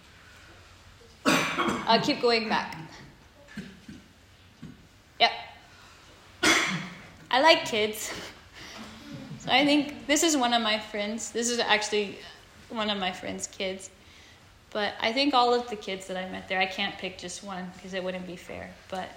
I'll 1.26 2.00
keep 2.00 2.22
going 2.22 2.48
back. 2.48 2.76
Yep. 5.20 5.30
I 7.30 7.40
like 7.42 7.66
kids. 7.66 8.12
So 9.40 9.50
I 9.50 9.64
think 9.64 10.06
this 10.06 10.22
is 10.22 10.36
one 10.36 10.54
of 10.54 10.62
my 10.62 10.78
friends. 10.78 11.30
This 11.30 11.50
is 11.50 11.58
actually 11.58 12.18
one 12.70 12.88
of 12.88 12.98
my 12.98 13.12
friends' 13.12 13.46
kids. 13.46 13.90
But 14.70 14.94
I 15.00 15.12
think 15.12 15.34
all 15.34 15.52
of 15.52 15.68
the 15.68 15.76
kids 15.76 16.06
that 16.06 16.16
I 16.16 16.28
met 16.30 16.48
there, 16.48 16.60
I 16.60 16.66
can't 16.66 16.96
pick 16.98 17.18
just 17.18 17.42
one 17.42 17.70
because 17.74 17.94
it 17.94 18.02
wouldn't 18.02 18.26
be 18.26 18.36
fair. 18.36 18.70
But 18.88 19.08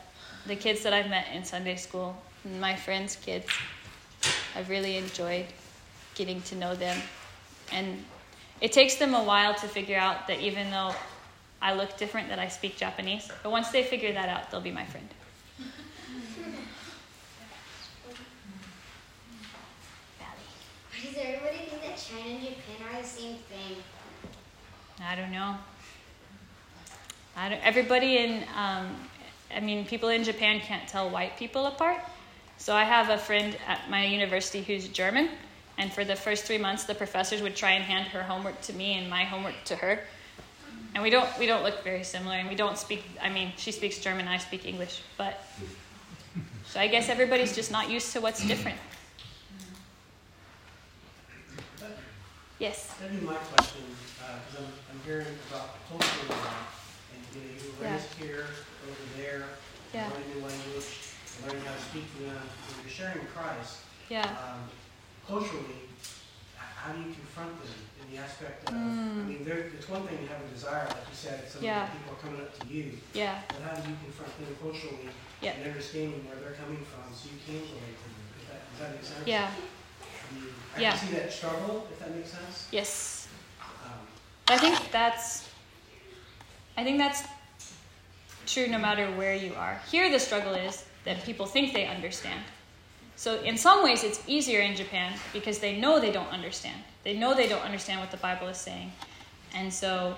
the 0.46 0.56
kids 0.56 0.84
that 0.84 0.94
I've 0.94 1.10
met 1.10 1.28
in 1.34 1.44
Sunday 1.46 1.76
school, 1.76 2.16
my 2.60 2.76
friends' 2.76 3.16
kids, 3.16 3.48
I've 4.56 4.70
really 4.70 4.98
enjoyed 4.98 5.46
getting 6.16 6.42
to 6.44 6.56
know 6.56 6.76
them. 6.76 7.02
And 7.72 8.04
it 8.60 8.72
takes 8.72 8.96
them 8.96 9.14
a 9.14 9.24
while 9.24 9.54
to 9.56 9.68
figure 9.68 9.98
out 9.98 10.28
that 10.28 10.40
even 10.40 10.70
though 10.72 10.94
I 11.62 11.74
look 11.74 11.98
different, 11.98 12.30
that 12.30 12.40
I 12.40 12.48
speak 12.48 12.78
Japanese. 12.78 13.30
But 13.44 13.52
once 13.52 13.70
they 13.70 13.84
figure 13.84 14.14
that 14.14 14.30
out, 14.30 14.52
they'll 14.52 14.62
be 14.62 14.72
my 14.72 14.86
friend. 14.86 15.08
Does 21.04 21.16
everybody 21.18 21.58
think 21.70 21.82
that 21.82 21.98
China 21.98 22.30
and 22.30 22.40
Japan 22.42 22.88
are 22.94 23.02
the 23.02 23.08
same 23.08 23.36
thing? 23.36 23.78
I 25.04 25.16
don't 25.16 25.32
know. 25.32 25.56
I 27.36 27.50
don't, 27.50 27.62
everybody 27.64 28.18
in, 28.18 28.44
um, 28.56 28.96
I 29.56 29.60
mean, 29.60 29.86
people 29.86 30.10
in 30.10 30.24
Japan 30.24 30.60
can't 30.60 30.88
tell 30.88 31.10
white 31.10 31.38
people 31.38 31.66
apart. 31.66 32.00
So 32.58 32.76
I 32.76 32.84
have 32.84 33.10
a 33.10 33.18
friend 33.18 33.58
at 33.68 33.90
my 33.90 34.06
university 34.06 34.62
who's 34.62 34.88
German, 34.88 35.30
and 35.78 35.92
for 35.92 36.06
the 36.06 36.16
first 36.16 36.46
three 36.46 36.60
months, 36.60 36.84
the 36.84 36.94
professors 36.94 37.42
would 37.42 37.56
try 37.56 37.72
and 37.72 37.84
hand 37.84 38.08
her 38.10 38.22
homework 38.24 38.62
to 38.62 38.74
me 38.74 38.94
and 39.00 39.10
my 39.10 39.24
homework 39.24 39.56
to 39.66 39.76
her. 39.78 40.00
And 40.94 41.02
we 41.02 41.10
don't 41.10 41.28
we 41.40 41.48
don't 41.48 41.64
look 41.64 41.84
very 41.84 42.04
similar, 42.04 42.36
and 42.36 42.48
we 42.50 42.56
don't 42.56 42.78
speak. 42.78 43.04
I 43.22 43.30
mean, 43.30 43.54
she 43.58 43.72
speaks 43.72 43.98
German, 44.00 44.28
I 44.28 44.38
speak 44.38 44.66
English, 44.66 45.02
but 45.18 45.44
so 46.68 46.80
I 46.80 46.88
guess 46.88 47.10
everybody's 47.10 47.56
just 47.56 47.72
not 47.72 47.90
used 47.90 48.14
to 48.14 48.22
what's 48.22 48.46
different. 48.46 48.78
Yes. 52.60 52.94
That'd 53.02 53.20
be 53.20 53.26
my 53.26 53.34
question, 53.34 53.82
uh, 54.22 54.38
because 54.46 54.68
I'm, 54.68 54.72
I'm 54.94 55.04
hearing 55.04 55.26
about 55.50 55.70
culture 55.90 56.06
and 56.30 57.22
you 57.34 57.42
know, 57.42 57.48
you 57.58 57.74
were 57.80 57.86
Yeah. 57.86 57.94
raised 57.96 58.20
here, 58.92 59.02
over 59.04 59.18
there, 59.22 59.44
Yeah. 59.94 60.10
learning 60.10 60.30
new 60.36 60.42
language, 60.48 60.92
learning 61.46 61.66
how 61.66 61.74
to 61.76 61.82
speak 61.82 62.06
to 62.18 62.24
them, 62.24 62.38
when 62.38 62.82
you're 62.84 62.92
sharing 62.94 63.26
Christ, 63.28 63.78
Yeah. 64.10 64.24
um, 64.28 64.70
culturally, 65.28 65.90
how 66.58 66.94
do 66.94 67.00
you 67.00 67.14
confront 67.14 67.62
them 67.62 67.74
in 68.02 68.16
the 68.16 68.22
aspect 68.22 68.68
of, 68.70 68.76
I 68.76 68.78
Mm. 68.80 69.28
mean, 69.28 69.44
there, 69.46 69.58
it's 69.76 69.88
one 69.88 70.08
thing 70.08 70.18
to 70.18 70.28
have 70.34 70.42
a 70.44 70.48
desire, 70.48 70.86
like 70.88 71.08
you 71.10 71.16
said, 71.16 71.50
some 71.50 71.64
Yeah. 71.64 71.88
people 71.88 72.14
are 72.14 72.18
coming 72.22 72.42
up 72.42 72.58
to 72.60 72.68
you, 72.68 73.00
Yeah. 73.14 73.42
but 73.48 73.62
how 73.62 73.76
do 73.76 73.90
you 73.90 73.98
confront 74.04 74.34
them 74.40 74.56
culturally 74.62 75.10
Yeah. 75.42 75.52
and 75.54 75.66
understanding 75.68 76.26
where 76.28 76.38
they're 76.38 76.54
coming 76.58 76.84
from, 76.86 77.14
so 77.14 77.30
you 77.30 77.40
can 77.46 77.62
relate 77.62 77.98
to 77.98 78.10
them? 78.10 78.26
Does 78.40 78.48
that, 78.50 78.72
does 78.72 78.80
that 78.80 78.92
make 78.96 79.04
sense? 79.06 79.28
Yeah. 79.28 79.52
I 79.52 80.34
mean, 80.34 80.54
I 80.76 80.80
Yeah. 80.82 80.98
can 80.98 81.08
see 81.08 81.14
that 81.16 81.32
struggle, 81.34 81.88
if 81.92 82.00
that 82.00 82.16
makes 82.16 82.32
sense. 82.32 82.68
Yes. 82.72 83.28
Um, 83.86 84.08
I 84.48 84.58
think 84.58 84.92
that's 84.92 85.48
I 86.78 86.84
think 86.86 86.98
that's 86.98 87.24
true 88.54 88.68
no 88.68 88.78
matter 88.78 89.08
where 89.12 89.36
you 89.36 89.54
are. 89.56 89.80
Here 89.90 90.10
the 90.12 90.20
struggle 90.20 90.54
is 90.54 90.86
that 91.06 91.24
people 91.24 91.46
think 91.46 91.74
they 91.74 91.88
understand. 91.88 92.42
So 93.16 93.42
in 93.42 93.58
some 93.58 93.84
ways 93.84 94.04
it's 94.04 94.22
easier 94.28 94.62
in 94.62 94.76
Japan 94.76 95.14
because 95.34 95.60
they 95.60 95.78
know 95.78 96.00
they 96.00 96.12
don't 96.12 96.30
understand. 96.30 96.82
They 97.04 97.18
know 97.18 97.34
they 97.34 97.48
don't 97.48 97.64
understand 97.64 98.00
what 98.00 98.12
the 98.12 98.18
Bible 98.18 98.48
is 98.48 98.58
saying. 98.58 98.92
And 99.54 99.74
so 99.74 100.16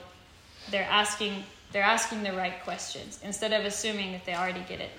they're 0.71 0.89
asking 0.89 1.43
they're 1.71 1.83
asking 1.83 2.21
the 2.21 2.33
right 2.33 2.63
questions 2.63 3.19
instead 3.23 3.51
of 3.51 3.65
assuming 3.65 4.11
that 4.11 4.25
they 4.25 4.35
already 4.35 4.63
get 4.69 4.79
it. 4.79 4.91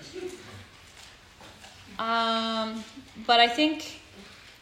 Um, 1.97 2.83
but 3.25 3.39
I 3.39 3.47
think 3.47 4.01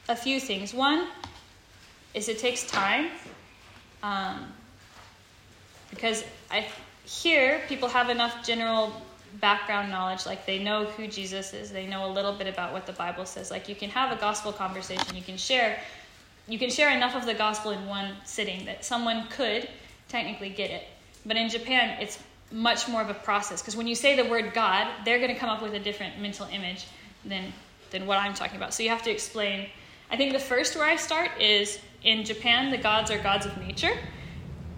a 0.08 0.16
few 0.16 0.40
things. 0.40 0.76
One, 0.76 1.08
is 2.14 2.30
it 2.30 2.38
takes 2.38 2.66
time. 2.68 3.10
Um, 4.04 4.54
because 5.90 6.24
I 6.52 6.68
here 7.06 7.62
people 7.68 7.90
have 7.90 8.10
enough 8.10 8.46
general 8.46 8.94
background 9.42 9.90
knowledge 9.90 10.26
like 10.26 10.46
they 10.46 10.60
know 10.60 10.86
who 10.86 11.08
jesus 11.08 11.54
is 11.54 11.72
they 11.72 11.86
know 11.88 12.10
a 12.10 12.12
little 12.12 12.34
bit 12.34 12.48
about 12.48 12.72
what 12.72 12.86
the 12.86 12.94
bible 12.94 13.26
says. 13.26 13.52
Like 13.52 13.68
you 13.68 13.76
can 13.76 13.90
have 13.90 14.16
a 14.16 14.20
gospel 14.20 14.52
conversation 14.52 15.16
you 15.16 15.22
can 15.22 15.38
share 15.38 15.80
you 16.48 16.60
can 16.60 16.70
share 16.70 16.96
enough 16.96 17.16
of 17.16 17.26
the 17.26 17.34
gospel 17.34 17.72
in 17.72 17.86
one 17.88 18.16
sitting 18.26 18.66
that 18.66 18.86
someone 18.86 19.28
could 19.30 19.70
technically 20.10 20.50
get 20.50 20.72
it. 20.72 20.84
But 21.26 21.36
in 21.36 21.50
japan 21.50 22.02
it's 22.02 22.20
much 22.52 22.88
more 22.88 23.02
of 23.02 23.10
a 23.10 23.16
process 23.16 23.62
because 23.62 23.76
when 23.76 23.88
you 23.88 23.96
say 23.96 24.16
the 24.16 24.30
word 24.30 24.54
god 24.54 24.88
they're 25.04 25.20
going 25.20 25.34
to 25.34 25.40
come 25.40 25.50
up 25.50 25.62
with 25.62 25.74
a 25.74 25.80
different 25.80 26.20
mental 26.22 26.48
image 26.52 26.86
than 27.26 27.52
than 27.92 28.06
what 28.06 28.18
i'm 28.20 28.34
talking 28.34 28.56
about. 28.56 28.74
So 28.74 28.84
you 28.84 28.90
have 28.90 29.04
to 29.04 29.12
explain. 29.12 29.68
I 30.10 30.16
think 30.16 30.32
the 30.32 30.40
first 30.40 30.76
where 30.76 30.86
i 30.86 30.96
start 30.96 31.32
is 31.42 31.80
in 32.04 32.24
japan 32.24 32.70
the 32.70 32.78
gods 32.78 33.10
are 33.10 33.18
gods 33.18 33.46
of 33.46 33.58
nature 33.58 33.98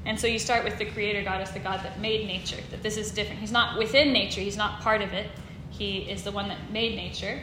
and 0.06 0.20
so 0.20 0.28
you 0.28 0.40
start 0.40 0.64
with 0.64 0.78
the 0.78 0.86
creator 0.86 1.24
God 1.24 1.42
as 1.42 1.52
the 1.52 1.60
God 1.60 1.84
that 1.84 2.00
made 2.00 2.28
nature, 2.28 2.62
that 2.72 2.84
this 2.84 2.98
is 2.98 3.12
different. 3.12 3.40
He's 3.40 3.52
not 3.52 3.78
within 3.78 4.14
nature, 4.14 4.42
he's 4.42 4.58
not 4.58 4.82
part 4.82 5.02
of 5.02 5.14
it. 5.14 5.30
He 5.72 6.00
is 6.00 6.24
the 6.24 6.32
one 6.32 6.48
that 6.48 6.72
made 6.72 6.96
nature, 6.96 7.42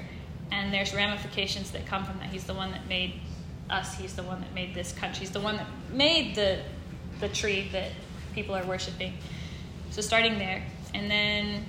and 0.51 0.73
there's 0.73 0.95
ramifications 0.95 1.71
that 1.73 1.87
come 1.87 2.05
from 2.05 2.19
that. 2.19 2.31
He's 2.31 2.45
the 2.45 2.55
one 2.55 2.71
that 2.71 2.87
made 2.89 3.21
us, 3.69 3.95
he's 3.95 4.15
the 4.15 4.23
one 4.23 4.41
that 4.41 4.55
made 4.55 4.75
this 4.75 4.93
country, 4.93 5.21
he's 5.21 5.31
the 5.31 5.41
one 5.41 5.57
that 5.57 5.67
made 5.93 6.35
the, 6.35 6.61
the 7.21 7.29
tree 7.29 7.69
that 7.73 7.91
people 8.35 8.55
are 8.55 8.65
worshiping. 8.65 9.15
So 9.91 10.01
starting 10.01 10.39
there. 10.39 10.63
And 10.95 11.11
then 11.11 11.65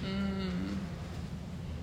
hmm, 0.00 0.74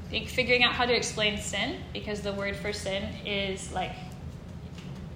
think 0.09 0.27
figuring 0.27 0.63
out 0.63 0.73
how 0.73 0.85
to 0.85 0.95
explain 0.95 1.37
sin, 1.37 1.77
because 1.93 2.21
the 2.21 2.33
word 2.33 2.55
for 2.55 2.73
sin 2.73 3.03
is 3.25 3.71
like 3.71 3.91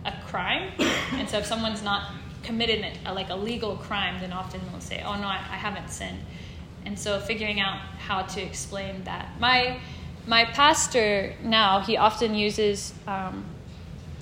a 0.05 0.13
crime. 0.27 0.71
and 1.13 1.29
so 1.29 1.37
if 1.37 1.45
someone's 1.45 1.83
not 1.83 2.11
committed 2.43 2.85
a, 3.05 3.13
like 3.13 3.29
a 3.29 3.35
legal 3.35 3.77
crime, 3.77 4.19
then 4.19 4.33
often 4.33 4.61
they'll 4.71 4.81
say, 4.81 5.01
"Oh 5.05 5.15
no, 5.15 5.27
I, 5.27 5.35
I 5.35 5.57
haven't 5.57 5.89
sinned." 5.89 6.19
And 6.85 6.99
so 6.99 7.19
figuring 7.19 7.59
out 7.59 7.77
how 7.97 8.23
to 8.23 8.41
explain 8.41 9.03
that. 9.05 9.39
My 9.39 9.79
my 10.25 10.45
pastor 10.45 11.33
now 11.43 11.79
he 11.81 11.97
often 11.97 12.35
uses 12.35 12.93
um, 13.07 13.45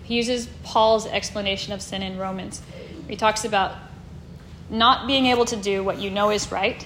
he 0.03 0.15
uses 0.15 0.47
Paul's 0.63 1.07
explanation 1.07 1.73
of 1.73 1.81
sin 1.81 2.01
in 2.01 2.17
Romans. 2.17 2.61
He 3.07 3.15
talks 3.15 3.45
about 3.45 3.75
not 4.69 5.05
being 5.05 5.27
able 5.27 5.45
to 5.45 5.55
do 5.55 5.83
what 5.83 5.99
you 5.99 6.09
know 6.09 6.31
is 6.31 6.51
right 6.51 6.85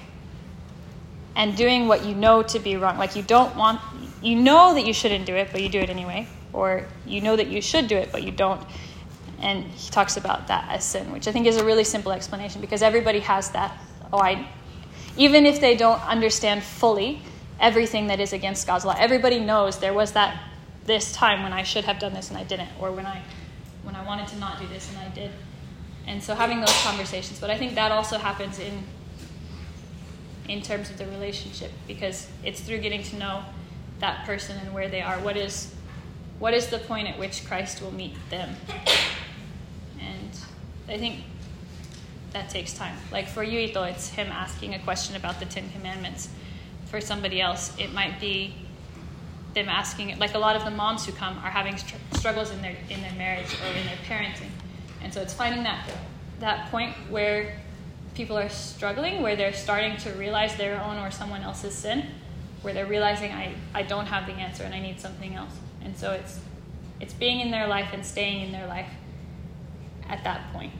and 1.36 1.56
doing 1.56 1.88
what 1.88 2.06
you 2.06 2.16
know 2.16 2.44
to 2.44 2.60
be 2.60 2.76
wrong. 2.78 2.98
Like 2.98 3.16
you 3.16 3.24
don't 3.24 3.56
want, 3.56 3.82
you 4.22 4.36
know 4.36 4.74
that 4.74 4.86
you 4.86 4.94
shouldn't 4.94 5.26
do 5.26 5.36
it, 5.36 5.50
but 5.52 5.62
you 5.62 5.70
do 5.70 5.80
it 5.80 5.90
anyway. 5.90 6.28
Or 6.54 6.86
you 7.06 7.22
know 7.22 7.36
that 7.36 7.48
you 7.48 7.62
should 7.62 7.88
do 7.88 7.98
it, 7.98 8.12
but 8.12 8.24
you 8.24 8.32
don't. 8.32 8.62
And 9.40 9.64
he 9.66 9.90
talks 9.92 10.18
about 10.18 10.48
that 10.48 10.68
as 10.70 10.84
sin, 10.84 11.12
which 11.12 11.28
I 11.28 11.32
think 11.32 11.46
is 11.46 11.58
a 11.58 11.66
really 11.66 11.84
simple 11.84 12.12
explanation 12.12 12.62
because 12.62 12.82
everybody 12.82 13.20
has 13.20 13.50
that. 13.52 13.78
Oh, 14.14 14.20
I, 14.20 14.48
even 15.18 15.46
if 15.46 15.60
they 15.60 15.76
don't 15.76 16.02
understand 16.08 16.64
fully 16.64 17.22
everything 17.60 18.08
that 18.08 18.20
is 18.20 18.34
against 18.34 18.68
God's 18.68 18.86
law, 18.86 18.96
everybody 18.98 19.40
knows 19.40 19.80
there 19.80 19.94
was 19.94 20.14
that 20.14 20.42
this 20.86 21.12
time 21.12 21.44
when 21.44 21.54
I 21.54 21.64
should 21.64 21.86
have 21.86 22.00
done 22.00 22.14
this 22.14 22.30
and 22.30 22.38
I 22.38 22.44
didn't, 22.44 22.70
or 22.80 22.92
when 22.92 23.06
I 23.06 23.22
when 23.84 23.96
I 23.96 24.04
wanted 24.06 24.28
to 24.30 24.38
not 24.38 24.60
do 24.60 24.68
this 24.68 24.90
and 24.90 24.98
I 24.98 25.10
did. 25.10 25.32
And 26.08 26.22
so 26.22 26.36
having 26.36 26.60
those 26.60 26.84
conversations, 26.84 27.40
but 27.40 27.50
I 27.50 27.58
think 27.58 27.76
that 27.76 27.92
also 27.92 28.18
happens 28.18 28.60
in 28.60 28.84
in 30.48 30.62
terms 30.62 30.90
of 30.90 30.98
the 30.98 31.08
relationship 31.08 31.72
because 31.88 32.28
it's 32.44 32.62
through 32.62 32.78
getting 32.78 33.02
to 33.02 33.16
know 33.16 33.44
that 34.00 34.26
person 34.26 34.58
and 34.58 34.74
where 34.74 34.88
they 34.88 35.02
are. 35.02 35.20
What 35.20 35.38
is 35.38 35.74
what 36.40 36.54
is 36.54 36.68
the 36.68 36.80
point 36.80 37.08
at 37.08 37.18
which 37.18 37.46
Christ 37.46 37.82
will 37.82 37.94
meet 37.94 38.14
them? 38.30 38.56
I 40.88 40.98
think 40.98 41.24
that 42.32 42.50
takes 42.50 42.74
time. 42.74 42.96
Like 43.12 43.28
for 43.28 43.46
Yuito, 43.46 43.90
it's 43.90 44.10
him 44.10 44.28
asking 44.28 44.76
a 44.76 44.80
question 44.80 45.16
about 45.16 45.40
the 45.40 45.46
Ten 45.46 45.70
Commandments. 45.72 46.30
For 46.88 47.02
somebody 47.02 47.42
else, 47.42 47.74
it 47.80 47.94
might 47.94 48.20
be 48.20 48.54
them 49.54 49.70
asking. 49.70 50.18
Like 50.20 50.36
a 50.36 50.40
lot 50.40 50.56
of 50.56 50.64
the 50.64 50.72
moms 50.72 51.06
who 51.06 51.12
come 51.14 51.38
are 51.40 51.50
having 51.50 51.78
str- 51.78 51.96
struggles 52.14 52.52
in 52.52 52.62
their 52.62 52.76
in 52.90 53.02
their 53.02 53.14
marriage 53.14 53.56
or 53.64 53.76
in 53.76 53.86
their 53.86 53.98
parenting, 54.08 54.52
and 55.02 55.14
so 55.14 55.22
it's 55.22 55.34
finding 55.34 55.64
that 55.64 55.90
that 56.40 56.70
point 56.70 56.94
where 57.10 57.58
people 58.14 58.38
are 58.38 58.50
struggling, 58.50 59.22
where 59.22 59.36
they're 59.36 59.54
starting 59.54 59.98
to 59.98 60.12
realize 60.12 60.56
their 60.56 60.82
own 60.82 60.98
or 60.98 61.12
someone 61.12 61.42
else's 61.42 61.74
sin, 61.74 62.06
where 62.62 62.74
they're 62.74 62.86
realizing 62.86 63.32
I, 63.32 63.54
I 63.74 63.84
don't 63.84 64.06
have 64.06 64.26
the 64.26 64.34
answer 64.34 64.64
and 64.64 64.74
I 64.74 64.80
need 64.80 65.00
something 65.00 65.36
else. 65.36 65.52
And 65.84 65.98
so 65.98 66.12
it's 66.12 66.40
it's 67.00 67.14
being 67.14 67.40
in 67.42 67.52
their 67.52 67.68
life 67.68 67.90
and 67.94 68.06
staying 68.06 68.46
in 68.46 68.52
their 68.52 68.68
life 68.68 68.90
at 70.10 70.24
that 70.24 70.52
point. 70.54 70.74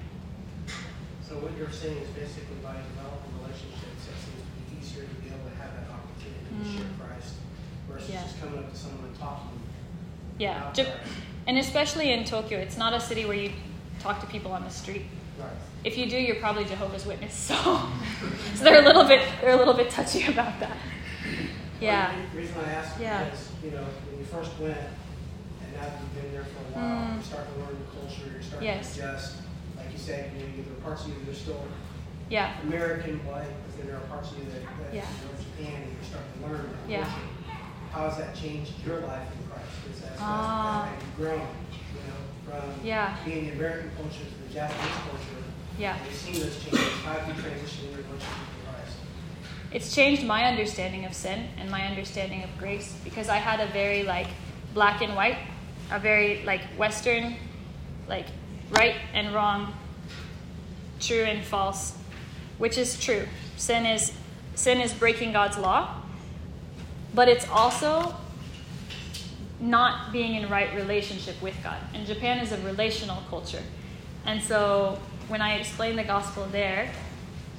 So 1.22 1.36
what 1.40 1.58
you're 1.58 1.72
saying 1.72 1.98
is 1.98 2.10
basically 2.10 2.58
by 2.62 2.78
developing 2.96 3.34
relationships, 3.42 4.06
it 4.06 4.18
seems 4.22 4.42
to 4.42 4.52
be 4.56 4.78
easier 4.78 5.04
to 5.04 5.16
be 5.22 5.28
able 5.28 5.50
to 5.50 5.56
have 5.58 5.74
that 5.74 5.90
opportunity 5.90 6.46
mm. 6.54 6.62
to 6.62 6.78
share. 6.78 6.92
Christ 7.00 7.34
versus 7.90 8.10
yeah. 8.10 8.24
just 8.24 8.40
coming 8.40 8.60
up 8.60 8.72
to 8.72 8.78
someone 8.78 9.06
and 9.06 9.20
talking. 9.20 9.50
Yeah, 10.38 10.74
and 11.48 11.58
especially 11.58 12.12
in 12.12 12.26
Tokyo, 12.26 12.60
it's 12.60 12.78
not 12.78 12.94
a 12.94 13.00
city 13.00 13.26
where 13.26 13.38
you 13.38 13.52
talk 14.00 14.20
to 14.22 14.28
people 14.28 14.52
on 14.52 14.64
the 14.64 14.70
street. 14.70 15.04
Right. 15.40 15.50
If 15.84 15.98
you 15.98 16.10
do, 16.10 16.18
you're 16.18 16.38
probably 16.38 16.66
Jehovah's 16.66 17.06
Witness. 17.06 17.34
So, 17.34 17.56
so 18.56 18.64
they're 18.64 18.82
a 18.82 18.86
little 18.86 19.06
bit 19.06 19.22
they're 19.42 19.56
a 19.56 19.58
little 19.58 19.74
bit 19.74 19.90
touchy 19.90 20.26
about 20.28 20.60
that. 20.60 20.78
Yeah. 21.80 22.14
Well, 22.14 22.26
the 22.32 22.38
reason 22.38 22.56
I 22.66 22.72
ask 22.72 23.00
yeah. 23.00 23.32
is, 23.32 23.52
you 23.64 23.72
know, 23.72 23.84
when 24.10 24.20
you 24.20 24.26
first 24.26 24.58
went, 24.60 24.78
and 24.78 25.74
now 25.74 25.82
that 25.82 26.00
you've 26.02 26.24
been 26.24 26.32
there 26.32 26.46
for 26.46 26.60
a 26.60 26.82
while, 26.82 27.10
mm. 27.10 27.18
you 27.18 27.24
start 27.24 27.48
to 27.54 27.60
learn 27.60 27.78
the 27.78 28.00
culture, 28.00 28.32
you're 28.32 28.42
starting 28.42 28.55
yes. 28.66 28.96
to 28.96 29.02
adjust 29.02 29.36
like 29.78 29.92
you 29.92 29.98
said, 29.98 30.32
you 30.34 30.40
know, 30.40 30.64
there 30.64 30.74
are 30.74 30.82
parts 30.82 31.04
of 31.06 31.10
you 31.10 31.26
that 31.26 31.32
are 31.32 31.36
still 31.36 31.64
yeah. 32.30 32.60
American 32.62 33.20
like, 33.28 33.48
but 33.48 33.78
then 33.78 33.88
there 33.88 33.98
are 33.98 34.08
parts 34.08 34.32
of 34.32 34.40
you 34.40 34.46
that, 34.46 34.62
that 34.62 34.94
yeah. 34.94 35.06
you 35.06 35.28
know 35.28 35.70
Japan 35.70 35.82
and 35.84 35.92
you're 35.94 36.04
starting 36.04 36.32
to 36.42 36.48
learn 36.48 36.70
that 36.72 36.90
yeah. 36.90 37.20
How 37.92 38.10
has 38.10 38.18
that 38.18 38.36
changed 38.36 38.74
your 38.86 39.00
life 39.02 39.28
in 39.40 39.50
Christ? 39.50 39.70
Because 39.84 40.02
that's, 40.02 40.22
uh, 40.22 40.90
that's 40.90 41.02
you've 41.02 41.16
grown, 41.16 41.40
you 41.40 42.02
know, 42.08 42.60
from 42.60 42.86
yeah. 42.86 43.18
being 43.24 43.48
the 43.48 43.54
American 43.54 43.92
culture 43.96 44.26
to 44.26 44.48
the 44.48 44.54
Japanese 44.54 44.96
culture. 45.08 45.44
Yeah. 45.80 45.98
You've 46.04 46.14
seen 46.14 46.34
those 46.34 46.62
changes. 46.62 46.90
How 47.06 47.14
have 47.14 47.28
you 47.28 47.42
transitioned 47.42 47.92
your 47.92 48.04
relationship 48.04 48.20
with 48.20 48.74
Christ? 48.74 48.98
It's 49.72 49.96
changed 49.96 50.26
my 50.26 50.44
understanding 50.44 51.06
of 51.06 51.14
sin 51.14 51.48
and 51.58 51.72
my 51.72 51.86
understanding 51.86 52.44
of 52.44 52.50
grace 52.58 52.98
because 53.06 53.30
I 53.30 53.38
had 53.38 53.62
a 53.62 53.72
very 53.72 54.04
like 54.04 54.28
black 54.74 55.02
and 55.02 55.16
white, 55.16 55.38
a 55.90 56.00
very 56.00 56.44
like 56.44 56.62
Western, 56.78 57.36
like 58.10 58.26
right 58.70 58.96
and 59.14 59.34
wrong, 59.34 59.74
true 61.00 61.24
and 61.24 61.44
false. 61.44 61.98
Which 62.58 62.78
is 62.78 63.00
true? 63.00 63.26
Sin 63.58 63.86
is 63.86 64.14
sin 64.56 64.80
is 64.80 64.94
breaking 64.94 65.34
God's 65.34 65.58
law, 65.58 66.02
but 67.14 67.28
it's 67.28 67.48
also 67.50 68.16
not 69.60 70.12
being 70.12 70.36
in 70.36 70.50
right 70.50 70.74
relationship 70.76 71.42
with 71.42 71.56
God. 71.64 71.78
And 71.94 72.06
Japan 72.06 72.40
is 72.40 72.52
a 72.52 72.58
relational 72.62 73.22
culture. 73.30 73.64
And 74.26 74.42
so 74.42 75.00
when 75.28 75.42
I 75.42 75.56
explain 75.56 75.96
the 75.96 76.04
gospel 76.04 76.46
there, 76.52 76.90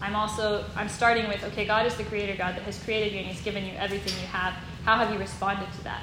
I'm 0.00 0.14
also 0.14 0.64
I'm 0.74 0.88
starting 0.88 1.28
with 1.28 1.42
okay, 1.44 1.66
God 1.66 1.86
is 1.86 1.96
the 1.96 2.04
creator 2.04 2.36
God 2.36 2.57
that 2.57 2.62
has 2.62 2.82
created 2.82 3.12
you 3.12 3.18
and 3.18 3.26
he's 3.28 3.42
given 3.42 3.64
you 3.64 3.72
everything 3.76 4.12
you 4.20 4.28
have. 4.28 4.54
How 4.84 4.96
have 4.96 5.12
you 5.12 5.18
responded 5.18 5.72
to 5.72 5.84
that? 5.84 6.02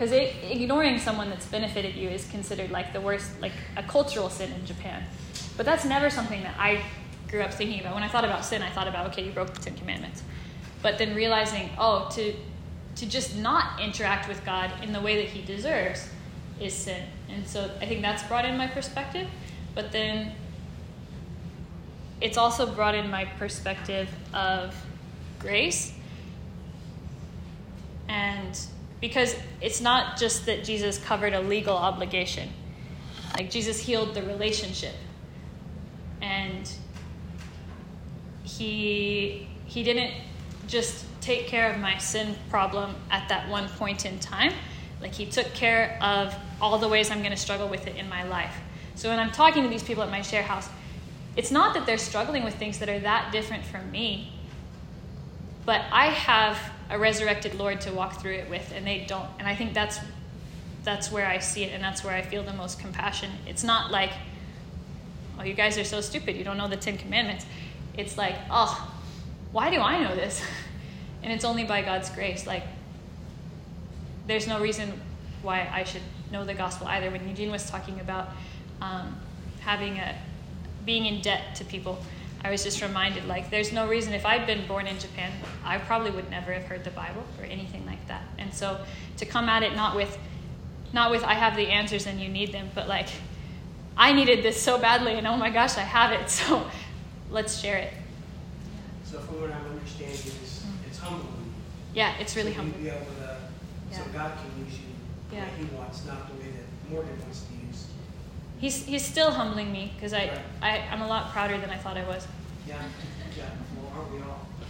Because 0.00 0.14
ignoring 0.50 0.98
someone 0.98 1.28
that's 1.28 1.44
benefited 1.44 1.94
you 1.94 2.08
is 2.08 2.26
considered 2.30 2.70
like 2.70 2.94
the 2.94 3.02
worst, 3.02 3.38
like 3.42 3.52
a 3.76 3.82
cultural 3.82 4.30
sin 4.30 4.50
in 4.50 4.64
Japan. 4.64 5.04
But 5.58 5.66
that's 5.66 5.84
never 5.84 6.08
something 6.08 6.42
that 6.42 6.54
I 6.58 6.82
grew 7.28 7.42
up 7.42 7.52
thinking 7.52 7.80
about. 7.80 7.92
When 7.92 8.02
I 8.02 8.08
thought 8.08 8.24
about 8.24 8.46
sin, 8.46 8.62
I 8.62 8.70
thought 8.70 8.88
about, 8.88 9.08
okay, 9.08 9.26
you 9.26 9.30
broke 9.30 9.52
the 9.52 9.60
Ten 9.60 9.76
Commandments. 9.76 10.22
But 10.80 10.96
then 10.96 11.14
realizing, 11.14 11.68
oh, 11.76 12.08
to, 12.12 12.34
to 12.96 13.06
just 13.06 13.36
not 13.36 13.78
interact 13.78 14.26
with 14.26 14.42
God 14.42 14.72
in 14.82 14.94
the 14.94 15.02
way 15.02 15.16
that 15.16 15.26
He 15.26 15.42
deserves 15.42 16.08
is 16.58 16.72
sin. 16.72 17.04
And 17.28 17.46
so 17.46 17.70
I 17.82 17.84
think 17.84 18.00
that's 18.00 18.22
brought 18.22 18.46
in 18.46 18.56
my 18.56 18.68
perspective. 18.68 19.28
But 19.74 19.92
then 19.92 20.32
it's 22.22 22.38
also 22.38 22.64
brought 22.72 22.94
in 22.94 23.10
my 23.10 23.26
perspective 23.26 24.08
of 24.32 24.74
grace 25.38 25.92
and 28.08 28.58
because 29.00 29.34
it's 29.60 29.80
not 29.80 30.18
just 30.18 30.46
that 30.46 30.64
Jesus 30.64 30.98
covered 30.98 31.32
a 31.32 31.40
legal 31.40 31.76
obligation. 31.76 32.48
Like 33.36 33.50
Jesus 33.50 33.78
healed 33.78 34.14
the 34.14 34.22
relationship. 34.22 34.94
And 36.20 36.70
he 38.42 39.48
he 39.66 39.82
didn't 39.82 40.12
just 40.66 41.04
take 41.20 41.46
care 41.46 41.70
of 41.72 41.78
my 41.78 41.96
sin 41.98 42.34
problem 42.48 42.94
at 43.10 43.28
that 43.28 43.48
one 43.48 43.68
point 43.68 44.04
in 44.04 44.18
time. 44.18 44.52
Like 45.00 45.14
he 45.14 45.26
took 45.26 45.46
care 45.54 45.98
of 46.02 46.34
all 46.60 46.78
the 46.78 46.88
ways 46.88 47.10
I'm 47.10 47.20
going 47.20 47.30
to 47.30 47.36
struggle 47.36 47.68
with 47.68 47.86
it 47.86 47.96
in 47.96 48.08
my 48.08 48.24
life. 48.24 48.54
So 48.94 49.08
when 49.08 49.18
I'm 49.18 49.30
talking 49.30 49.62
to 49.62 49.68
these 49.68 49.82
people 49.82 50.02
at 50.02 50.10
my 50.10 50.22
share 50.22 50.42
house, 50.42 50.68
it's 51.36 51.50
not 51.50 51.74
that 51.74 51.86
they're 51.86 51.98
struggling 51.98 52.44
with 52.44 52.54
things 52.56 52.78
that 52.80 52.88
are 52.88 52.98
that 52.98 53.32
different 53.32 53.64
from 53.64 53.90
me, 53.90 54.32
but 55.64 55.82
I 55.92 56.06
have 56.06 56.58
a 56.90 56.98
resurrected 56.98 57.54
Lord 57.54 57.80
to 57.82 57.92
walk 57.92 58.20
through 58.20 58.34
it 58.34 58.50
with, 58.50 58.72
and 58.74 58.86
they 58.86 59.04
don't. 59.06 59.28
And 59.38 59.46
I 59.46 59.54
think 59.54 59.72
that's 59.74 60.00
that's 60.84 61.12
where 61.12 61.26
I 61.26 61.38
see 61.38 61.64
it 61.64 61.72
and 61.72 61.82
that's 61.82 62.02
where 62.02 62.14
I 62.14 62.22
feel 62.22 62.42
the 62.42 62.52
most 62.52 62.78
compassion. 62.78 63.30
It's 63.46 63.62
not 63.62 63.90
like, 63.90 64.10
oh, 65.38 65.42
you 65.42 65.54
guys 65.54 65.76
are 65.78 65.84
so 65.84 66.00
stupid, 66.00 66.36
you 66.36 66.44
don't 66.44 66.56
know 66.56 66.68
the 66.68 66.76
Ten 66.76 66.96
Commandments. 66.96 67.44
It's 67.96 68.16
like, 68.16 68.34
oh, 68.50 68.92
why 69.52 69.70
do 69.70 69.80
I 69.80 70.02
know 70.02 70.14
this? 70.14 70.42
and 71.22 71.32
it's 71.32 71.44
only 71.44 71.64
by 71.64 71.82
God's 71.82 72.08
grace. 72.10 72.46
Like, 72.46 72.62
there's 74.26 74.46
no 74.46 74.60
reason 74.60 74.92
why 75.42 75.68
I 75.72 75.84
should 75.84 76.02
know 76.30 76.44
the 76.44 76.54
gospel 76.54 76.86
either. 76.86 77.10
When 77.10 77.28
Eugene 77.28 77.50
was 77.50 77.68
talking 77.68 77.98
about 78.00 78.28
um, 78.80 79.18
having 79.60 79.98
a 79.98 80.16
being 80.86 81.04
in 81.04 81.20
debt 81.20 81.56
to 81.56 81.64
people, 81.64 82.02
I 82.42 82.50
was 82.50 82.62
just 82.62 82.80
reminded 82.80 83.26
like 83.26 83.50
there's 83.50 83.72
no 83.72 83.86
reason 83.86 84.12
if 84.12 84.24
I'd 84.24 84.46
been 84.46 84.66
born 84.66 84.86
in 84.86 84.98
Japan, 84.98 85.32
I 85.64 85.78
probably 85.78 86.10
would 86.10 86.30
never 86.30 86.52
have 86.52 86.64
heard 86.64 86.84
the 86.84 86.90
Bible 86.90 87.24
or 87.38 87.44
anything 87.44 87.84
like 87.86 88.06
that. 88.08 88.22
And 88.38 88.52
so 88.52 88.80
to 89.18 89.26
come 89.26 89.48
at 89.48 89.62
it 89.62 89.74
not 89.76 89.96
with 89.96 90.18
not 90.92 91.10
with 91.10 91.22
I 91.22 91.34
have 91.34 91.56
the 91.56 91.68
answers 91.68 92.06
and 92.06 92.20
you 92.20 92.28
need 92.28 92.52
them, 92.52 92.70
but 92.74 92.88
like 92.88 93.08
I 93.96 94.12
needed 94.12 94.42
this 94.42 94.60
so 94.60 94.78
badly 94.78 95.14
and 95.14 95.26
oh 95.26 95.36
my 95.36 95.50
gosh, 95.50 95.76
I 95.76 95.82
have 95.82 96.12
it. 96.12 96.30
So 96.30 96.68
let's 97.30 97.60
share 97.60 97.78
it. 97.78 97.92
So 99.04 99.18
from 99.20 99.40
what 99.40 99.52
I'm 99.52 99.66
understanding, 99.66 100.14
it's, 100.14 100.26
it's 100.26 100.98
mm-hmm. 100.98 101.04
humbling. 101.04 101.54
Yeah, 101.94 102.14
it's 102.18 102.34
really 102.36 102.52
so 102.52 102.58
humbling. 102.58 102.82
Be 102.82 102.88
able 102.88 103.00
to, 103.00 103.36
yeah. 103.90 103.98
So 103.98 104.04
God 104.12 104.32
can 104.38 104.64
use 104.64 104.74
you 104.78 104.90
yeah. 105.32 105.46
He 105.56 105.64
wants, 105.76 106.04
not 106.06 106.28
the 106.28 106.34
way 106.42 106.50
that 106.50 106.90
Morgan 106.90 107.18
wants. 107.20 107.44
He's, 108.60 108.84
he's 108.84 109.04
still 109.04 109.30
humbling 109.30 109.72
me 109.72 109.92
because 109.94 110.12
I, 110.12 110.26
right. 110.26 110.38
I, 110.60 110.78
I'm 110.92 111.00
a 111.00 111.08
lot 111.08 111.32
prouder 111.32 111.58
than 111.58 111.70
I 111.70 111.76
thought 111.76 111.96
I 111.96 112.04
was. 112.04 112.28
Yeah, 112.68 112.82
yeah. 113.36 113.44
Well, 113.76 113.90
aren't 113.96 114.12
we 114.12 114.20
all? 114.20 114.46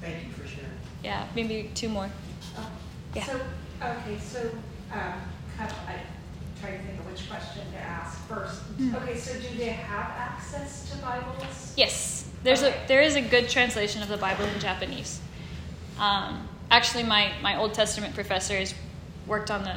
Thank 0.00 0.26
you 0.26 0.32
for 0.32 0.48
sharing. 0.48 0.70
Yeah, 1.04 1.26
maybe 1.34 1.70
two 1.74 1.90
more. 1.90 2.08
Oh, 2.56 2.70
yeah. 3.14 3.24
So, 3.24 3.40
okay, 3.82 4.18
so 4.18 4.50
um, 4.92 5.20
kind 5.58 5.70
of, 5.70 5.76
I 5.86 6.00
try 6.60 6.70
to 6.70 6.78
think 6.78 6.98
of 6.98 7.10
which 7.10 7.28
question 7.28 7.70
to 7.72 7.78
ask 7.78 8.26
first. 8.26 8.78
Mm. 8.78 8.94
Okay, 9.02 9.16
so 9.18 9.38
do 9.38 9.56
they 9.58 9.66
have 9.66 10.10
access 10.16 10.90
to 10.90 10.96
Bibles? 10.98 11.74
Yes, 11.76 12.28
there's 12.42 12.62
okay. 12.62 12.84
a 12.84 12.88
there 12.88 13.02
is 13.02 13.16
a 13.16 13.20
good 13.20 13.48
translation 13.48 14.02
of 14.02 14.08
the 14.08 14.16
Bible 14.16 14.44
in 14.44 14.58
Japanese. 14.60 15.20
Um, 15.98 16.48
actually, 16.70 17.04
my 17.04 17.32
my 17.42 17.58
Old 17.58 17.74
Testament 17.74 18.14
professor 18.14 18.56
has 18.56 18.74
worked 19.26 19.50
on 19.50 19.62
the 19.62 19.76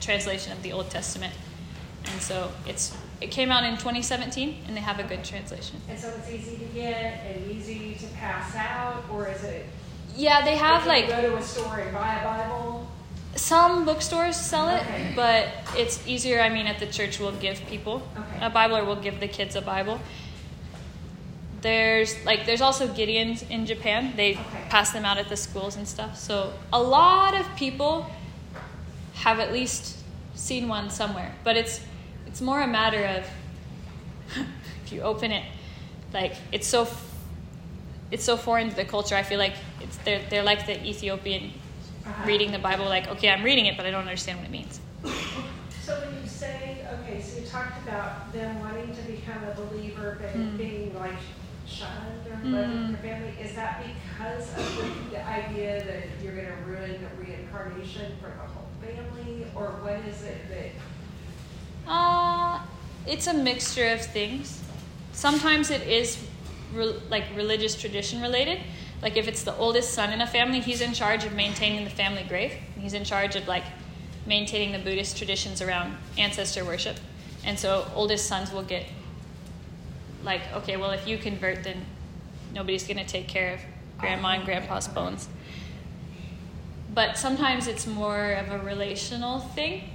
translation 0.00 0.52
of 0.52 0.62
the 0.62 0.72
Old 0.72 0.90
Testament, 0.90 1.32
and 2.20 2.26
so 2.26 2.52
it's 2.66 2.94
it 3.20 3.30
came 3.30 3.50
out 3.50 3.64
in 3.64 3.72
2017, 3.72 4.64
and 4.66 4.76
they 4.76 4.80
have 4.80 4.98
a 4.98 5.02
good 5.02 5.24
translation. 5.24 5.80
And 5.88 5.98
so 5.98 6.08
it's 6.08 6.30
easy 6.30 6.56
to 6.56 6.64
get 6.66 7.20
and 7.26 7.50
easy 7.50 7.94
to 7.94 8.06
pass 8.14 8.54
out, 8.56 9.04
or 9.10 9.28
is 9.28 9.42
it? 9.44 9.66
Yeah, 10.16 10.44
they 10.44 10.56
have 10.56 10.86
like 10.86 11.08
go 11.08 11.20
to 11.20 11.36
a 11.36 11.42
store 11.42 11.78
and 11.80 11.92
buy 11.92 12.20
a 12.20 12.24
Bible. 12.24 12.86
Some 13.36 13.84
bookstores 13.84 14.36
sell 14.36 14.68
it, 14.68 14.82
okay. 14.82 15.12
but 15.14 15.48
it's 15.76 16.06
easier. 16.06 16.40
I 16.40 16.48
mean, 16.48 16.66
at 16.66 16.78
the 16.78 16.86
church, 16.86 17.20
we'll 17.20 17.32
give 17.32 17.64
people 17.66 18.02
okay. 18.16 18.44
a 18.46 18.50
Bible, 18.50 18.76
or 18.76 18.84
we'll 18.84 18.96
give 18.96 19.20
the 19.20 19.28
kids 19.28 19.56
a 19.56 19.62
Bible. 19.62 20.00
There's 21.60 22.22
like 22.24 22.46
there's 22.46 22.62
also 22.62 22.88
Gideons 22.88 23.48
in 23.50 23.66
Japan. 23.66 24.14
They 24.16 24.32
okay. 24.32 24.66
pass 24.68 24.92
them 24.92 25.04
out 25.04 25.18
at 25.18 25.28
the 25.28 25.36
schools 25.36 25.76
and 25.76 25.86
stuff. 25.86 26.18
So 26.18 26.52
a 26.72 26.82
lot 26.82 27.38
of 27.38 27.46
people 27.56 28.06
have 29.14 29.38
at 29.38 29.52
least 29.52 29.98
seen 30.34 30.68
one 30.68 30.88
somewhere. 30.88 31.34
But 31.44 31.56
it's 31.56 31.80
it's 32.40 32.46
more 32.46 32.62
a 32.62 32.66
matter 32.66 33.04
of 33.04 33.26
if 34.86 34.92
you 34.92 35.02
open 35.02 35.30
it, 35.30 35.44
like 36.14 36.32
it's 36.52 36.66
so 36.66 36.88
it's 38.10 38.24
so 38.24 38.38
foreign 38.38 38.70
to 38.70 38.76
the 38.76 38.86
culture. 38.86 39.14
I 39.14 39.22
feel 39.22 39.38
like 39.38 39.52
it's 39.82 39.98
they're 39.98 40.22
they're 40.30 40.42
like 40.42 40.64
the 40.64 40.82
Ethiopian 40.82 41.52
uh-huh. 42.06 42.26
reading 42.26 42.50
the 42.50 42.58
Bible. 42.58 42.86
Like 42.86 43.08
okay, 43.08 43.28
I'm 43.28 43.44
reading 43.44 43.66
it, 43.66 43.76
but 43.76 43.84
I 43.84 43.90
don't 43.90 44.00
understand 44.00 44.38
what 44.38 44.46
it 44.46 44.52
means. 44.52 44.80
So 45.82 45.98
when 45.98 46.22
you 46.22 46.28
say 46.28 46.86
okay, 47.00 47.20
so 47.20 47.40
you 47.40 47.46
talked 47.46 47.82
about 47.82 48.32
them 48.32 48.60
wanting 48.60 48.94
to 48.94 49.02
become 49.02 49.42
a 49.42 49.54
believer, 49.54 50.18
but 50.20 50.30
mm. 50.34 50.56
being 50.56 50.94
like 50.94 51.18
shunned 51.66 52.26
or 52.28 52.36
mm. 52.46 52.92
their 52.92 52.96
family, 53.02 53.34
is 53.42 53.56
that 53.56 53.82
because 53.82 54.56
of 54.56 54.76
the, 54.76 55.16
the 55.16 55.26
idea 55.26 55.84
that 55.84 56.22
you're 56.22 56.34
going 56.34 56.46
to 56.46 56.62
ruin 56.62 56.92
the 56.92 57.24
reincarnation 57.24 58.12
for 58.20 58.28
the 58.28 58.46
whole 58.52 58.68
family, 58.80 59.46
or 59.56 59.82
what 59.82 59.98
is 60.06 60.22
it 60.22 60.48
that? 60.48 60.70
Uh, 61.90 62.60
it's 63.04 63.26
a 63.26 63.34
mixture 63.34 63.88
of 63.88 64.00
things. 64.00 64.62
Sometimes 65.12 65.70
it 65.70 65.82
is 65.82 66.24
re- 66.72 66.94
like 67.10 67.24
religious 67.34 67.78
tradition 67.78 68.22
related. 68.22 68.60
Like 69.02 69.16
if 69.16 69.26
it's 69.26 69.42
the 69.42 69.56
oldest 69.56 69.92
son 69.92 70.12
in 70.12 70.20
a 70.20 70.26
family, 70.26 70.60
he's 70.60 70.80
in 70.80 70.92
charge 70.92 71.24
of 71.24 71.32
maintaining 71.32 71.82
the 71.82 71.90
family 71.90 72.24
grave. 72.28 72.52
He's 72.78 72.94
in 72.94 73.02
charge 73.04 73.34
of 73.34 73.48
like 73.48 73.64
maintaining 74.24 74.70
the 74.70 74.78
Buddhist 74.78 75.16
traditions 75.16 75.60
around 75.60 75.96
ancestor 76.16 76.64
worship. 76.64 76.96
And 77.44 77.58
so 77.58 77.90
oldest 77.96 78.26
sons 78.26 78.52
will 78.52 78.62
get 78.62 78.86
like, 80.22 80.42
okay, 80.52 80.76
well, 80.76 80.90
if 80.92 81.08
you 81.08 81.18
convert, 81.18 81.64
then 81.64 81.84
nobody's 82.54 82.86
going 82.86 82.98
to 82.98 83.06
take 83.06 83.26
care 83.26 83.54
of 83.54 83.60
grandma 83.98 84.28
and 84.28 84.44
grandpa's 84.44 84.86
bones. 84.86 85.28
But 86.94 87.18
sometimes 87.18 87.66
it's 87.66 87.86
more 87.86 88.32
of 88.34 88.48
a 88.50 88.64
relational 88.64 89.40
thing 89.40 89.90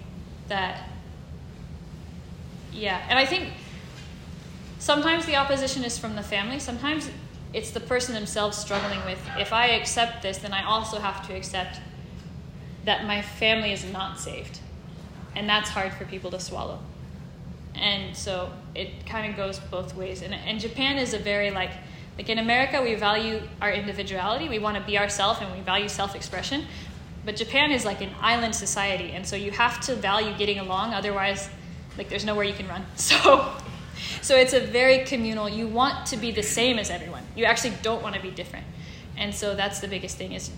that, 0.49 0.89
yeah. 2.75 3.05
And 3.09 3.17
I 3.17 3.25
think 3.25 3.53
sometimes 4.79 5.25
the 5.25 5.35
opposition 5.35 5.83
is 5.83 5.97
from 5.97 6.15
the 6.15 6.23
family, 6.23 6.59
sometimes 6.59 7.09
it's 7.53 7.71
the 7.71 7.79
person 7.79 8.13
themselves 8.13 8.57
struggling 8.57 9.03
with 9.05 9.19
if 9.39 9.53
I 9.53 9.67
accept 9.67 10.21
this, 10.21 10.39
then 10.39 10.53
I 10.53 10.65
also 10.65 10.99
have 10.99 11.25
to 11.27 11.33
accept 11.33 11.79
that 12.83 13.05
my 13.05 13.21
family 13.21 13.71
is 13.71 13.85
not 13.91 14.19
saved. 14.19 14.59
And 15.35 15.47
that's 15.49 15.69
hard 15.69 15.93
for 15.93 16.05
people 16.05 16.31
to 16.31 16.39
swallow. 16.39 16.79
And 17.73 18.15
so 18.15 18.51
it 18.73 19.05
kind 19.05 19.29
of 19.29 19.37
goes 19.37 19.59
both 19.59 19.95
ways. 19.95 20.21
And, 20.21 20.33
and 20.33 20.59
japan 20.59 20.97
is 20.97 21.13
a 21.13 21.19
very 21.19 21.51
like 21.51 21.71
like 22.17 22.29
in 22.29 22.39
america 22.39 22.81
we 22.81 22.95
value 22.95 23.41
our 23.61 23.71
individuality. 23.71 24.49
We 24.49 24.59
want 24.59 24.77
to 24.77 24.83
be 24.83 24.97
ourselves 24.97 25.39
and 25.41 25.51
we 25.53 25.61
value 25.61 25.89
self-expression. 25.89 26.65
But 27.25 27.37
japan 27.37 27.71
is 27.71 27.85
like 27.85 28.01
an 28.01 28.11
island 28.21 28.53
society 28.53 29.11
and 29.11 29.25
so 29.25 29.35
you 29.35 29.51
have 29.51 29.79
to 29.81 29.95
value 29.95 30.37
getting 30.37 30.59
along. 30.59 30.93
Otherwise 30.93 31.49
like 31.97 32.09
there's 32.09 32.25
nowhere 32.25 32.45
you 32.45 32.53
can 32.53 32.67
run 32.67 32.85
so 32.95 33.53
so 34.21 34.35
it's 34.35 34.53
a 34.53 34.59
very 34.59 35.05
communal 35.05 35.47
you 35.47 35.67
want 35.67 36.05
to 36.05 36.17
be 36.17 36.31
the 36.31 36.43
same 36.43 36.77
as 36.77 36.89
everyone 36.89 37.23
you 37.35 37.45
actually 37.45 37.73
don't 37.81 38.01
want 38.01 38.15
to 38.15 38.21
be 38.21 38.31
different 38.31 38.65
and 39.17 39.33
so 39.33 39.55
that's 39.55 39.79
the 39.79 39.87
biggest 39.87 40.17
thing 40.17 40.33
is 40.33 40.51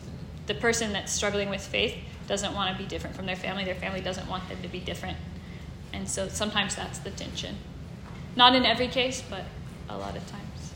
the 0.48 0.56
person 0.56 0.94
that's 0.94 1.12
struggling 1.12 1.50
with 1.50 1.62
faith 1.62 1.96
doesn't 2.28 2.54
want 2.54 2.76
to 2.76 2.82
be 2.82 2.88
different 2.88 3.16
from 3.16 3.26
their 3.26 3.36
family 3.36 3.64
their 3.64 3.76
family 3.76 4.02
doesn't 4.02 4.28
want 4.28 4.48
them 4.50 4.62
to 4.62 4.68
be 4.68 4.80
different 4.80 5.18
and 5.94 6.08
so 6.08 6.28
sometimes 6.28 6.76
that's 6.76 7.00
the 7.00 7.12
tension. 7.12 7.56
Not 8.36 8.56
in 8.56 8.66
every 8.66 8.88
case, 8.88 9.24
but 9.28 9.44
a 9.90 9.98
lot 9.98 10.16
of 10.16 10.28
times. 10.28 10.74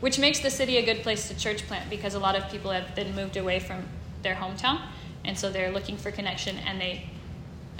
Which 0.00 0.18
makes 0.18 0.40
the 0.40 0.50
city 0.50 0.76
a 0.76 0.84
good 0.84 1.02
place 1.02 1.28
to 1.28 1.36
church 1.36 1.66
plant 1.66 1.90
because 1.90 2.14
a 2.14 2.18
lot 2.18 2.36
of 2.36 2.48
people 2.50 2.70
have 2.70 2.94
been 2.94 3.14
moved 3.14 3.36
away 3.36 3.58
from 3.58 3.84
their 4.22 4.34
hometown. 4.34 4.80
And 5.24 5.36
so 5.36 5.50
they're 5.50 5.72
looking 5.72 5.96
for 5.96 6.10
connection 6.10 6.56
and 6.58 6.80
they, 6.80 7.10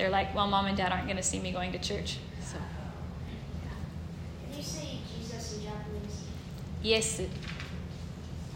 they're 0.00 0.08
like, 0.08 0.34
well, 0.34 0.46
mom 0.46 0.64
and 0.64 0.76
dad 0.76 0.92
aren't 0.92 1.04
going 1.04 1.18
to 1.18 1.22
see 1.22 1.38
me 1.38 1.52
going 1.52 1.72
to 1.72 1.78
church. 1.78 2.16
So. 2.42 2.56
Can 4.48 4.56
you 4.56 4.62
say 4.62 4.98
Jesus 5.14 5.58
in 5.58 5.64
Japanese? 5.64 6.24
Yes. 6.82 7.20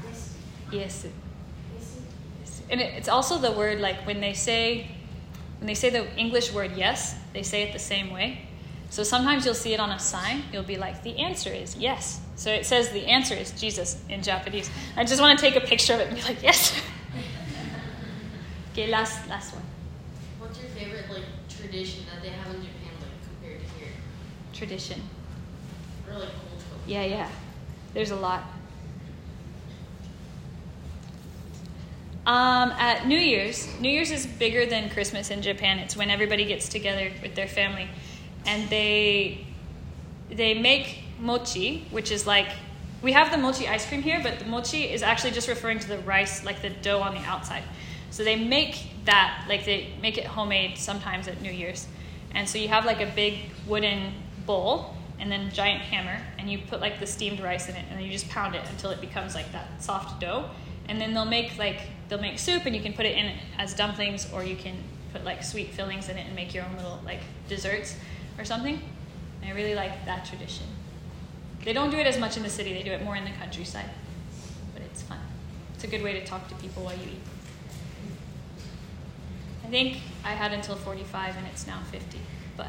Yes. 0.03 0.37
Yes. 0.73 1.07
Yes. 2.41 2.63
And 2.71 2.81
it's 2.81 3.09
also 3.09 3.37
the 3.37 3.53
word 3.53 3.79
like 3.81 4.07
when 4.07 4.23
they 4.23 4.33
say 4.33 4.91
when 5.59 5.67
they 5.67 5.75
say 5.75 5.91
the 5.91 6.07
English 6.17 6.51
word 6.53 6.73
yes, 6.77 7.15
they 7.35 7.43
say 7.43 7.63
it 7.63 7.75
the 7.75 7.79
same 7.79 8.11
way. 8.11 8.47
So 8.89 9.03
sometimes 9.03 9.45
you'll 9.45 9.55
see 9.55 9.75
it 9.75 9.81
on 9.81 9.91
a 9.91 9.99
sign. 9.99 10.45
You'll 10.53 10.63
be 10.63 10.77
like, 10.77 11.03
the 11.03 11.19
answer 11.19 11.53
is 11.53 11.77
yes. 11.77 12.21
So 12.37 12.51
it 12.51 12.65
says 12.65 12.91
the 12.91 13.07
answer 13.07 13.35
is 13.35 13.51
Jesus 13.51 14.03
in 14.09 14.23
Japanese. 14.23 14.71
I 14.97 15.05
just 15.05 15.21
want 15.21 15.39
to 15.39 15.45
take 15.45 15.57
a 15.57 15.67
picture 15.67 15.95
of 15.95 16.01
it 16.01 16.09
and 16.09 16.17
be 16.17 16.23
like, 16.23 16.43
yes. 16.43 16.81
okay, 18.73 18.87
last 18.91 19.29
last 19.29 19.53
one. 19.55 19.65
What's 20.39 20.59
your 20.61 20.69
favorite 20.71 20.94
tradition 21.75 22.05
that 22.13 22.23
they 22.23 22.29
have 22.29 22.55
in 22.55 22.63
Japan 22.63 22.93
like 23.01 23.11
compared 23.27 23.61
to 23.61 23.75
here? 23.79 23.93
Tradition. 24.53 25.03
Or 26.09 26.21
like 26.21 26.29
cultural. 26.29 26.79
Yeah, 26.87 27.05
yeah. 27.05 27.29
There's 27.93 28.13
a 28.13 28.17
lot. 28.17 28.45
Um, 32.27 32.71
at 32.79 33.07
New 33.07 33.19
Year's, 33.19 33.69
New 33.81 33.89
Year's 33.89 34.13
is 34.13 34.25
bigger 34.25 34.67
than 34.67 34.89
Christmas 34.89 35.31
in 35.31 35.43
Japan. 35.43 35.79
It's 35.81 35.97
when 35.97 36.11
everybody 36.11 36.45
gets 36.45 36.69
together 36.69 37.11
with 37.23 37.35
their 37.35 37.49
family, 37.49 37.89
and 38.47 38.71
they 38.71 39.45
they 40.31 40.55
make 40.55 41.01
mochi, 41.19 41.87
which 41.91 42.11
is 42.13 42.27
like 42.27 42.49
we 43.03 43.13
have 43.13 43.31
the 43.33 43.37
mochi 43.37 43.67
ice 43.67 43.87
cream 43.87 44.01
here, 44.01 44.21
but 44.23 44.39
the 44.39 44.47
mochi 44.47 44.85
is 44.85 45.03
actually 45.03 45.33
just 45.33 45.49
referring 45.49 45.81
to 45.81 45.89
the 45.89 45.99
rice, 45.99 46.45
like 46.45 46.63
the 46.63 46.71
dough 46.71 47.01
on 47.01 47.15
the 47.15 47.21
outside. 47.23 47.65
So 48.11 48.25
they 48.25 48.37
make 48.37 48.94
that, 49.05 49.45
like 49.49 49.65
they 49.65 49.93
make 50.01 50.19
it 50.19 50.27
homemade 50.27 50.79
sometimes 50.79 51.29
at 51.29 51.41
New 51.41 51.53
Year's, 51.53 51.87
and 52.33 52.49
so 52.49 52.59
you 52.59 52.69
have 52.69 52.85
like 52.85 53.01
a 53.01 53.11
big 53.15 53.39
wooden 53.67 54.13
bowl 54.47 54.95
and 55.19 55.31
then 55.31 55.47
a 55.47 55.51
giant 55.51 55.81
hammer, 55.81 56.21
and 56.39 56.51
you 56.51 56.59
put 56.59 56.81
like 56.81 57.01
the 57.01 57.07
steamed 57.07 57.41
rice 57.41 57.69
in 57.69 57.77
it, 57.77 57.85
and 57.89 57.99
then 57.99 58.05
you 58.05 58.11
just 58.11 58.29
pound 58.29 58.55
it 58.55 58.63
until 58.71 58.91
it 58.91 59.01
becomes 59.01 59.35
like 59.35 59.51
that 59.53 59.83
soft 59.83 60.21
dough 60.21 60.51
and 60.89 61.01
then 61.01 61.15
they'll 61.15 61.25
make 61.25 61.57
like 61.59 61.81
they'll 62.09 62.21
make 62.21 62.39
soup 62.39 62.67
and 62.67 62.77
you 62.77 62.83
can 62.83 62.93
put 62.93 63.07
it 63.07 63.17
in 63.17 63.33
as 63.59 63.75
dumplings 63.75 64.31
or 64.33 64.45
you 64.45 64.57
can 64.57 64.77
put 65.13 65.25
like 65.25 65.43
sweet 65.43 65.73
fillings 65.73 66.09
in 66.09 66.19
it 66.19 66.27
and 66.27 66.35
make 66.35 66.55
your 66.55 66.65
own 66.65 66.77
little 66.77 67.01
like 67.05 67.21
desserts 67.49 67.97
or 68.39 68.45
something. 68.45 68.81
And 69.41 69.51
I 69.51 69.55
really 69.55 69.75
like 69.75 70.05
that 70.07 70.25
tradition. 70.25 70.67
They 71.65 71.73
don't 71.73 71.91
do 71.91 71.97
it 71.97 72.07
as 72.07 72.19
much 72.19 72.37
in 72.37 72.43
the 72.43 72.51
city, 72.51 72.75
they 72.75 72.83
do 72.83 72.93
it 72.93 73.03
more 73.03 73.17
in 73.17 73.25
the 73.25 73.31
countryside. 73.31 73.89
But 74.75 74.83
it's 74.83 75.03
fun. 75.03 75.19
It's 75.75 75.85
a 75.85 75.87
good 75.87 76.03
way 76.03 76.13
to 76.13 76.25
talk 76.25 76.49
to 76.49 76.55
people 76.57 76.85
while 76.85 76.95
you 76.95 77.05
eat. 77.05 77.34
I 79.75 79.77
think 79.77 79.97
I 80.25 80.35
had 80.35 80.53
until 80.53 80.77
45 80.77 81.37
and 81.37 81.49
it's 81.49 81.67
now 81.67 81.81
50. 81.91 82.21
But. 82.57 82.69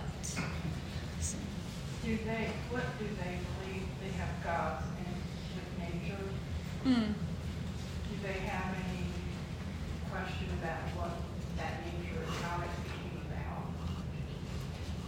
Do 2.04 2.18
they, 2.26 2.50
what 2.72 2.82
do 2.98 3.06
they 3.06 3.38
believe 3.46 3.86
they 4.02 4.10
have 4.18 4.44
gods 4.44 4.86
in 4.98 5.14
with 5.56 5.70
nature? 5.78 6.24
Hmm. 6.84 7.12
Do 8.10 8.28
they 8.28 8.40
have 8.48 8.74
any 8.90 9.06
question 10.12 10.48
about 10.60 10.82
what 10.98 11.12
that 11.58 11.86
nature 11.86 12.24
is, 12.28 12.42
how 12.42 12.62
it 12.64 12.72
came 12.90 13.22
about? 13.22 13.70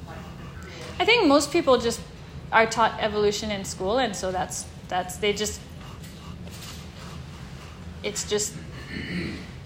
Like? 0.07 0.99
I 0.99 1.05
think 1.05 1.25
most 1.27 1.51
people 1.51 1.79
just 1.79 1.99
are 2.51 2.67
taught 2.67 2.99
evolution 3.01 3.49
in 3.49 3.65
school, 3.65 3.97
and 3.97 4.15
so 4.15 4.31
that's 4.31 4.67
that's 4.87 5.17
they 5.17 5.33
just 5.33 5.59
it's 8.03 8.29
just 8.29 8.53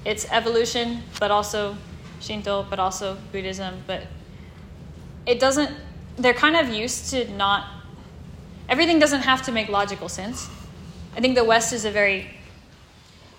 it's 0.05 0.25
evolution, 0.31 1.03
but 1.19 1.29
also 1.29 1.75
Shinto, 2.21 2.65
but 2.69 2.79
also 2.79 3.17
Buddhism, 3.31 3.83
but 3.87 4.03
it 5.25 5.39
doesn't. 5.39 5.71
They're 6.17 6.33
kind 6.33 6.55
of 6.55 6.69
used 6.69 7.09
to 7.11 7.29
not. 7.31 7.67
Everything 8.69 8.99
doesn't 8.99 9.21
have 9.21 9.41
to 9.43 9.51
make 9.51 9.69
logical 9.69 10.07
sense. 10.07 10.49
I 11.15 11.19
think 11.19 11.35
the 11.35 11.43
West 11.43 11.73
is 11.73 11.83
a 11.83 11.91
very 11.91 12.29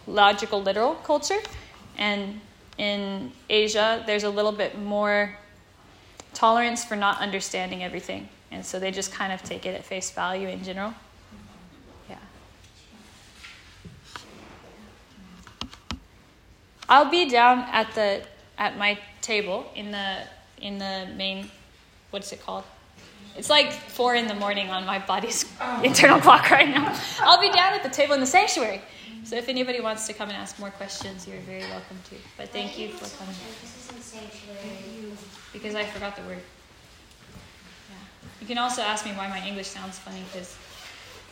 logical, 0.06 0.62
literal 0.62 0.94
culture, 0.96 1.38
and 1.96 2.40
in 2.78 3.32
Asia, 3.48 4.02
there's 4.06 4.24
a 4.24 4.30
little 4.30 4.52
bit 4.52 4.78
more 4.78 5.36
tolerance 6.34 6.84
for 6.84 6.96
not 6.96 7.20
understanding 7.20 7.82
everything. 7.82 8.28
And 8.50 8.64
so 8.64 8.78
they 8.78 8.90
just 8.90 9.12
kind 9.12 9.32
of 9.32 9.42
take 9.42 9.66
it 9.66 9.74
at 9.74 9.84
face 9.84 10.10
value 10.10 10.48
in 10.48 10.62
general. 10.64 10.92
Yeah. 12.08 12.16
I'll 16.88 17.10
be 17.10 17.30
down 17.30 17.60
at 17.70 17.94
the 17.94 18.22
at 18.62 18.78
my 18.78 18.96
table 19.20 19.58
in 19.74 19.90
the 19.90 20.18
in 20.60 20.78
the 20.78 21.08
main 21.16 21.50
what's 22.10 22.32
it 22.32 22.40
called? 22.46 22.64
It's 23.36 23.50
like 23.50 23.72
four 23.72 24.14
in 24.14 24.26
the 24.28 24.34
morning 24.44 24.68
on 24.70 24.86
my 24.86 25.00
body's 25.00 25.44
oh. 25.60 25.82
internal 25.82 26.20
clock 26.20 26.50
right 26.50 26.68
now. 26.68 26.96
I'll 27.20 27.40
be 27.40 27.50
down 27.50 27.72
at 27.72 27.82
the 27.82 27.88
table 27.88 28.14
in 28.14 28.20
the 28.20 28.32
sanctuary. 28.38 28.80
So 29.24 29.36
if 29.36 29.48
anybody 29.48 29.80
wants 29.80 30.06
to 30.08 30.12
come 30.12 30.28
and 30.28 30.36
ask 30.36 30.58
more 30.58 30.70
questions, 30.70 31.26
you're 31.26 31.40
very 31.40 31.66
welcome 31.74 31.98
to. 32.10 32.16
But 32.36 32.50
thank 32.50 32.78
you 32.78 32.88
for 32.90 33.08
coming. 33.18 33.34
Because 35.52 35.74
I 35.74 35.84
forgot 35.84 36.16
the 36.16 36.22
word. 36.22 36.44
Yeah. 37.90 37.96
You 38.40 38.46
can 38.46 38.58
also 38.58 38.82
ask 38.82 39.04
me 39.04 39.12
why 39.12 39.28
my 39.28 39.44
English 39.46 39.68
sounds 39.68 39.98
funny 39.98 40.22
because 40.30 40.56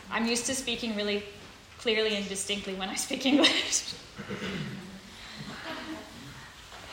I'm 0.09 0.25
used 0.25 0.45
to 0.47 0.55
speaking 0.55 0.95
really 0.95 1.23
clearly 1.77 2.15
and 2.15 2.27
distinctly 2.27 2.73
when 2.73 2.89
I 2.89 2.95
speak 2.95 3.25
English 3.33 3.93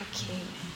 okay. 0.01 0.73